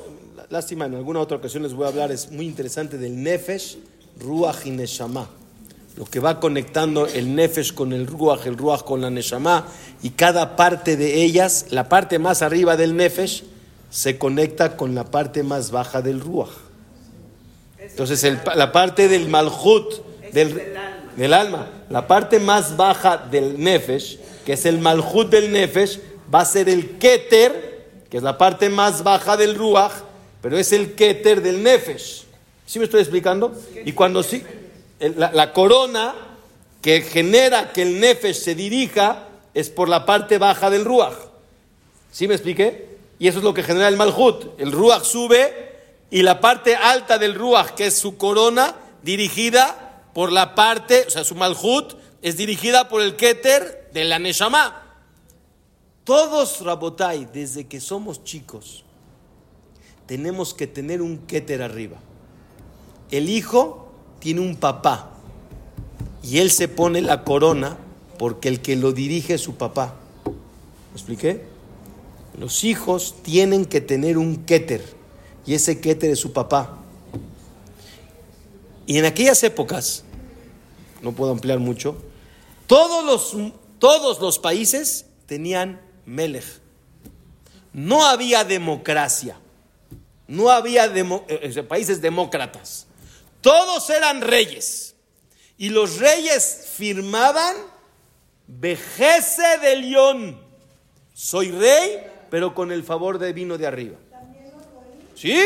lástima, 0.49 0.87
en 0.87 0.95
alguna 0.95 1.19
otra 1.19 1.37
ocasión 1.37 1.61
les 1.61 1.73
voy 1.73 1.85
a 1.85 1.89
hablar, 1.89 2.11
es 2.11 2.31
muy 2.31 2.45
interesante 2.47 2.97
del 2.97 3.21
Nefesh, 3.21 3.77
Ruach 4.19 4.65
y 4.65 4.71
Neshama. 4.71 5.29
Lo 5.95 6.05
que 6.05 6.19
va 6.19 6.39
conectando 6.39 7.05
el 7.05 7.35
Nefesh 7.35 7.73
con 7.73 7.93
el 7.93 8.07
Ruach, 8.07 8.47
el 8.47 8.57
Ruach 8.57 8.81
con 8.81 9.01
la 9.01 9.11
Neshama, 9.11 9.67
y 10.01 10.09
cada 10.09 10.55
parte 10.55 10.97
de 10.97 11.23
ellas, 11.23 11.67
la 11.69 11.87
parte 11.87 12.17
más 12.17 12.41
arriba 12.41 12.75
del 12.77 12.95
Nefesh, 12.95 13.43
se 13.91 14.17
conecta 14.17 14.75
con 14.75 14.95
la 14.95 15.05
parte 15.05 15.43
más 15.43 15.69
baja 15.69 16.01
del 16.01 16.19
Ruach. 16.19 16.49
Entonces, 17.77 18.25
la 18.55 18.71
parte 18.71 19.07
del 19.07 19.29
Malhut, 19.29 20.04
del, 20.35 21.33
alma. 21.33 21.69
La 21.89 22.07
parte 22.07 22.39
más 22.39 22.75
baja 22.75 23.17
del 23.17 23.57
Nefesh, 23.57 24.19
que 24.45 24.53
es 24.53 24.65
el 24.65 24.79
Malhut 24.79 25.29
del 25.29 25.51
Nefesh, 25.51 25.99
va 26.33 26.41
a 26.41 26.45
ser 26.45 26.67
el 26.67 26.97
Keter, 26.97 28.03
que 28.09 28.17
es 28.17 28.23
la 28.23 28.37
parte 28.37 28.69
más 28.69 29.03
baja 29.03 29.37
del 29.37 29.55
Ruach, 29.55 29.93
pero 30.41 30.57
es 30.57 30.73
el 30.73 30.93
Keter 30.93 31.41
del 31.41 31.63
Nefesh. 31.63 32.25
¿Sí 32.65 32.79
me 32.79 32.85
estoy 32.85 32.99
explicando? 33.01 33.55
Y 33.85 33.93
cuando 33.93 34.21
sí, 34.23 34.43
la, 34.99 35.31
la 35.31 35.53
corona 35.53 36.13
que 36.81 37.01
genera 37.01 37.71
que 37.71 37.83
el 37.83 37.99
Nefesh 37.99 38.35
se 38.35 38.55
dirija 38.55 39.27
es 39.53 39.69
por 39.69 39.87
la 39.87 40.05
parte 40.05 40.37
baja 40.37 40.69
del 40.69 40.83
Ruach. 40.83 41.15
¿Sí 42.11 42.27
me 42.27 42.35
expliqué? 42.35 42.95
Y 43.19 43.27
eso 43.29 43.37
es 43.37 43.43
lo 43.43 43.53
que 43.53 43.63
genera 43.63 43.87
el 43.87 43.95
Malhut. 43.95 44.59
El 44.59 44.71
Ruach 44.71 45.03
sube 45.03 45.71
y 46.11 46.21
la 46.23 46.41
parte 46.41 46.75
alta 46.75 47.17
del 47.17 47.35
Ruach, 47.35 47.71
que 47.71 47.87
es 47.87 47.97
su 47.97 48.17
corona, 48.17 48.75
dirigida 49.01 49.84
por 50.15 50.31
la 50.31 50.55
parte, 50.55 51.03
o 51.05 51.09
sea, 51.09 51.25
su 51.25 51.35
Malhut 51.35 51.93
es 52.21 52.37
dirigida 52.37 52.87
por 52.87 53.01
el 53.01 53.17
Keter 53.17 53.89
de 53.93 54.05
la 54.05 54.17
Neshama. 54.17 54.81
Todos, 56.05 56.61
Rabotai, 56.61 57.27
desde 57.33 57.67
que 57.67 57.81
somos 57.81 58.23
chicos, 58.23 58.85
tenemos 60.05 60.53
que 60.53 60.67
tener 60.67 61.01
un 61.01 61.17
Keter 61.17 61.61
arriba. 61.61 61.97
El 63.11 63.27
hijo 63.27 63.91
tiene 64.19 64.39
un 64.39 64.55
papá 64.55 65.11
y 66.23 66.37
él 66.37 66.49
se 66.49 66.69
pone 66.69 67.01
la 67.01 67.25
corona 67.25 67.77
porque 68.17 68.47
el 68.47 68.61
que 68.61 68.77
lo 68.77 68.93
dirige 68.93 69.33
es 69.33 69.41
su 69.41 69.55
papá. 69.55 69.95
¿Me 70.23 70.93
expliqué? 70.93 71.43
Los 72.39 72.63
hijos 72.63 73.15
tienen 73.21 73.65
que 73.65 73.81
tener 73.81 74.17
un 74.17 74.45
Keter 74.45 74.81
y 75.45 75.55
ese 75.55 75.81
Keter 75.81 76.11
es 76.11 76.19
su 76.19 76.31
papá. 76.31 76.77
Y 78.87 78.97
en 78.97 79.05
aquellas 79.05 79.43
épocas, 79.43 80.04
no 81.05 81.13
puedo 81.13 81.31
ampliar 81.31 81.59
mucho, 81.59 81.95
todos 82.67 83.05
los, 83.05 83.51
todos 83.79 84.19
los 84.19 84.39
países 84.39 85.05
tenían 85.27 85.79
Melech. 86.05 86.43
No 87.71 88.05
había 88.05 88.43
democracia. 88.43 89.37
No 90.27 90.49
había 90.49 90.87
demo- 90.91 91.23
eh, 91.27 91.51
eh, 91.55 91.63
países 91.63 92.01
demócratas. 92.01 92.87
Todos 93.41 93.87
eran 93.91 94.21
reyes. 94.21 94.95
Y 95.57 95.69
los 95.69 95.99
reyes 95.99 96.71
firmaban 96.75 97.55
vejece 98.47 99.59
de 99.61 99.75
león. 99.75 100.39
Soy 101.13 101.51
rey, 101.51 101.99
pero 102.31 102.55
con 102.55 102.71
el 102.71 102.83
favor 102.83 103.19
de 103.19 103.31
vino 103.31 103.57
de 103.59 103.67
arriba. 103.67 103.97
Sí, 105.13 105.39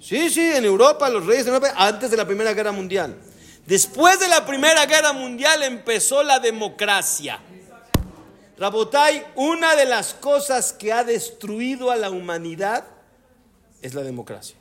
sí, 0.00 0.28
sí, 0.28 0.40
en 0.54 0.64
Europa, 0.66 1.08
los 1.08 1.24
reyes 1.24 1.46
de 1.46 1.52
Europa, 1.52 1.72
antes 1.74 2.10
de 2.10 2.16
la 2.18 2.26
Primera 2.26 2.52
Guerra 2.52 2.70
Mundial. 2.72 3.16
Después 3.66 4.20
de 4.20 4.28
la 4.28 4.44
Primera 4.44 4.84
Guerra 4.86 5.12
Mundial 5.12 5.62
empezó 5.62 6.22
la 6.22 6.38
democracia. 6.38 7.40
Rabotai, 8.58 9.26
una 9.34 9.74
de 9.74 9.86
las 9.86 10.14
cosas 10.14 10.72
que 10.72 10.92
ha 10.92 11.02
destruido 11.02 11.90
a 11.90 11.96
la 11.96 12.10
humanidad 12.10 12.84
es 13.82 13.94
la 13.94 14.02
democracia. 14.02 14.56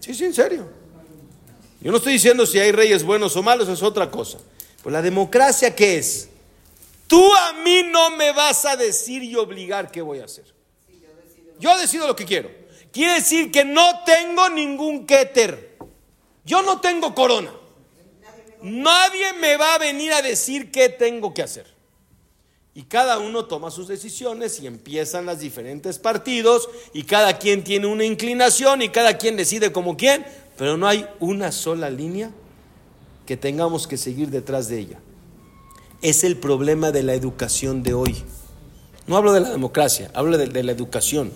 Sí, 0.00 0.14
sí, 0.14 0.24
en 0.24 0.34
serio. 0.34 0.68
Yo 1.80 1.90
no 1.90 1.98
estoy 1.98 2.14
diciendo 2.14 2.46
si 2.46 2.58
hay 2.58 2.72
reyes 2.72 3.04
buenos 3.04 3.36
o 3.36 3.42
malos, 3.42 3.68
es 3.68 3.82
otra 3.82 4.10
cosa. 4.10 4.38
Pues 4.82 4.92
la 4.92 5.02
democracia, 5.02 5.74
¿qué 5.74 5.98
es? 5.98 6.28
Tú 7.06 7.22
a 7.34 7.52
mí 7.52 7.82
no 7.90 8.10
me 8.16 8.32
vas 8.32 8.64
a 8.64 8.76
decir 8.76 9.22
y 9.22 9.36
obligar 9.36 9.90
qué 9.90 10.00
voy 10.00 10.20
a 10.20 10.24
hacer. 10.24 10.44
Yo 11.60 11.76
decido 11.78 12.06
lo 12.06 12.16
que 12.16 12.24
quiero. 12.24 12.50
Quiere 12.92 13.14
decir 13.14 13.52
que 13.52 13.64
no 13.64 14.02
tengo 14.04 14.48
ningún 14.48 15.06
keter. 15.06 15.76
Yo 16.44 16.62
no 16.62 16.80
tengo 16.80 17.14
corona. 17.14 17.52
Nadie 18.64 19.34
me 19.42 19.58
va 19.58 19.74
a 19.74 19.78
venir 19.78 20.10
a 20.14 20.22
decir 20.22 20.72
qué 20.72 20.88
tengo 20.88 21.34
que 21.34 21.42
hacer. 21.42 21.66
Y 22.74 22.84
cada 22.84 23.18
uno 23.18 23.44
toma 23.44 23.70
sus 23.70 23.88
decisiones 23.88 24.58
y 24.58 24.66
empiezan 24.66 25.26
los 25.26 25.38
diferentes 25.38 25.98
partidos 25.98 26.70
y 26.94 27.02
cada 27.02 27.38
quien 27.38 27.62
tiene 27.62 27.86
una 27.86 28.06
inclinación 28.06 28.80
y 28.80 28.88
cada 28.88 29.18
quien 29.18 29.36
decide 29.36 29.70
como 29.70 29.98
quien, 29.98 30.24
pero 30.56 30.78
no 30.78 30.88
hay 30.88 31.06
una 31.20 31.52
sola 31.52 31.90
línea 31.90 32.30
que 33.26 33.36
tengamos 33.36 33.86
que 33.86 33.98
seguir 33.98 34.30
detrás 34.30 34.68
de 34.68 34.78
ella. 34.78 34.98
Es 36.00 36.24
el 36.24 36.38
problema 36.38 36.90
de 36.90 37.02
la 37.02 37.12
educación 37.12 37.82
de 37.82 37.92
hoy. 37.92 38.16
No 39.06 39.18
hablo 39.18 39.34
de 39.34 39.40
la 39.40 39.50
democracia, 39.50 40.10
hablo 40.14 40.38
de, 40.38 40.46
de 40.46 40.62
la 40.62 40.72
educación. 40.72 41.30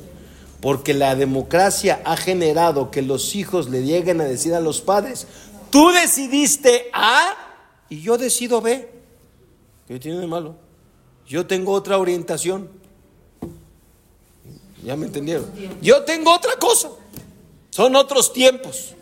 Porque 0.62 0.95
la 0.95 1.14
democracia 1.14 2.01
ha 2.05 2.16
generado 2.16 2.91
que 2.91 3.03
los 3.03 3.37
hijos 3.37 3.68
le 3.68 3.85
lleguen 3.85 4.20
a 4.20 4.24
decir 4.24 4.55
a 4.55 4.61
los 4.61 4.81
padres, 4.81 5.29
tú 5.71 5.91
decidiste 5.91 6.91
A 6.93 7.35
y 7.89 8.01
yo 8.01 8.19
decido 8.19 8.61
B. 8.61 8.91
¿Qué 9.87 9.99
tiene 9.99 10.19
de 10.19 10.27
malo? 10.27 10.57
Yo 11.27 11.47
tengo 11.47 11.73
otra 11.73 11.99
orientación. 11.99 12.71
¿Ya 14.83 14.97
me 14.97 15.07
entendieron? 15.07 15.51
Yo 15.81 16.05
tengo 16.05 16.33
otra 16.33 16.57
cosa. 16.57 16.91
Son 17.71 17.97
otros 17.97 18.33
tiempos. 18.33 18.95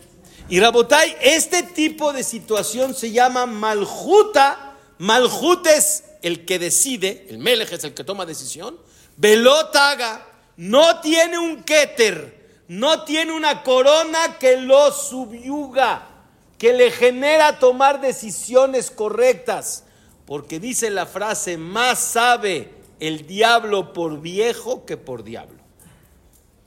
Y 0.48 0.60
Rabotai, 0.60 1.16
este 1.20 1.62
tipo 1.62 2.12
de 2.12 2.22
situación 2.22 2.94
se 2.94 3.10
llama 3.10 3.46
maljuta. 3.46 4.76
Malhut 4.98 5.66
es 5.66 6.04
el 6.22 6.44
que 6.44 6.58
decide, 6.58 7.26
el 7.28 7.38
melej 7.38 7.72
es 7.72 7.84
el 7.84 7.94
que 7.94 8.04
toma 8.04 8.26
decisión. 8.26 8.78
Velotaga 9.16 10.26
no 10.56 11.00
tiene 11.00 11.38
un 11.38 11.62
keter, 11.62 12.64
no 12.68 13.04
tiene 13.04 13.32
una 13.32 13.62
corona 13.62 14.38
que 14.38 14.56
lo 14.56 14.92
subyuga, 14.92 16.15
que 16.58 16.72
le 16.72 16.90
genera 16.90 17.58
tomar 17.58 18.00
decisiones 18.00 18.90
correctas. 18.90 19.84
Porque 20.26 20.58
dice 20.58 20.90
la 20.90 21.06
frase, 21.06 21.56
más 21.56 21.98
sabe 21.98 22.70
el 22.98 23.26
diablo 23.26 23.92
por 23.92 24.20
viejo 24.20 24.84
que 24.84 24.96
por 24.96 25.22
diablo. 25.22 25.62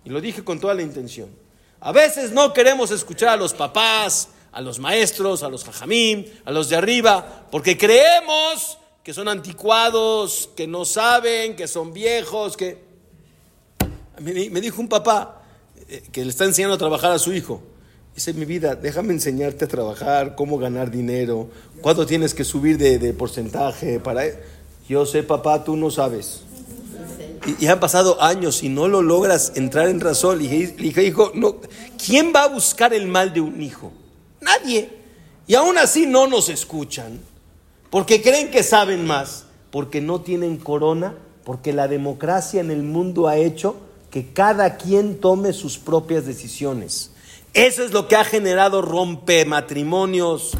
Y 0.06 0.10
lo 0.10 0.22
dije 0.22 0.44
con 0.44 0.60
toda 0.60 0.74
la 0.74 0.82
intención. 0.82 1.30
A 1.82 1.92
veces 1.92 2.32
no 2.32 2.54
queremos 2.54 2.92
escuchar 2.92 3.30
a 3.30 3.38
los 3.38 3.54
papás, 3.54 4.30
a 4.52 4.62
los 4.62 4.80
maestros, 4.80 5.44
a 5.44 5.50
los 5.50 5.64
jajamín, 5.64 6.32
a 6.46 6.52
los 6.52 6.70
de 6.70 6.76
arriba, 6.76 7.48
porque 7.52 7.78
creemos 7.78 8.78
que 9.04 9.14
son 9.14 9.28
anticuados, 9.28 10.50
que 10.56 10.68
no 10.68 10.86
saben, 10.86 11.56
que 11.56 11.68
son 11.68 11.94
viejos, 11.94 12.58
que... 12.58 12.90
Me, 14.20 14.34
dijo 14.34 14.82
un 14.82 14.90
papá 14.90 15.42
eh, 15.88 16.04
que 16.12 16.26
le 16.26 16.32
está 16.32 16.44
enseñando 16.44 16.76
a 16.76 16.78
trabajar 16.78 17.12
a 17.12 17.20
su 17.20 17.32
hijo. 17.32 17.64
Dice, 18.20 18.34
mi 18.34 18.43
vida, 18.43 18.76
déjame 18.76 19.13
enseñarte 19.13 19.63
a 19.63 19.67
trabajar, 19.70 20.36
cómo 20.36 20.57
ganar 20.57 20.91
dinero, 20.91 21.47
cuándo 21.80 22.05
tienes 22.05 22.34
que 22.34 22.43
subir 22.43 22.78
de, 22.78 22.99
de 22.99 23.13
porcentaje 23.13 24.01
para... 24.01 24.24
Yo 24.89 25.05
sé, 25.05 25.24
papá, 25.24 25.63
tú 25.63 25.78
no 25.78 25.89
sabes. 25.89 26.41
Y, 27.61 27.67
han 27.67 27.80
pasado 27.80 28.22
años 28.22 28.61
y 28.61 28.67
no 28.67 28.89
lo 28.89 29.01
logras 29.01 29.53
entrar 29.55 29.88
en 29.88 30.01
razón. 30.01 30.41
Y 30.41 30.49
dije, 30.49 30.76
dije, 30.78 31.03
hijo, 31.05 31.32
no, 31.34 31.61
¿quién 32.05 32.34
va 32.36 32.43
a 32.43 32.47
buscar 32.47 32.93
el 32.93 33.07
mal 33.07 33.34
de 33.34 33.39
un 33.39 33.61
hijo? 33.63 33.93
Nadie. 34.41 34.89
Y 35.47 35.55
aún 35.55 35.78
así 35.78 36.05
no 36.05 36.28
nos 36.28 36.49
escuchan. 36.49 37.22
Porque 37.89 38.22
creen 38.22 38.51
que 38.51 38.63
saben 38.63 39.07
más. 39.07 39.45
Porque 39.72 40.01
no 40.01 40.20
tienen 40.20 40.57
corona. 40.57 41.15
Porque 41.45 41.72
la 41.72 41.88
democracia 41.88 42.59
en 42.59 42.70
el 42.70 42.84
mundo 42.84 43.30
ha 43.30 43.38
hecho 43.38 43.78
que 44.11 44.34
cada 44.34 44.76
quien 44.76 45.22
tome 45.22 45.53
sus 45.53 45.78
propias 45.78 46.26
decisiones. 46.26 47.11
Eso 47.54 47.84
es 47.84 47.91
lo 47.91 48.08
que 48.08 48.16
ha 48.16 48.24
generado 48.24 48.82
rompe 48.82 49.45
matrimonios, 49.45 50.58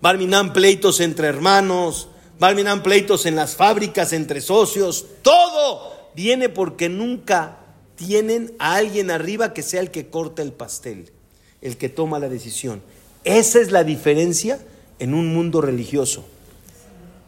Barminan 0.00 0.52
pleitos 0.52 1.00
entre 1.00 1.28
hermanos, 1.28 2.08
Barminan 2.38 2.82
pleitos 2.82 3.24
en 3.26 3.36
las 3.36 3.56
fábricas 3.56 4.12
entre 4.12 4.40
socios, 4.40 5.06
todo 5.22 6.10
viene 6.14 6.48
porque 6.48 6.88
nunca 6.88 7.58
tienen 7.96 8.54
a 8.58 8.74
alguien 8.74 9.10
arriba 9.10 9.52
que 9.52 9.62
sea 9.62 9.80
el 9.80 9.90
que 9.90 10.08
corta 10.08 10.42
el 10.42 10.52
pastel, 10.52 11.10
el 11.62 11.76
que 11.76 11.88
toma 11.88 12.18
la 12.18 12.28
decisión. 12.28 12.82
Esa 13.22 13.60
es 13.60 13.70
la 13.70 13.84
diferencia 13.84 14.58
en 14.98 15.14
un 15.14 15.32
mundo 15.32 15.60
religioso. 15.60 16.24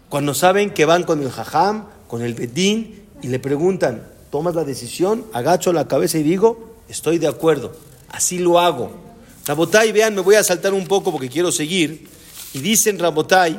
Cuando 0.09 0.35
saben 0.35 0.71
que 0.71 0.85
van 0.85 1.05
con 1.05 1.23
el 1.23 1.31
jajam, 1.31 1.87
con 2.09 2.23
el 2.23 2.35
bedín 2.35 3.07
y 3.23 3.29
le 3.29 3.39
preguntan, 3.39 4.07
¿tomas 4.31 4.55
la 4.55 4.65
decisión? 4.65 5.25
Agacho 5.33 5.73
la 5.73 5.89
cabeza 5.89 6.19
y 6.19 6.23
digo, 6.23 6.75
estoy 6.89 7.19
de 7.19 7.29
acuerdo, 7.29 7.73
así 8.17 8.39
lo 8.39 8.59
hago. 8.59 8.91
Rabotai, 9.47 9.93
vean, 9.93 10.15
me 10.15 10.23
voy 10.23 10.35
a 10.35 10.43
saltar 10.43 10.73
un 10.73 10.87
poco 10.87 11.13
porque 11.13 11.29
quiero 11.29 11.53
seguir. 11.53 12.09
Y 12.55 12.61
dicen 12.61 12.99
Rabotai, 12.99 13.59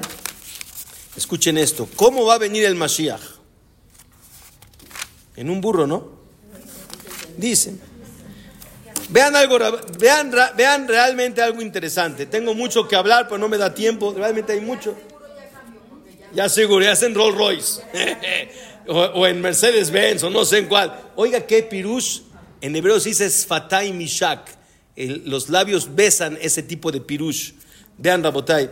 escuchen 1.15 1.57
esto, 1.57 1.87
¿cómo 1.95 2.25
va 2.25 2.33
a 2.33 2.37
venir 2.39 2.65
el 2.65 2.75
Mashiach? 2.75 3.21
En 5.35 5.51
un 5.51 5.61
burro, 5.61 5.85
¿no? 5.85 6.17
Dicen. 7.37 7.79
Vean 9.09 9.35
algo, 9.35 9.59
vean, 9.99 10.33
vean 10.57 10.87
realmente 10.87 11.41
algo 11.41 11.61
interesante. 11.61 12.25
Tengo 12.25 12.55
mucho 12.55 12.87
que 12.87 12.95
hablar, 12.95 13.27
pero 13.27 13.37
no 13.37 13.47
me 13.47 13.57
da 13.57 13.73
tiempo. 13.73 14.13
Realmente 14.17 14.53
hay 14.53 14.61
mucho. 14.61 14.95
Ya 16.33 16.49
seguro, 16.49 16.83
ya 16.83 16.93
en 17.05 17.13
Rolls 17.13 17.37
Royce. 17.37 17.81
o, 18.87 18.99
o, 18.99 19.27
en 19.27 19.39
Mercedes 19.39 19.91
Benz, 19.91 20.23
o 20.23 20.29
no 20.29 20.43
sé 20.43 20.57
en 20.57 20.65
cuál. 20.65 21.11
Oiga, 21.15 21.45
qué 21.45 21.63
pirush. 21.63 22.21
En 22.67 22.75
hebreo 22.75 22.99
se 22.99 23.07
dice 23.07 23.29
Sfatay 23.29 23.93
Mishak. 23.93 24.41
Los 25.23 25.47
labios 25.47 25.95
besan 25.95 26.37
ese 26.41 26.61
tipo 26.61 26.91
de 26.91 26.99
pirush. 26.99 27.53
Vean, 27.97 28.21
Rabotai, 28.21 28.69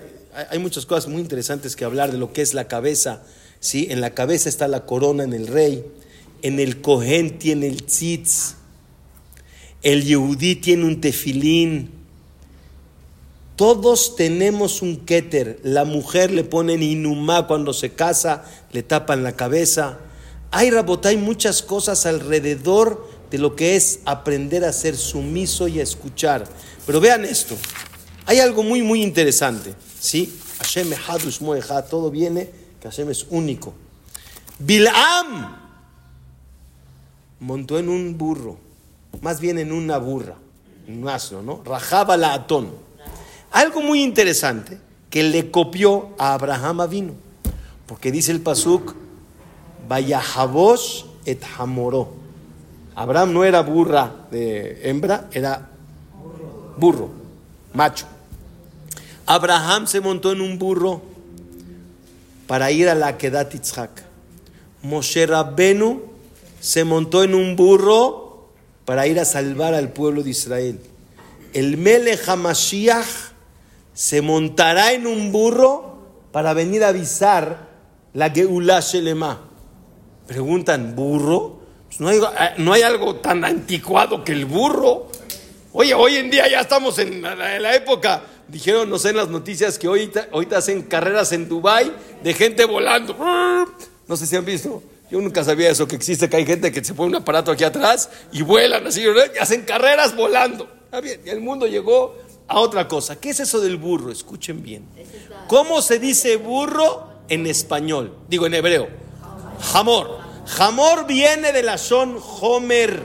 hay, 0.49 0.59
muchas 0.59 0.85
cosas 0.85 1.09
muy 1.09 1.21
interesantes 1.21 1.77
que 1.77 1.85
hablar 1.85 2.11
de 2.11 2.17
lo 2.17 2.33
que 2.33 2.41
es 2.41 2.53
la 2.53 2.67
cabeza. 2.67 3.23
¿sí? 3.61 3.87
En 3.89 4.01
la 4.01 4.13
cabeza 4.13 4.49
está 4.49 4.67
la 4.67 4.85
corona 4.85 5.23
en 5.23 5.31
el 5.31 5.47
rey. 5.47 5.85
En 6.41 6.59
el 6.59 6.81
Cohen 6.81 7.39
tiene 7.39 7.67
el 7.67 7.85
tzitz. 7.85 8.55
El 9.81 10.03
Yehudí 10.03 10.57
tiene 10.57 10.83
un 10.83 10.99
tefilín. 10.99 11.91
Todos 13.55 14.17
tenemos 14.17 14.81
un 14.81 15.05
keter. 15.05 15.61
La 15.63 15.85
mujer 15.85 16.31
le 16.31 16.43
ponen 16.43 16.83
inumá 16.83 17.47
cuando 17.47 17.71
se 17.71 17.93
casa, 17.93 18.43
le 18.73 18.83
tapan 18.83 19.23
la 19.23 19.37
cabeza. 19.37 19.99
Hay 20.51 20.69
rabotay 20.69 21.15
muchas 21.15 21.61
cosas 21.61 22.05
alrededor 22.05 23.14
de 23.35 23.41
lo 23.41 23.55
que 23.55 23.75
es 23.75 23.99
aprender 24.05 24.63
a 24.63 24.71
ser 24.71 24.95
sumiso 24.95 25.67
y 25.67 25.79
a 25.79 25.83
escuchar. 25.83 26.47
Pero 26.85 27.01
vean 27.01 27.25
esto. 27.25 27.55
Hay 28.25 28.39
algo 28.39 28.63
muy, 28.63 28.81
muy 28.81 29.03
interesante. 29.03 29.75
¿sí? 29.99 30.39
Hashem 30.59 30.91
todo 31.89 32.09
viene 32.09 32.49
que 32.79 32.87
Hashem 32.87 33.09
es 33.09 33.27
único. 33.29 33.73
Bilam 34.59 35.57
montó 37.39 37.77
en 37.77 37.89
un 37.89 38.17
burro 38.17 38.65
más 39.21 39.39
bien 39.39 39.57
en 39.57 39.71
una 39.71 39.97
burra, 39.97 40.35
un 40.87 41.07
asno, 41.07 41.41
¿no? 41.41 41.61
Rajaba 41.63 42.17
la 42.17 42.33
atón. 42.33 42.69
Algo 43.51 43.81
muy 43.81 44.03
interesante 44.03 44.79
que 45.09 45.23
le 45.23 45.51
copió 45.51 46.09
a 46.17 46.33
Abraham 46.33 46.81
Avino, 46.81 47.13
porque 47.87 48.11
dice 48.11 48.31
el 48.31 48.41
pasuk, 48.41 48.95
Vayahabosh 49.87 51.05
et 51.25 51.41
Hamoró. 51.57 52.24
Abraham 52.95 53.33
no 53.33 53.43
era 53.43 53.61
burra 53.61 54.27
de 54.31 54.89
hembra, 54.89 55.27
era 55.33 55.69
burro, 56.77 57.09
macho. 57.73 58.05
Abraham 59.25 59.85
se 59.85 59.99
montó 59.99 60.31
en 60.31 60.39
un 60.39 60.57
burro 60.57 61.01
para 62.47 62.71
ir 62.71 62.87
a 62.87 62.95
la 62.95 63.17
Kedat 63.17 63.51
Yitzhak. 63.51 64.03
Moshe 64.81 65.25
Rabbenu 65.25 66.03
se 66.59 66.83
montó 66.85 67.23
en 67.23 67.35
un 67.35 67.55
burro 67.55 68.49
para 68.85 69.07
ir 69.07 69.19
a 69.19 69.25
salvar 69.25 69.73
al 69.73 69.91
pueblo 69.91 70.23
de 70.23 70.29
Israel. 70.29 70.79
El 71.53 71.77
Melech 71.77 72.27
HaMashiach 72.29 73.33
se 73.93 74.21
montará 74.21 74.93
en 74.93 75.07
un 75.07 75.31
burro 75.31 75.97
para 76.31 76.53
venir 76.53 76.83
a 76.83 76.89
avisar 76.89 77.67
la 78.13 78.29
Geulah 78.29 78.79
Shelema. 78.79 79.41
Preguntan, 80.27 80.95
¿burro? 80.95 81.64
Pues 81.97 82.19
no, 82.19 82.27
hay, 82.27 82.49
no 82.57 82.73
hay 82.73 82.81
algo 82.81 83.15
tan 83.15 83.45
anticuado 83.45 84.23
que 84.23 84.33
el 84.33 84.45
burro. 84.45 85.07
Oye, 85.71 85.93
hoy 85.93 86.15
en 86.15 86.29
día 86.29 86.49
ya 86.49 86.61
estamos 86.61 86.99
en 86.99 87.21
la, 87.21 87.75
época 87.75 88.23
dijeron, 88.47 88.89
no 88.89 88.99
sé, 88.99 89.09
en 89.09 89.17
las 89.17 89.29
noticias 89.29 89.79
que 89.79 89.87
hoy, 89.87 90.11
ahorita 90.31 90.57
hacen 90.57 90.83
carreras 90.83 91.31
en 91.31 91.47
Dubai 91.47 91.91
de 92.23 92.33
gente 92.33 92.65
volando. 92.65 93.15
No 94.07 94.17
sé 94.17 94.25
si 94.25 94.35
han 94.35 94.45
visto. 94.45 94.83
Yo 95.09 95.21
nunca 95.21 95.43
sabía 95.43 95.69
eso, 95.69 95.87
que 95.87 95.95
existe, 95.95 96.29
que 96.29 96.37
hay 96.37 96.45
gente 96.45 96.71
que 96.71 96.83
se 96.83 96.93
pone 96.93 97.09
un 97.09 97.15
aparato 97.21 97.51
aquí 97.51 97.63
atrás 97.63 98.09
y 98.31 98.41
vuelan 98.41 98.87
así, 98.87 99.03
y 99.03 99.37
hacen 99.37 99.61
carreras 99.61 100.15
volando. 100.15 100.67
Está 100.85 100.99
bien, 100.99 101.21
el 101.25 101.41
mundo 101.41 101.67
llegó 101.67 102.15
a 102.47 102.59
otra 102.59 102.87
cosa. 102.87 103.15
¿Qué 103.17 103.29
es 103.29 103.39
eso 103.39 103.61
del 103.61 103.77
burro? 103.77 104.11
Escuchen 104.11 104.63
bien. 104.63 104.85
¿Cómo 105.47 105.81
se 105.81 105.99
dice 105.99 106.37
burro 106.37 107.07
en 107.29 107.45
español? 107.45 108.17
Digo 108.27 108.47
en 108.47 108.55
hebreo. 108.55 108.87
Jamor. 109.61 110.24
Jamor 110.45 111.07
viene 111.07 111.51
de 111.51 111.63
la 111.63 111.77
son 111.77 112.19
Homer. 112.41 113.01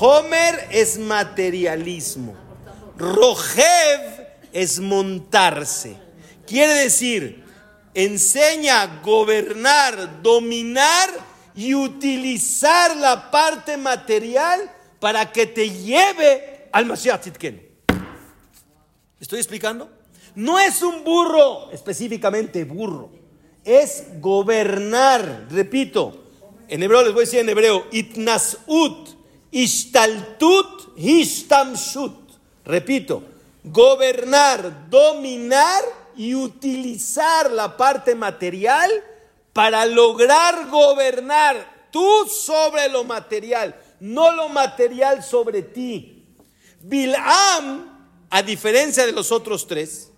Homer 0.00 0.68
es 0.70 0.98
materialismo. 0.98 2.34
Rojev 2.96 4.28
es 4.52 4.78
montarse. 4.78 5.96
Quiere 6.46 6.74
decir, 6.74 7.44
enseña 7.94 9.00
gobernar, 9.02 10.22
dominar 10.22 11.10
y 11.54 11.74
utilizar 11.74 12.96
la 12.96 13.30
parte 13.30 13.76
material 13.76 14.70
para 15.00 15.32
que 15.32 15.46
te 15.46 15.70
lleve 15.70 16.68
al 16.72 16.86
Mashiach 16.86 17.20
Tzidkenu. 17.20 17.60
¿Estoy 19.18 19.38
explicando? 19.38 19.90
No 20.34 20.58
es 20.58 20.82
un 20.82 21.02
burro, 21.04 21.70
específicamente 21.72 22.64
burro. 22.64 23.10
Es 23.64 24.04
gobernar. 24.20 25.48
Repito, 25.50 26.29
en 26.70 26.82
hebreo 26.84 27.02
les 27.02 27.12
voy 27.12 27.22
a 27.22 27.26
decir 27.26 27.40
en 27.40 27.48
hebreo, 27.48 27.86
itnasut, 27.90 29.08
ishtaltut, 29.50 30.96
hishtamshut. 30.96 32.14
Repito, 32.64 33.24
gobernar, 33.64 34.88
dominar 34.88 35.82
y 36.16 36.34
utilizar 36.36 37.50
la 37.50 37.76
parte 37.76 38.14
material 38.14 38.88
para 39.52 39.84
lograr 39.84 40.68
gobernar 40.68 41.88
tú 41.90 42.26
sobre 42.28 42.88
lo 42.88 43.02
material, 43.02 43.74
no 43.98 44.30
lo 44.30 44.48
material 44.48 45.24
sobre 45.24 45.62
ti. 45.62 46.24
Bilam, 46.82 47.98
a 48.30 48.42
diferencia 48.42 49.04
de 49.04 49.12
los 49.12 49.32
otros 49.32 49.66
tres, 49.66 50.12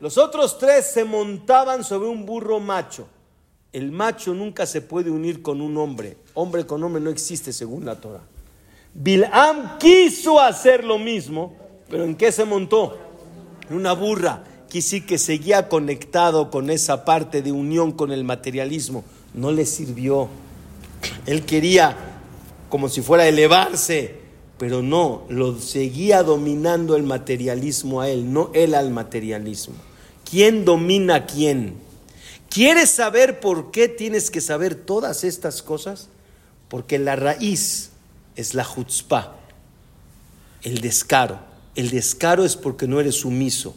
los 0.00 0.18
otros 0.18 0.58
tres 0.58 0.92
se 0.92 1.04
montaban 1.04 1.82
sobre 1.82 2.08
un 2.08 2.26
burro 2.26 2.60
macho. 2.60 3.08
El 3.74 3.90
macho 3.90 4.34
nunca 4.34 4.66
se 4.66 4.80
puede 4.82 5.10
unir 5.10 5.42
con 5.42 5.60
un 5.60 5.76
hombre. 5.76 6.16
Hombre 6.34 6.64
con 6.64 6.84
hombre 6.84 7.02
no 7.02 7.10
existe 7.10 7.52
según 7.52 7.84
la 7.84 7.96
Torah. 7.96 8.22
Bilam 8.94 9.78
quiso 9.78 10.38
hacer 10.38 10.84
lo 10.84 10.96
mismo, 10.96 11.56
pero 11.90 12.04
¿en 12.04 12.14
qué 12.14 12.30
se 12.30 12.44
montó? 12.44 12.96
En 13.68 13.76
una 13.76 13.92
burra. 13.92 14.44
Que 14.70 14.80
sí 14.80 15.00
que 15.00 15.18
seguía 15.18 15.68
conectado 15.68 16.52
con 16.52 16.70
esa 16.70 17.04
parte 17.04 17.42
de 17.42 17.50
unión 17.50 17.90
con 17.90 18.12
el 18.12 18.22
materialismo. 18.22 19.02
No 19.34 19.50
le 19.50 19.66
sirvió. 19.66 20.28
Él 21.26 21.44
quería 21.44 21.96
como 22.68 22.88
si 22.88 23.02
fuera 23.02 23.26
elevarse, 23.26 24.14
pero 24.56 24.82
no, 24.82 25.24
lo 25.28 25.58
seguía 25.58 26.22
dominando 26.22 26.94
el 26.94 27.02
materialismo 27.02 28.02
a 28.02 28.08
él, 28.08 28.32
no 28.32 28.52
él 28.54 28.76
al 28.76 28.92
materialismo. 28.92 29.74
¿Quién 30.30 30.64
domina 30.64 31.16
a 31.16 31.26
quién? 31.26 31.83
¿Quieres 32.54 32.90
saber 32.90 33.40
por 33.40 33.72
qué 33.72 33.88
tienes 33.88 34.30
que 34.30 34.40
saber 34.40 34.76
todas 34.76 35.24
estas 35.24 35.60
cosas? 35.60 36.06
Porque 36.68 37.00
la 37.00 37.16
raíz 37.16 37.90
es 38.36 38.54
la 38.54 38.64
chutzpah, 38.64 39.34
el 40.62 40.80
descaro. 40.80 41.40
El 41.74 41.90
descaro 41.90 42.44
es 42.44 42.54
porque 42.54 42.86
no 42.86 43.00
eres 43.00 43.16
sumiso. 43.16 43.74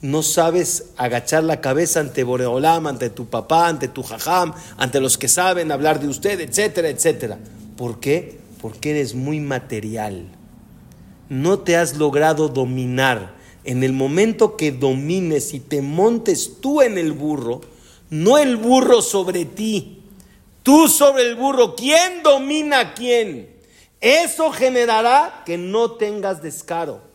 No 0.00 0.24
sabes 0.24 0.86
agachar 0.96 1.44
la 1.44 1.60
cabeza 1.60 2.00
ante 2.00 2.24
Boreolam, 2.24 2.88
ante 2.88 3.10
tu 3.10 3.26
papá, 3.26 3.68
ante 3.68 3.86
tu 3.86 4.02
jajam, 4.02 4.54
ante 4.76 5.00
los 5.00 5.16
que 5.18 5.28
saben 5.28 5.70
hablar 5.70 6.00
de 6.00 6.08
usted, 6.08 6.40
etcétera, 6.40 6.88
etcétera. 6.88 7.38
¿Por 7.76 8.00
qué? 8.00 8.40
Porque 8.60 8.90
eres 8.90 9.14
muy 9.14 9.38
material. 9.38 10.26
No 11.28 11.60
te 11.60 11.76
has 11.76 11.96
logrado 11.96 12.48
dominar. 12.48 13.36
En 13.62 13.84
el 13.84 13.92
momento 13.92 14.56
que 14.56 14.72
domines 14.72 15.54
y 15.54 15.60
te 15.60 15.80
montes 15.80 16.54
tú 16.60 16.82
en 16.82 16.98
el 16.98 17.12
burro, 17.12 17.60
no 18.10 18.38
el 18.38 18.56
burro 18.56 19.02
sobre 19.02 19.44
ti, 19.44 20.02
tú 20.62 20.88
sobre 20.88 21.22
el 21.22 21.36
burro, 21.36 21.74
¿quién 21.74 22.22
domina 22.22 22.80
a 22.80 22.94
quién? 22.94 23.54
Eso 24.00 24.52
generará 24.52 25.42
que 25.44 25.58
no 25.58 25.92
tengas 25.92 26.42
descaro 26.42 27.06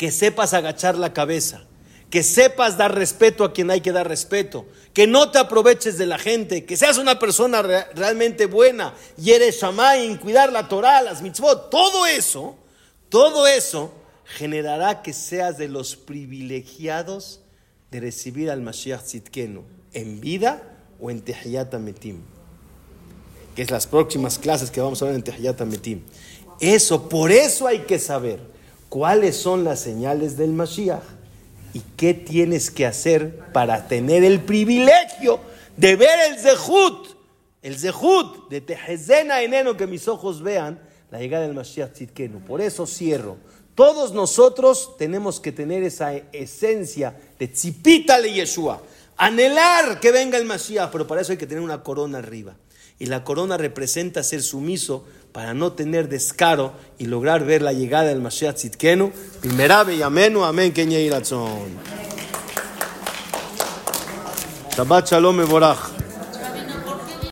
que 0.00 0.10
sepas 0.10 0.54
agachar 0.54 0.96
la 0.96 1.12
cabeza, 1.12 1.62
que 2.08 2.22
sepas 2.22 2.78
dar 2.78 2.94
respeto 2.94 3.44
a 3.44 3.52
quien 3.52 3.70
hay 3.70 3.82
que 3.82 3.92
dar 3.92 4.08
respeto, 4.08 4.64
que 4.94 5.06
no 5.06 5.30
te 5.30 5.38
aproveches 5.38 5.98
de 5.98 6.06
la 6.06 6.18
gente, 6.18 6.64
que 6.64 6.78
seas 6.78 6.96
una 6.96 7.18
persona 7.18 7.60
realmente 7.60 8.46
buena, 8.46 8.94
y 9.18 9.32
eres 9.32 9.60
shamain, 9.60 10.16
cuidar 10.16 10.52
la 10.52 10.68
Torah, 10.68 11.02
las 11.02 11.20
mitzvot, 11.20 11.68
todo 11.68 12.06
eso, 12.06 12.56
todo 13.10 13.46
eso 13.46 13.92
generará 14.24 15.02
que 15.02 15.12
seas 15.12 15.58
de 15.58 15.68
los 15.68 15.96
privilegiados 15.96 17.40
de 17.90 18.00
recibir 18.00 18.50
al 18.50 18.62
Mashiach 18.62 19.02
Tzidkenu 19.02 19.79
en 19.92 20.20
vida 20.20 20.62
o 21.00 21.10
en 21.10 21.20
Tehiyat 21.20 21.74
Metim, 21.74 22.20
que 23.54 23.62
es 23.62 23.70
las 23.70 23.86
próximas 23.86 24.38
clases 24.38 24.70
que 24.70 24.80
vamos 24.80 25.02
a 25.02 25.06
ver 25.06 25.14
en 25.14 25.22
Tehiyat 25.22 25.60
Metim. 25.62 26.02
Eso, 26.60 27.08
por 27.08 27.32
eso 27.32 27.66
hay 27.66 27.80
que 27.80 27.98
saber 27.98 28.40
cuáles 28.88 29.36
son 29.36 29.64
las 29.64 29.80
señales 29.80 30.36
del 30.36 30.52
Mashiach 30.52 31.02
y 31.72 31.80
qué 31.96 32.12
tienes 32.12 32.70
que 32.70 32.84
hacer 32.84 33.38
para 33.52 33.88
tener 33.88 34.24
el 34.24 34.40
privilegio 34.40 35.40
de 35.76 35.96
ver 35.96 36.30
el 36.30 36.38
Zehut, 36.38 37.16
el 37.62 37.78
Zehut 37.78 38.50
de 38.50 38.60
Tejezena 38.60 39.42
Eneno, 39.42 39.76
que 39.76 39.86
mis 39.86 40.08
ojos 40.08 40.42
vean 40.42 40.80
la 41.10 41.18
llegada 41.18 41.46
del 41.46 41.54
Mashiach 41.54 41.92
Tzidkenu. 41.92 42.40
Por 42.40 42.60
eso 42.60 42.86
cierro. 42.86 43.36
Todos 43.74 44.12
nosotros 44.12 44.96
tenemos 44.98 45.40
que 45.40 45.52
tener 45.52 45.82
esa 45.82 46.14
esencia 46.32 47.18
de 47.38 47.48
Tzipita 47.48 48.18
le 48.18 48.32
Yeshua. 48.32 48.82
Anhelar 49.22 50.00
que 50.00 50.12
venga 50.12 50.38
el 50.38 50.46
Mashiach, 50.46 50.90
pero 50.90 51.06
para 51.06 51.20
eso 51.20 51.32
hay 51.32 51.36
que 51.36 51.46
tener 51.46 51.62
una 51.62 51.82
corona 51.82 52.16
arriba. 52.16 52.54
Y 52.98 53.04
la 53.04 53.22
corona 53.22 53.58
representa 53.58 54.22
ser 54.22 54.42
sumiso 54.42 55.04
para 55.32 55.52
no 55.52 55.74
tener 55.74 56.08
descaro 56.08 56.72
y 56.98 57.04
lograr 57.04 57.44
ver 57.44 57.60
la 57.60 57.74
llegada 57.74 58.04
del 58.04 58.22
Mashiach 58.22 58.54
Tzidkenu. 58.54 59.12
Primera 59.42 59.84
y 59.92 60.00
amenu, 60.00 60.42
amén, 60.42 60.72
Shabbat 64.74 65.10
shalom. 65.10 65.99